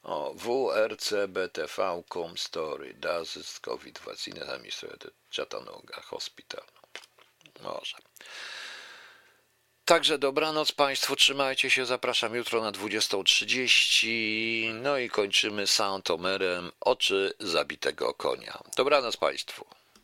O, 0.03 0.34
WRCBTV.com 0.34 2.38
story, 2.38 2.93
das 2.93 3.38
ist 3.38 3.59
COVID 3.59 3.99
vaccine 3.99 4.53
administrated 4.53 5.13
Chattanooga 5.36 6.01
Hospital. 6.01 6.63
Może. 7.61 7.97
Także 9.86 10.18
dobranoc 10.18 10.72
Państwu, 10.72 11.16
trzymajcie 11.16 11.70
się, 11.70 11.86
zapraszam 11.86 12.36
jutro 12.36 12.61
na 12.61 12.72
20.30. 12.72 14.74
No 14.74 14.97
i 14.97 15.09
kończymy 15.09 15.68
Saint 15.68 16.11
Omerem 16.11 16.72
Oczy 16.82 17.34
zabitego 17.39 18.13
konia. 18.13 18.59
Dobranoc 18.78 19.18
Państwu. 19.18 19.66